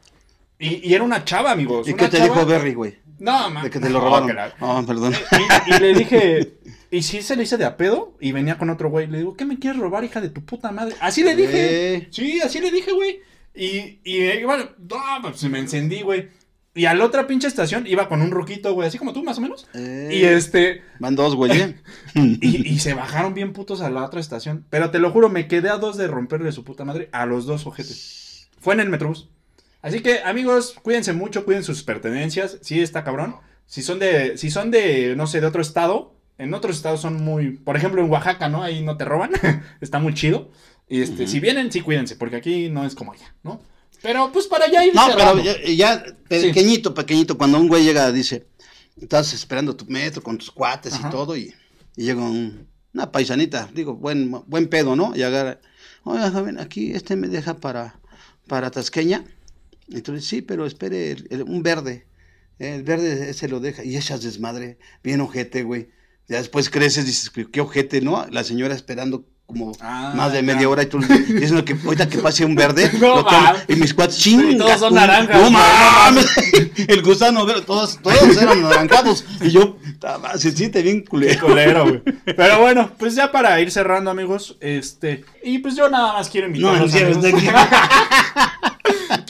Y, 0.59 0.87
y 0.89 0.95
era 0.95 1.05
una 1.05 1.25
chava, 1.25 1.51
amigos. 1.53 1.87
¿Y 1.87 1.93
una 1.93 2.05
qué 2.05 2.09
te 2.09 2.19
chava- 2.19 2.29
dijo 2.35 2.47
Berry, 2.47 2.73
güey? 2.75 2.97
No, 3.21 3.51
ma- 3.51 3.63
De 3.63 3.71
que 3.71 3.79
te 3.79 3.89
lo 3.91 3.99
no, 4.01 4.05
robaron. 4.07 4.35
la- 4.35 4.55
Ah, 4.61 4.83
perdón. 4.87 5.13
Y, 5.69 5.75
y 5.75 5.79
le 5.79 5.95
dije, 5.95 6.59
y 6.91 7.03
si 7.03 7.23
se 7.23 7.37
le 7.37 7.43
hice 7.45 7.57
de 7.59 7.65
a 7.67 7.77
pedo, 7.77 8.17
y 8.21 8.33
venía 8.33 8.59
con 8.59 8.71
otro 8.71 8.91
güey, 8.91 9.07
le 9.07 9.19
digo, 9.19 9.35
¿qué 9.37 9.45
me 9.45 9.59
quieres 9.59 9.79
robar, 9.81 10.03
hija 10.05 10.21
de 10.21 10.31
tu 10.31 10.45
puta 10.45 10.73
madre? 10.73 10.95
Así 11.01 11.23
le 11.23 11.37
dije. 11.37 11.95
Eh. 11.97 12.09
Sí, 12.11 12.41
así 12.43 12.61
le 12.61 12.71
dije, 12.71 12.93
güey. 12.93 13.21
Y, 13.55 14.01
y 14.05 14.21
eh, 14.23 14.43
bueno, 14.47 14.65
no, 14.79 14.99
pues 15.23 15.43
me 15.45 15.59
encendí, 15.59 16.03
güey. 16.03 16.29
Y 16.73 16.85
a 16.85 16.95
la 16.95 17.05
otra 17.05 17.27
pinche 17.27 17.49
estación 17.49 17.85
iba 17.89 18.09
con 18.09 18.23
un 18.23 18.31
ruquito, 18.31 18.73
güey, 18.75 18.87
así 18.87 18.97
como 18.97 19.13
tú, 19.13 19.25
más 19.25 19.39
o 19.39 19.41
menos. 19.41 19.67
Eh, 19.75 20.09
Y 20.13 20.25
este, 20.25 20.83
Van 21.01 21.17
dos, 21.17 21.35
güey. 21.35 21.75
y, 22.15 22.69
y 22.73 22.79
se 22.79 22.95
bajaron 22.95 23.35
bien 23.35 23.53
putos 23.53 23.81
a 23.81 23.91
la 23.91 24.05
otra 24.05 24.21
estación. 24.21 24.65
Pero 24.71 24.91
te 24.93 25.01
lo 25.01 25.11
juro, 25.11 25.29
me 25.29 25.49
quedé 25.49 25.69
a 25.69 25.79
dos 25.79 25.97
de 25.97 26.07
romperle 26.07 26.53
su 26.53 26.63
puta 26.65 26.85
madre 26.85 27.09
a 27.13 27.27
los 27.27 27.45
dos 27.45 27.67
ojetes. 27.67 28.49
Fue 28.61 28.75
en 28.75 28.81
el 28.81 28.89
Metrobús. 28.89 29.29
Así 29.83 30.01
que, 30.01 30.21
amigos, 30.21 30.75
cuídense 30.83 31.13
mucho, 31.13 31.45
cuiden 31.45 31.65
sus 31.65 31.83
pertenencias. 31.83 32.59
Sí, 32.63 32.81
está 32.81 33.03
cabrón. 33.05 33.37
Si 33.67 33.83
son 33.83 33.99
de, 33.99 34.37
si 34.37 34.51
son 34.51 34.71
de, 34.71 35.15
no 35.17 35.27
sé, 35.27 35.41
de 35.41 35.47
otro 35.47 35.63
estado, 35.63 36.15
en 36.39 36.53
otros 36.55 36.77
estados 36.77 37.01
son 37.01 37.23
muy, 37.23 37.53
por 37.53 37.77
ejemplo, 37.77 38.03
en 38.03 38.11
Oaxaca, 38.11 38.49
¿no? 38.49 38.63
Ahí 38.63 38.83
no 38.83 38.97
te 38.97 39.05
roban. 39.05 39.31
está 39.81 39.99
muy 39.99 40.15
chido. 40.15 40.51
Y 40.89 41.03
este, 41.03 41.27
si 41.29 41.39
vienen, 41.41 41.71
sí 41.71 41.81
cuídense, 41.83 42.17
porque 42.17 42.37
aquí 42.37 42.69
no 42.69 42.85
es 42.85 42.95
como 42.95 43.13
allá, 43.13 43.35
¿no? 43.45 43.61
Pero 44.03 44.33
pues 44.33 44.47
para 44.49 44.65
allá 44.65 44.85
ir 44.85 44.95
No, 44.95 45.07
pero 45.17 45.39
ya, 45.41 45.55
ya 45.65 46.05
pequeñito, 46.29 46.95
pequeñito, 46.95 47.37
cuando 47.39 47.61
un 47.61 47.69
güey 47.69 47.85
llega, 47.85 48.11
dice, 48.11 48.47
estás 49.01 49.33
esperando 49.35 49.77
tu 49.77 49.85
metro 49.87 50.23
con 50.23 50.37
tus 50.39 50.51
cuates 50.51 50.95
Ajá. 50.95 51.07
y 51.09 51.11
todo, 51.11 51.37
y, 51.37 51.55
y 51.97 52.05
llega 52.05 52.23
un- 52.23 52.67
una 52.93 53.13
paisanita, 53.13 53.69
digo, 53.73 53.95
buen, 53.95 54.31
buen 54.47 54.69
pedo, 54.69 54.97
¿no? 54.97 55.15
Y 55.15 55.23
agarra, 55.23 55.61
oiga, 56.03 56.31
joven, 56.31 56.59
aquí 56.59 56.93
este 56.93 57.15
me 57.15 57.29
deja 57.29 57.55
para, 57.59 58.01
para 58.49 58.71
Tasqueña. 58.71 59.23
Entonces, 59.93 60.25
sí, 60.27 60.43
pero 60.43 60.67
espere, 60.67 61.13
el- 61.13 61.27
el- 61.31 61.43
un 61.43 61.63
verde. 61.63 62.07
El 62.59 62.83
verde 62.83 63.31
ese 63.31 63.49
lo 63.49 63.61
deja. 63.61 63.85
Y 63.85 63.97
echas 63.97 64.23
desmadre, 64.23 64.79
bien 65.03 65.21
ojete, 65.21 65.63
güey. 65.63 65.89
Ya 66.29 66.37
después 66.39 66.71
creces, 66.71 67.07
dices, 67.07 67.31
qué 67.51 67.61
ojete, 67.61 68.01
¿no? 68.01 68.27
La 68.31 68.45
señora 68.45 68.75
esperando 68.75 69.25
como 69.47 69.73
Ah, 69.81 70.13
más 70.15 70.31
de 70.33 70.39
ya. 70.39 70.55
media 70.55 70.69
hora 70.69 70.85
y 70.85 70.87
tú 70.87 70.99
diciendo 71.01 71.65
que 71.65 71.75
ahorita 71.85 72.09
que 72.09 72.19
pase 72.19 72.45
un 72.45 72.55
verde, 72.55 72.89
No 73.01 73.17
lo 73.17 73.27
y 73.67 73.75
mis 73.75 73.93
cuates, 73.95 74.15
Sí, 74.15 74.37
chinga. 74.39 74.59
todos 74.65 74.79
son 74.79 74.95
naranjas, 74.95 75.37
No 75.41 75.45
no 75.51 75.51
mames. 75.51 76.27
El 76.87 77.03
gusano, 77.03 77.45
todos, 77.63 77.99
todos 78.01 78.37
eran 78.41 78.63
naranjados. 78.63 79.25
Y 79.41 79.51
yo, 79.51 79.77
se 80.39 80.53
siente 80.53 80.83
bien 80.83 81.05
culero. 81.05 81.47
culero, 81.49 81.83
güey. 81.85 82.03
Pero 82.37 82.61
bueno, 82.61 82.93
pues 82.97 83.17
ya 83.17 83.33
para 83.33 83.61
ir 83.61 83.73
cerrando, 83.73 84.13
amigos, 84.13 84.57
este, 84.61 85.25
y 85.43 85.59
pues 85.59 85.75
yo 85.75 85.91
nada 85.91 86.13
más 86.13 86.29
quiero 86.29 86.47
No, 86.49 86.55
invitarlos, 86.55 86.95
en 86.95 86.99
serio, 87.01 87.17
amigos, 87.19 87.43
está- 87.43 88.60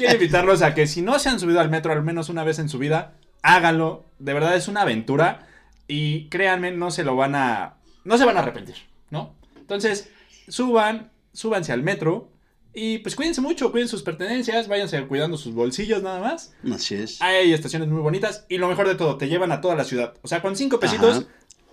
quiero 0.01 0.15
invitarlos 0.15 0.63
a 0.63 0.75
que 0.75 0.87
si 0.87 1.03
no 1.03 1.19
se 1.19 1.29
han 1.29 1.39
subido 1.39 1.61
al 1.61 1.71
metro 1.71 1.93
al 1.93 2.03
menos 2.03 2.29
una 2.29 2.45
vez 2.45 2.59
en 2.59 2.69
su 2.69 2.79
vida, 2.79 3.15
háganlo. 3.43 4.07
De 4.19 4.33
verdad 4.33 4.57
es 4.57 4.69
una 4.69 4.83
aventura 4.83 5.47
y 5.87 6.29
créanme, 6.29 6.73
no 6.73 6.91
se 6.91 7.05
lo 7.05 7.17
van 7.17 7.35
a, 7.35 7.77
no 8.05 8.17
se 8.17 8.25
van 8.25 8.37
a 8.37 8.41
arrepentir, 8.41 8.77
¿no? 9.11 9.35
Entonces, 9.57 10.11
suban, 10.49 11.11
súbanse 11.33 11.73
al 11.73 11.83
metro 11.83 12.31
y 12.73 12.99
pues 12.99 13.17
cuídense 13.17 13.41
mucho, 13.41 13.73
cuiden 13.73 13.89
sus 13.89 14.03
pertenencias, 14.03 14.69
váyanse 14.69 15.07
cuidando 15.07 15.37
sus 15.37 15.55
bolsillos 15.55 16.03
nada 16.03 16.21
más. 16.21 16.55
Así 16.73 16.95
es. 16.95 17.21
Hay 17.21 17.53
estaciones 17.53 17.89
muy 17.89 18.01
bonitas 18.01 18.47
y 18.49 18.59
lo 18.59 18.69
mejor 18.69 18.89
de 18.89 18.95
todo, 18.95 19.17
te 19.17 19.29
llevan 19.29 19.53
a 19.53 19.61
toda 19.61 19.75
la 19.75 19.85
ciudad. 19.85 20.15
O 20.23 20.29
sea, 20.29 20.41
con 20.41 20.57
cinco 20.57 20.81
pesitos, 20.81 21.19
Ajá. 21.19 21.27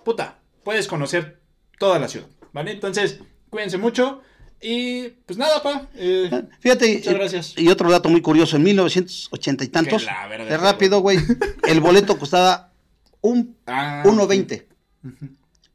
puta, 0.04 0.38
puedes 0.64 0.88
conocer 0.88 1.40
toda 1.78 1.98
la 1.98 2.08
ciudad, 2.08 2.26
¿vale? 2.52 2.72
Entonces, 2.72 3.20
cuídense 3.50 3.78
mucho 3.78 4.22
y 4.60 5.08
pues 5.26 5.38
nada, 5.38 5.62
pa. 5.62 5.88
eh, 5.94 6.30
Fíjate, 6.60 6.94
Muchas 6.96 7.12
y- 7.12 7.16
gracias. 7.16 7.54
y 7.56 7.68
otro 7.68 7.90
dato 7.90 8.08
muy 8.08 8.20
curioso, 8.22 8.56
en 8.56 8.62
1980 8.64 9.64
y 9.64 9.68
tantos, 9.68 10.06
es 10.48 10.60
rápido, 10.60 11.00
güey, 11.00 11.18
el 11.66 11.80
boleto 11.80 12.18
costaba 12.18 12.72
un 13.20 13.56
ah, 13.66 14.02
1.20, 14.04 14.64
Ujú. 15.04 15.28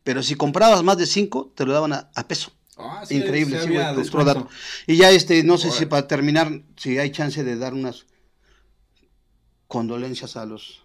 pero 0.03 0.21
si 0.23 0.35
comprabas 0.35 0.83
más 0.83 0.97
de 0.97 1.05
5, 1.05 1.51
te 1.55 1.65
lo 1.65 1.73
daban 1.73 1.93
a, 1.93 2.09
a 2.15 2.27
peso. 2.27 2.51
Ah, 2.77 3.03
sí, 3.07 3.17
Increíble, 3.17 3.61
sí 3.61 3.69
güey, 3.69 3.85
otro 3.85 4.23
dato. 4.25 4.47
Y 4.87 4.97
ya, 4.97 5.11
este, 5.11 5.43
no 5.43 5.57
sé 5.59 5.69
si 5.71 5.85
para 5.85 6.07
terminar, 6.07 6.51
si 6.75 6.97
hay 6.97 7.11
chance 7.11 7.43
de 7.43 7.55
dar 7.55 7.73
unas 7.73 8.05
condolencias 9.67 10.35
a 10.37 10.45
los 10.45 10.83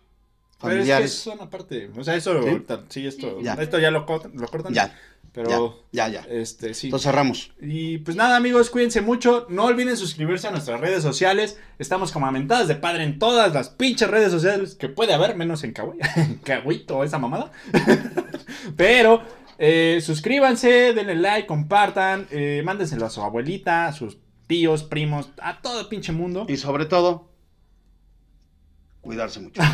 Pero 0.61 0.73
es 0.73 0.79
que 0.79 0.87
familiares. 0.87 1.13
son 1.15 1.41
aparte, 1.41 1.91
o 1.97 2.05
sea, 2.05 2.17
eso, 2.17 2.43
¿Sí? 2.43 2.49
ahorita- 2.49 2.85
sí, 2.89 3.07
esto, 3.07 3.41
Ya. 3.41 3.55
esto 3.55 3.79
ya 3.79 3.91
lo 3.91 4.05
cortan. 4.07 4.33
Ya, 4.73 4.95
Pero, 5.45 5.85
ya, 5.93 6.09
ya. 6.09 6.27
este, 6.29 6.75
sí. 6.75 6.89
Entonces 6.89 7.05
cerramos. 7.05 7.53
Y 7.61 7.99
pues 7.99 8.17
nada, 8.17 8.37
amigos, 8.37 8.71
cuídense 8.71 9.03
mucho. 9.03 9.47
No 9.49 9.67
olviden 9.67 9.97
suscribirse 9.97 10.49
a 10.49 10.51
nuestras 10.51 10.81
redes 10.81 11.01
sociales. 11.01 11.61
Estamos 11.79 12.11
como 12.11 12.27
amentadas 12.27 12.67
de 12.67 12.75
padre 12.75 13.05
en 13.05 13.21
todas 13.21 13.55
las 13.55 13.69
pinches 13.69 14.11
redes 14.11 14.33
sociales 14.33 14.75
que 14.75 14.89
puede 14.89 15.15
haber, 15.15 15.37
menos 15.37 15.63
en 15.63 15.73
Kawaii. 15.73 16.01
Kawaii 16.45 16.85
o 16.91 17.05
esa 17.05 17.21
mamada. 17.21 17.53
Pero 18.77 19.23
eh, 19.59 20.01
suscríbanse, 20.03 20.93
denle 20.93 21.15
like, 21.15 21.47
compartan, 21.47 22.27
eh, 22.33 22.63
mándenselo 22.65 23.07
a 23.07 23.11
su 23.11 23.23
abuelita, 23.23 23.87
a 23.87 23.93
sus 23.93 24.19
tíos, 24.49 24.83
primos, 24.83 25.31
a 25.41 25.63
todo 25.63 25.83
el 25.83 25.87
pinche 25.87 26.11
mundo. 26.11 26.47
Y 26.49 26.57
sobre 26.57 26.87
todo, 26.87 27.31
cuidarse 29.03 29.39
mucho. 29.39 29.63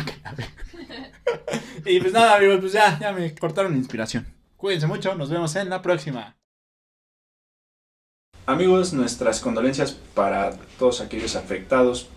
Y 1.87 1.99
pues 1.99 2.13
nada, 2.13 2.35
amigos, 2.37 2.59
pues 2.61 2.73
ya, 2.73 2.97
ya 2.99 3.11
me 3.11 3.33
cortaron 3.35 3.75
inspiración. 3.75 4.34
Cuídense 4.65 4.87
mucho, 4.87 5.13
nos 5.13 5.29
vemos 5.29 5.55
en 5.57 5.69
la 5.69 5.83
próxima. 5.83 6.35
Amigos, 8.47 8.93
nuestras 8.93 9.39
condolencias 9.39 9.91
para 10.15 10.57
todos 10.79 11.01
aquellos 11.01 11.35
afectados 11.35 12.07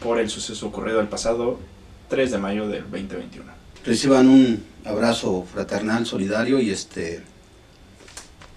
por 0.00 0.20
el 0.20 0.30
suceso 0.30 0.68
ocurrido 0.68 1.00
el 1.00 1.08
pasado 1.08 1.58
3 2.08 2.30
de 2.30 2.38
mayo 2.38 2.68
del 2.68 2.82
2021. 2.82 3.44
reciban 3.84 4.28
un 4.28 4.64
abrazo 4.84 5.44
fraternal, 5.52 6.06
solidario 6.06 6.60
y 6.60 6.70
este 6.70 7.24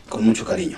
con 0.10 0.24
mucho 0.24 0.46
cariño. 0.46 0.78